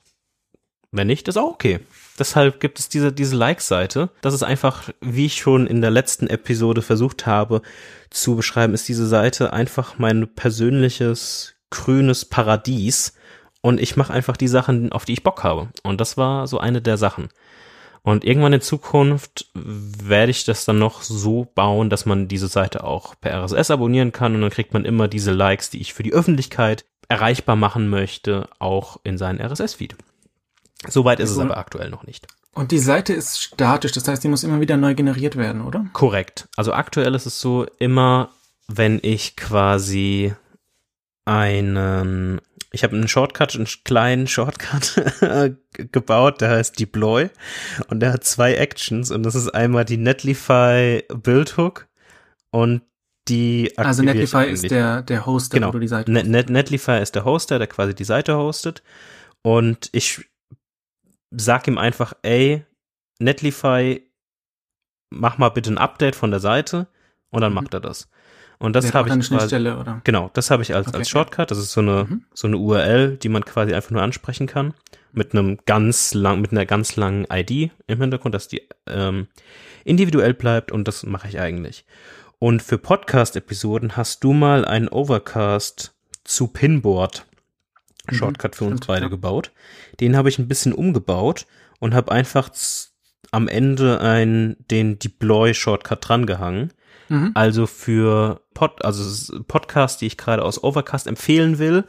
[0.91, 1.79] wenn nicht, ist auch okay.
[2.19, 4.09] Deshalb gibt es diese, diese Like-Seite.
[4.21, 7.61] Das ist einfach, wie ich schon in der letzten Episode versucht habe
[8.09, 13.13] zu beschreiben, ist diese Seite einfach mein persönliches grünes Paradies.
[13.61, 15.69] Und ich mache einfach die Sachen, auf die ich Bock habe.
[15.83, 17.29] Und das war so eine der Sachen.
[18.03, 22.83] Und irgendwann in Zukunft werde ich das dann noch so bauen, dass man diese Seite
[22.83, 26.01] auch per RSS abonnieren kann und dann kriegt man immer diese Likes, die ich für
[26.01, 29.95] die Öffentlichkeit erreichbar machen möchte, auch in seinen RSS-Feed.
[30.87, 32.27] Soweit ist es aber aktuell noch nicht.
[32.53, 35.85] Und die Seite ist statisch, das heißt, die muss immer wieder neu generiert werden, oder?
[35.93, 36.49] Korrekt.
[36.57, 38.29] Also aktuell ist es so, immer
[38.67, 40.33] wenn ich quasi
[41.25, 42.41] einen,
[42.71, 45.01] ich habe einen Shortcut, einen kleinen Shortcut
[45.91, 47.29] gebaut, der heißt Deploy
[47.87, 51.87] und der hat zwei Actions und das ist einmal die Netlify Build Hook
[52.49, 52.81] und
[53.27, 55.67] die Also Netlify ist der, der Hoster, genau.
[55.67, 58.81] wo du die Seite Net, Net, Netlify ist der Hoster, der quasi die Seite hostet
[59.43, 60.30] und ich
[61.31, 62.65] sag ihm einfach, ey,
[63.19, 64.01] Netlify,
[65.09, 66.87] mach mal bitte ein Update von der Seite
[67.29, 67.55] und dann mhm.
[67.55, 68.09] macht er das.
[68.59, 70.01] Und das habe ich eine Schnittstelle, oder?
[70.03, 71.49] Genau, das habe ich als, okay, als Shortcut.
[71.49, 72.25] Das ist so eine, mhm.
[72.31, 74.75] so eine URL, die man quasi einfach nur ansprechen kann.
[75.13, 79.27] Mit einem ganz lang, mit einer ganz langen ID im Hintergrund, dass die ähm,
[79.83, 81.85] individuell bleibt und das mache ich eigentlich.
[82.37, 87.25] Und für Podcast-Episoden hast du mal einen Overcast zu Pinboard
[88.09, 89.51] Shortcut mhm, für uns beide gebaut.
[89.99, 91.45] Den habe ich ein bisschen umgebaut
[91.79, 92.49] und habe einfach
[93.31, 96.73] am Ende ein, den Deploy Shortcut drangehangen
[97.11, 97.31] Mhm.
[97.33, 101.83] Also für Pod, also Podcasts, die ich gerade aus Overcast empfehlen will,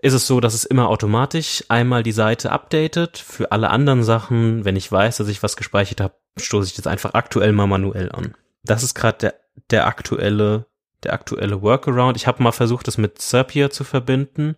[0.00, 3.16] ist es so, dass es immer automatisch einmal die Seite updatet.
[3.18, 6.86] Für alle anderen Sachen, wenn ich weiß, dass ich was gespeichert habe, stoße ich das
[6.86, 8.34] einfach aktuell mal manuell an.
[8.62, 9.34] Das ist gerade der,
[9.70, 10.66] der aktuelle,
[11.02, 12.16] der aktuelle Workaround.
[12.16, 14.56] Ich habe mal versucht, das mit Zapier zu verbinden.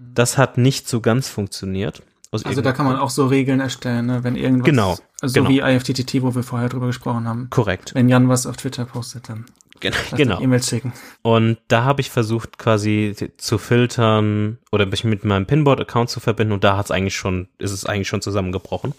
[0.00, 4.24] Das hat nicht so ganz funktioniert also da kann man auch so Regeln erstellen, ne?
[4.24, 5.48] wenn irgendwas, genau, so genau.
[5.48, 7.48] wie IFTTT, wo wir vorher drüber gesprochen haben.
[7.50, 7.94] Korrekt.
[7.94, 9.46] Wenn Jan was auf Twitter postet, dann
[9.80, 10.40] genau.
[10.40, 10.92] E-Mails schicken.
[11.22, 16.52] Und da habe ich versucht quasi zu filtern oder mich mit meinem Pinboard-Account zu verbinden
[16.52, 18.92] und da hat es eigentlich schon, ist es eigentlich schon zusammengebrochen.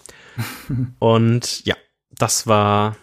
[1.00, 1.76] und ja,
[2.18, 2.96] das war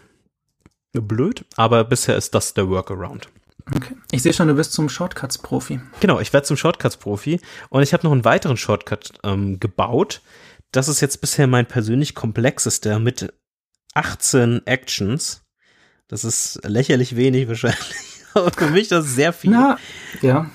[0.92, 3.28] blöd, aber bisher ist das der Workaround.
[3.74, 3.96] Okay.
[4.12, 5.80] Ich sehe schon, du bist zum Shortcuts-Profi.
[6.00, 10.22] Genau, ich werde zum Shortcuts-Profi und ich habe noch einen weiteren Shortcut ähm, gebaut.
[10.70, 13.32] Das ist jetzt bisher mein persönlich komplexester mit
[13.94, 15.42] 18 Actions.
[16.06, 17.96] Das ist lächerlich wenig wahrscheinlich,
[18.34, 19.50] aber für mich das ist sehr viel.
[19.50, 19.78] Na,
[20.22, 20.48] ja.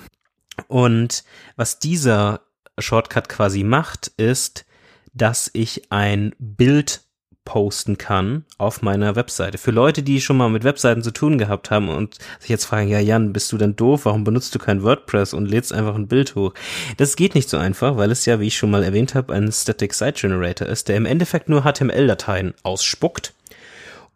[0.68, 1.24] Und
[1.56, 2.40] was dieser
[2.78, 4.64] Shortcut quasi macht, ist,
[5.12, 7.02] dass ich ein Bild
[7.44, 9.58] posten kann auf meiner Webseite.
[9.58, 12.88] Für Leute, die schon mal mit Webseiten zu tun gehabt haben und sich jetzt fragen,
[12.88, 14.04] ja Jan, bist du denn doof?
[14.04, 16.54] Warum benutzt du kein WordPress und lädst einfach ein Bild hoch?
[16.96, 19.50] Das geht nicht so einfach, weil es ja, wie ich schon mal erwähnt habe, ein
[19.50, 23.34] Static Site Generator ist, der im Endeffekt nur HTML-Dateien ausspuckt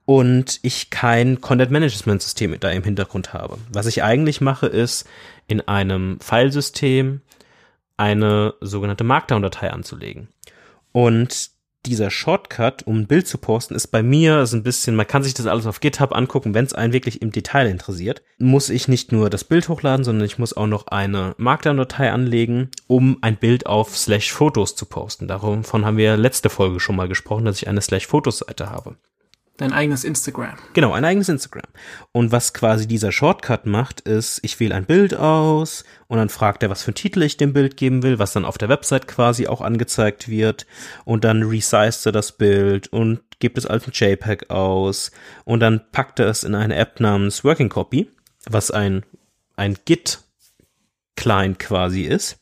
[0.05, 3.59] und ich kein Content Management System da im Hintergrund habe.
[3.73, 5.07] Was ich eigentlich mache, ist
[5.49, 7.21] in einem Filesystem
[7.97, 10.29] eine sogenannte Markdown-Datei anzulegen.
[10.93, 11.51] Und
[11.87, 15.23] dieser Shortcut, um ein Bild zu posten, ist bei mir so ein bisschen, man kann
[15.23, 18.89] sich das alles auf GitHub angucken, wenn es einen wirklich im Detail interessiert, muss ich
[18.89, 23.37] nicht nur das Bild hochladen, sondern ich muss auch noch eine Markdown-Datei anlegen, um ein
[23.37, 25.29] Bild auf Slash Fotos zu posten.
[25.29, 28.97] Davon haben wir letzte Folge schon mal gesprochen, dass ich eine Slash Fotos-Seite habe.
[29.57, 30.57] Dein eigenes Instagram.
[30.75, 31.65] Genau, ein eigenes Instagram.
[32.13, 36.63] Und was quasi dieser Shortcut macht, ist, ich wähle ein Bild aus und dann fragt
[36.63, 39.09] er, was für einen Titel ich dem Bild geben will, was dann auf der Website
[39.09, 40.67] quasi auch angezeigt wird.
[41.05, 45.11] Und dann resized er das Bild und gibt es als ein JPEG aus.
[45.45, 48.11] Und dann packt er es in eine App namens Working Copy,
[48.49, 49.05] was ein,
[49.57, 52.39] ein Git-Client quasi ist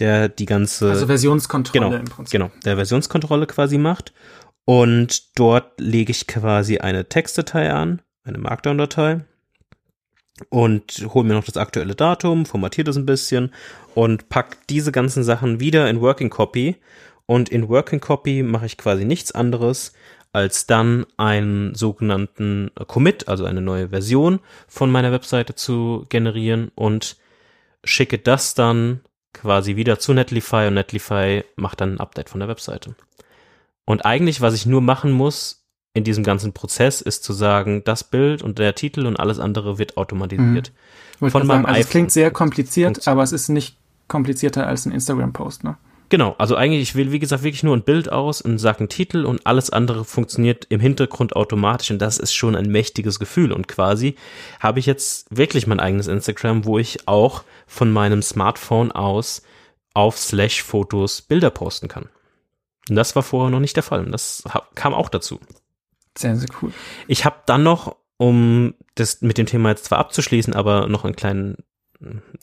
[0.00, 2.32] der die ganze also Versionskontrolle genau, im Prinzip.
[2.32, 4.12] Genau, der Versionskontrolle quasi macht
[4.70, 9.24] und dort lege ich quasi eine Textdatei an, eine Markdown-Datei
[10.48, 13.52] und hole mir noch das aktuelle Datum, formatiere das ein bisschen
[13.96, 16.76] und pack diese ganzen Sachen wieder in Working Copy.
[17.26, 19.92] Und in Working Copy mache ich quasi nichts anderes,
[20.32, 24.38] als dann einen sogenannten Commit, also eine neue Version
[24.68, 27.16] von meiner Webseite zu generieren und
[27.82, 29.00] schicke das dann
[29.32, 32.94] quasi wieder zu Netlify und Netlify macht dann ein Update von der Webseite.
[33.84, 38.04] Und eigentlich, was ich nur machen muss in diesem ganzen Prozess, ist zu sagen, das
[38.04, 40.72] Bild und der Titel und alles andere wird automatisiert.
[41.20, 41.30] Mhm.
[41.30, 43.76] Von meinem sagen, also Es klingt sehr kompliziert, aber es ist nicht
[44.08, 45.76] komplizierter als ein Instagram-Post, ne?
[46.10, 48.88] Genau, also eigentlich, ich wähle, wie gesagt, wirklich nur ein Bild aus und sage einen
[48.88, 53.52] Titel und alles andere funktioniert im Hintergrund automatisch und das ist schon ein mächtiges Gefühl
[53.52, 54.16] und quasi
[54.58, 59.42] habe ich jetzt wirklich mein eigenes Instagram, wo ich auch von meinem Smartphone aus
[59.94, 62.08] auf Slash Fotos Bilder posten kann.
[62.88, 64.00] Und das war vorher noch nicht der Fall.
[64.04, 64.44] Und das
[64.74, 65.40] kam auch dazu.
[66.16, 66.72] Sehr, sehr cool.
[67.06, 71.16] Ich habe dann noch, um das mit dem Thema jetzt zwar abzuschließen, aber noch einen
[71.16, 71.56] kleinen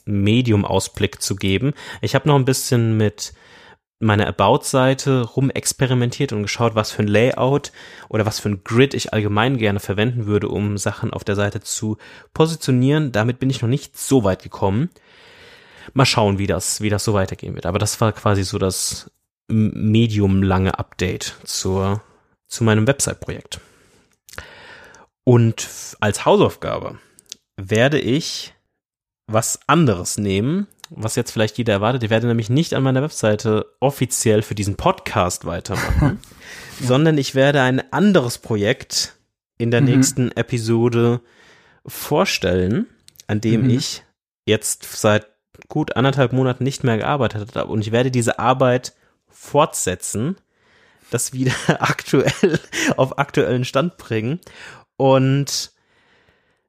[0.04, 1.74] Medium-Ausblick zu geben.
[2.00, 3.32] Ich habe noch ein bisschen mit
[4.00, 7.72] meiner About-Seite rumexperimentiert und geschaut, was für ein Layout
[8.08, 11.60] oder was für ein Grid ich allgemein gerne verwenden würde, um Sachen auf der Seite
[11.60, 11.98] zu
[12.32, 13.10] positionieren.
[13.10, 14.90] Damit bin ich noch nicht so weit gekommen.
[15.94, 17.66] mal schauen, wie das, wie das so weitergehen wird.
[17.66, 19.10] Aber das war quasi so das
[19.48, 22.02] medium-lange Update zur,
[22.46, 23.60] zu meinem Website-Projekt.
[25.24, 25.68] Und
[26.00, 26.98] als Hausaufgabe
[27.56, 28.54] werde ich
[29.26, 32.02] was anderes nehmen, was jetzt vielleicht jeder erwartet.
[32.02, 36.20] Ich werde nämlich nicht an meiner Webseite offiziell für diesen Podcast weitermachen,
[36.80, 36.86] ja.
[36.86, 39.16] sondern ich werde ein anderes Projekt
[39.58, 39.88] in der mhm.
[39.88, 41.20] nächsten Episode
[41.86, 42.86] vorstellen,
[43.26, 43.70] an dem mhm.
[43.70, 44.04] ich
[44.46, 45.26] jetzt seit
[45.68, 47.70] gut anderthalb Monaten nicht mehr gearbeitet habe.
[47.70, 48.94] Und ich werde diese Arbeit
[49.38, 50.36] fortsetzen,
[51.10, 52.60] das wieder aktuell
[52.96, 54.40] auf aktuellen Stand bringen
[54.96, 55.72] und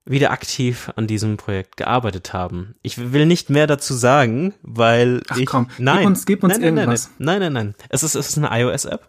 [0.06, 2.76] wieder aktiv an diesem Projekt gearbeitet haben.
[2.82, 6.54] Ich will nicht mehr dazu sagen, weil Ach, ich komm, nein, gib uns, gib uns
[6.54, 7.12] nein, irgendwas.
[7.20, 7.76] Nein, nein, nein, nein.
[7.90, 9.08] Es ist es ist eine iOS App.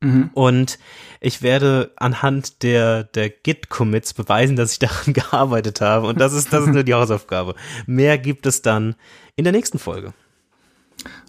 [0.00, 0.30] Mhm.
[0.34, 0.78] Und
[1.20, 6.08] ich werde anhand der, der Git-Commits beweisen, dass ich daran gearbeitet habe.
[6.08, 7.54] Und das ist, das ist nur die Hausaufgabe.
[7.86, 8.96] Mehr gibt es dann
[9.34, 10.12] in der nächsten Folge.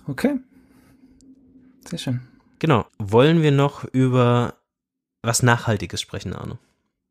[0.08, 0.40] Okay.
[1.89, 2.22] Sehr schön.
[2.59, 2.85] Genau.
[2.97, 4.55] Wollen wir noch über
[5.22, 6.57] was Nachhaltiges sprechen, Arno?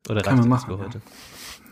[0.09, 0.79] Oder Kann man machen.
[0.79, 1.01] heute?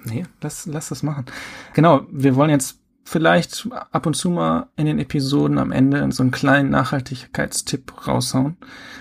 [0.05, 1.27] Nee, lass, lass das machen.
[1.73, 6.23] Genau, wir wollen jetzt vielleicht ab und zu mal in den Episoden am Ende so
[6.23, 8.57] einen kleinen Nachhaltigkeitstipp raushauen.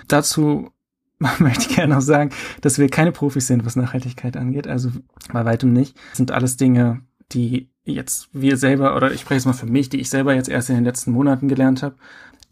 [0.07, 0.71] Dazu
[1.39, 2.31] möchte ich gerne noch sagen,
[2.61, 4.67] dass wir keine Profis sind, was Nachhaltigkeit angeht.
[4.67, 4.91] Also
[5.31, 5.95] bei weitem nicht.
[6.11, 7.01] Das sind alles Dinge,
[7.31, 10.49] die jetzt wir selber, oder ich spreche jetzt mal für mich, die ich selber jetzt
[10.49, 11.95] erst in den letzten Monaten gelernt habe.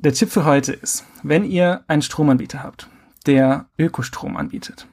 [0.04, 2.90] Der Tipp für heute ist, wenn ihr einen Stromanbieter habt,
[3.28, 4.88] der Ökostrom anbietet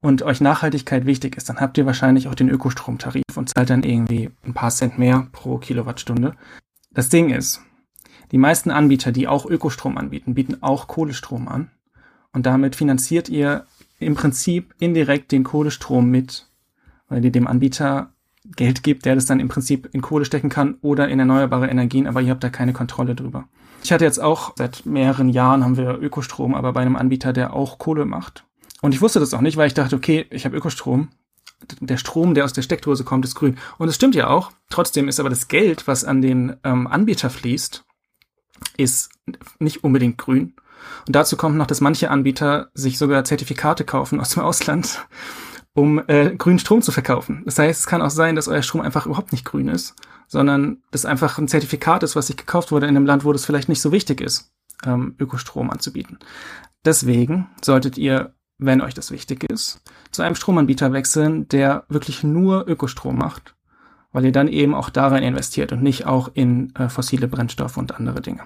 [0.00, 3.82] und euch Nachhaltigkeit wichtig ist, dann habt ihr wahrscheinlich auch den Ökostromtarif und zahlt dann
[3.82, 6.36] irgendwie ein paar Cent mehr pro Kilowattstunde.
[6.92, 7.62] Das Ding ist,
[8.30, 11.72] die meisten Anbieter, die auch Ökostrom anbieten, bieten auch Kohlestrom an.
[12.32, 13.66] Und damit finanziert ihr
[13.98, 16.48] im Prinzip indirekt den Kohlestrom mit,
[17.08, 18.12] weil ihr dem Anbieter
[18.54, 22.06] Geld gibt, der das dann im Prinzip in Kohle stecken kann oder in erneuerbare Energien,
[22.06, 23.48] aber ihr habt da keine Kontrolle drüber.
[23.82, 27.54] Ich hatte jetzt auch seit mehreren Jahren haben wir Ökostrom, aber bei einem Anbieter, der
[27.54, 28.44] auch Kohle macht.
[28.82, 31.08] Und ich wusste das auch nicht, weil ich dachte, okay, ich habe Ökostrom.
[31.80, 33.56] Der Strom, der aus der Steckdose kommt, ist grün.
[33.78, 34.52] Und es stimmt ja auch.
[34.68, 37.84] Trotzdem ist aber das Geld, was an den ähm, Anbieter fließt,
[38.76, 39.10] ist
[39.58, 40.54] nicht unbedingt grün.
[41.06, 45.06] Und dazu kommt noch, dass manche Anbieter sich sogar Zertifikate kaufen aus dem Ausland,
[45.76, 47.42] um äh, grünen Strom zu verkaufen.
[47.44, 49.94] Das heißt, es kann auch sein, dass euer Strom einfach überhaupt nicht grün ist
[50.28, 53.44] sondern das einfach ein Zertifikat ist, was sich gekauft wurde in einem Land, wo das
[53.44, 54.52] vielleicht nicht so wichtig ist,
[54.84, 56.18] ähm, Ökostrom anzubieten.
[56.84, 62.66] Deswegen solltet ihr, wenn euch das wichtig ist, zu einem Stromanbieter wechseln, der wirklich nur
[62.68, 63.54] Ökostrom macht,
[64.12, 67.94] weil ihr dann eben auch darin investiert und nicht auch in äh, fossile Brennstoffe und
[67.94, 68.42] andere Dinge.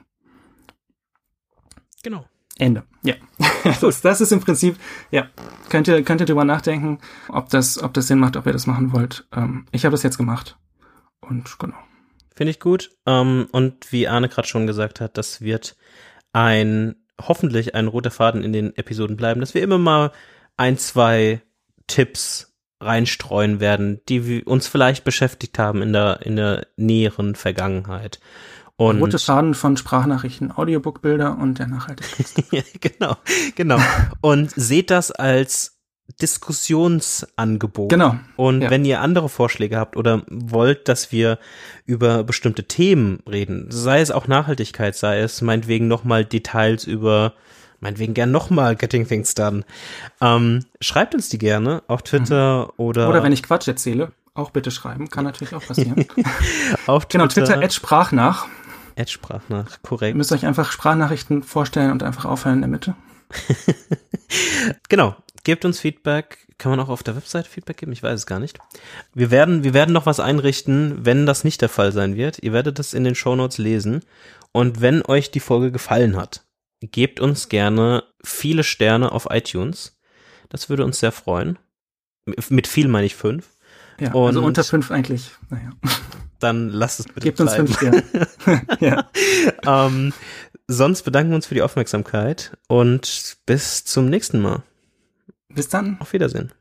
[2.02, 2.24] Genau.
[2.58, 2.84] Ende.
[3.02, 3.14] Ja.
[3.80, 4.76] das, das ist im Prinzip,
[5.10, 5.28] ja,
[5.68, 6.98] könnt ihr, könnt ihr drüber nachdenken,
[7.28, 9.26] ob das, ob das Sinn macht, ob ihr das machen wollt.
[9.34, 10.58] Ähm, ich habe das jetzt gemacht
[11.20, 11.76] und genau.
[12.34, 12.90] Finde ich gut.
[13.06, 15.76] Ähm, und wie Arne gerade schon gesagt hat, das wird
[16.32, 20.12] ein, hoffentlich ein roter Faden in den Episoden bleiben, dass wir immer mal
[20.56, 21.42] ein, zwei
[21.86, 28.20] Tipps reinstreuen werden, die uns vielleicht beschäftigt haben in der, in der näheren Vergangenheit.
[28.80, 32.64] Und Rote Faden von Sprachnachrichten, Audiobookbilder und der Nachhaltigkeit.
[32.80, 33.14] genau,
[33.54, 33.78] genau.
[34.22, 35.78] Und seht das als
[36.22, 37.90] Diskussionsangebot.
[37.90, 38.16] Genau.
[38.36, 38.70] Und ja.
[38.70, 41.38] wenn ihr andere Vorschläge habt oder wollt, dass wir
[41.84, 47.34] über bestimmte Themen reden, sei es auch Nachhaltigkeit, sei es meinetwegen nochmal Details über,
[47.80, 49.64] meinetwegen gern nochmal Getting Things Done,
[50.22, 52.72] ähm, schreibt uns die gerne auf Twitter mhm.
[52.78, 53.10] oder.
[53.10, 56.06] Oder wenn ich Quatsch erzähle, auch bitte schreiben, kann natürlich auch passieren.
[56.86, 57.26] auf Twitter.
[57.26, 57.72] Genau, Twitter, Ed
[59.08, 59.66] sprach nach.
[59.66, 60.14] Ed sprach nach, korrekt.
[60.14, 62.94] Ihr müsst euch einfach Sprachnachrichten vorstellen und einfach aufhören in der Mitte.
[64.88, 66.46] genau gebt uns Feedback.
[66.58, 67.92] Kann man auch auf der Website Feedback geben?
[67.92, 68.58] Ich weiß es gar nicht.
[69.14, 72.38] Wir werden, wir werden noch was einrichten, wenn das nicht der Fall sein wird.
[72.42, 74.02] Ihr werdet das in den Show Notes lesen.
[74.52, 76.44] Und wenn euch die Folge gefallen hat,
[76.80, 79.98] gebt uns gerne viele Sterne auf iTunes.
[80.50, 81.58] Das würde uns sehr freuen.
[82.48, 83.56] Mit viel meine ich fünf.
[84.00, 85.30] Ja, also Und also unter fünf eigentlich.
[85.48, 85.70] Naja.
[86.38, 87.66] Dann lasst es bitte Gebt bleiben.
[87.66, 88.66] uns fünf Sterne.
[88.80, 89.10] ja.
[89.86, 90.12] ähm,
[90.66, 94.62] sonst bedanken wir uns für die Aufmerksamkeit und bis zum nächsten Mal.
[95.48, 95.96] Bis dann.
[96.00, 96.52] Auf Wiedersehen.